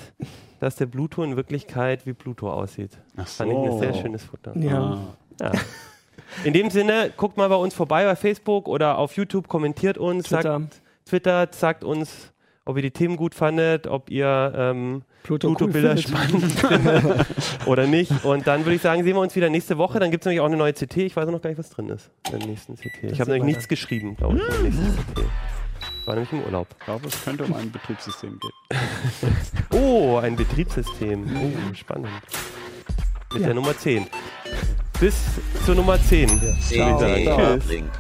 dass 0.65 0.77
der 0.77 0.87
Pluto 0.87 1.23
in 1.23 1.37
Wirklichkeit 1.37 2.07
wie 2.07 2.15
Pluto 2.15 2.51
aussieht. 2.51 2.97
Ach 3.19 3.29
Fand 3.29 3.53
ich 3.53 3.59
ein 3.59 3.79
sehr 3.79 3.93
schönes 3.93 4.25
Foto. 4.25 4.59
Ja. 4.59 4.99
Ja. 5.39 5.53
In 6.43 6.55
dem 6.55 6.71
Sinne, 6.71 7.13
guckt 7.15 7.37
mal 7.37 7.49
bei 7.51 7.57
uns 7.57 7.75
vorbei 7.75 8.05
bei 8.05 8.17
Facebook 8.17 8.67
oder 8.67 8.97
auf 8.97 9.15
YouTube, 9.15 9.47
kommentiert 9.47 9.99
uns, 9.99 10.31
sagt 10.31 10.45
Twitter, 10.45 10.61
Twitter 11.05 11.49
sagt 11.51 11.85
uns, 11.85 12.33
ob 12.65 12.77
ihr 12.77 12.83
die 12.83 12.93
Themen 12.93 13.17
gut 13.17 13.35
fandet, 13.35 13.87
ob 13.87 14.09
ihr 14.11 14.55
ähm, 14.57 15.03
Pluto, 15.23 15.49
cool 15.49 15.57
Pluto-Bilder 15.57 15.99
spannend 15.99 16.51
findet 16.59 17.27
oder 17.67 17.87
nicht. 17.87 18.25
Und 18.25 18.47
dann 18.47 18.65
würde 18.65 18.77
ich 18.77 18.83
sagen, 18.83 19.05
sehen 19.05 19.15
wir 19.17 19.21
uns 19.21 19.37
wieder 19.37 19.51
nächste 19.51 19.77
Woche. 19.77 20.01
Dann 20.01 20.11
gibt 20.11 20.23
es 20.23 20.27
nämlich 20.27 20.41
auch 20.41 20.47
eine 20.47 20.57
neue 20.57 20.73
CT. 20.73 20.97
Ich 20.97 21.15
weiß 21.15 21.29
noch 21.29 21.43
gar 21.43 21.51
nicht, 21.51 21.59
was 21.59 21.69
drin 21.69 21.91
ist 21.91 22.11
in 22.33 22.39
der 22.39 22.49
nächsten 22.49 22.77
CT. 22.77 23.05
Ich 23.13 23.21
habe 23.21 23.33
nämlich 23.33 23.55
nichts 23.55 23.69
geschrieben, 23.69 24.17
glaube 24.17 24.39
ich, 24.39 24.43
in 24.43 24.51
der 24.51 24.63
nächsten 24.63 25.13
CT. 25.13 25.25
Ich 26.05 26.09
war 26.09 26.17
nämlich 26.17 26.33
im 26.35 26.43
Urlaub. 26.45 26.67
Ich 26.79 26.85
glaube, 26.85 27.09
es 27.09 27.25
könnte 27.25 27.45
um 27.45 27.55
ein 27.55 27.73
Betriebssystem 27.73 28.39
gehen. 28.39 28.79
Oh, 29.73 30.19
ein 30.19 30.37
Betriebssystem. 30.37 31.25
Oh, 31.35 31.75
spannend. 31.75 32.09
Mit 33.33 33.41
Ja. 33.41 33.47
der 33.47 33.55
Nummer 33.55 33.75
10. 33.77 34.07
Bis 35.01 35.17
zur 35.65 35.75
Nummer 35.75 35.99
10. 35.99 36.29
Ciao. 36.61 36.99
Tschüss. 37.01 37.65
Uplink. 37.65 37.91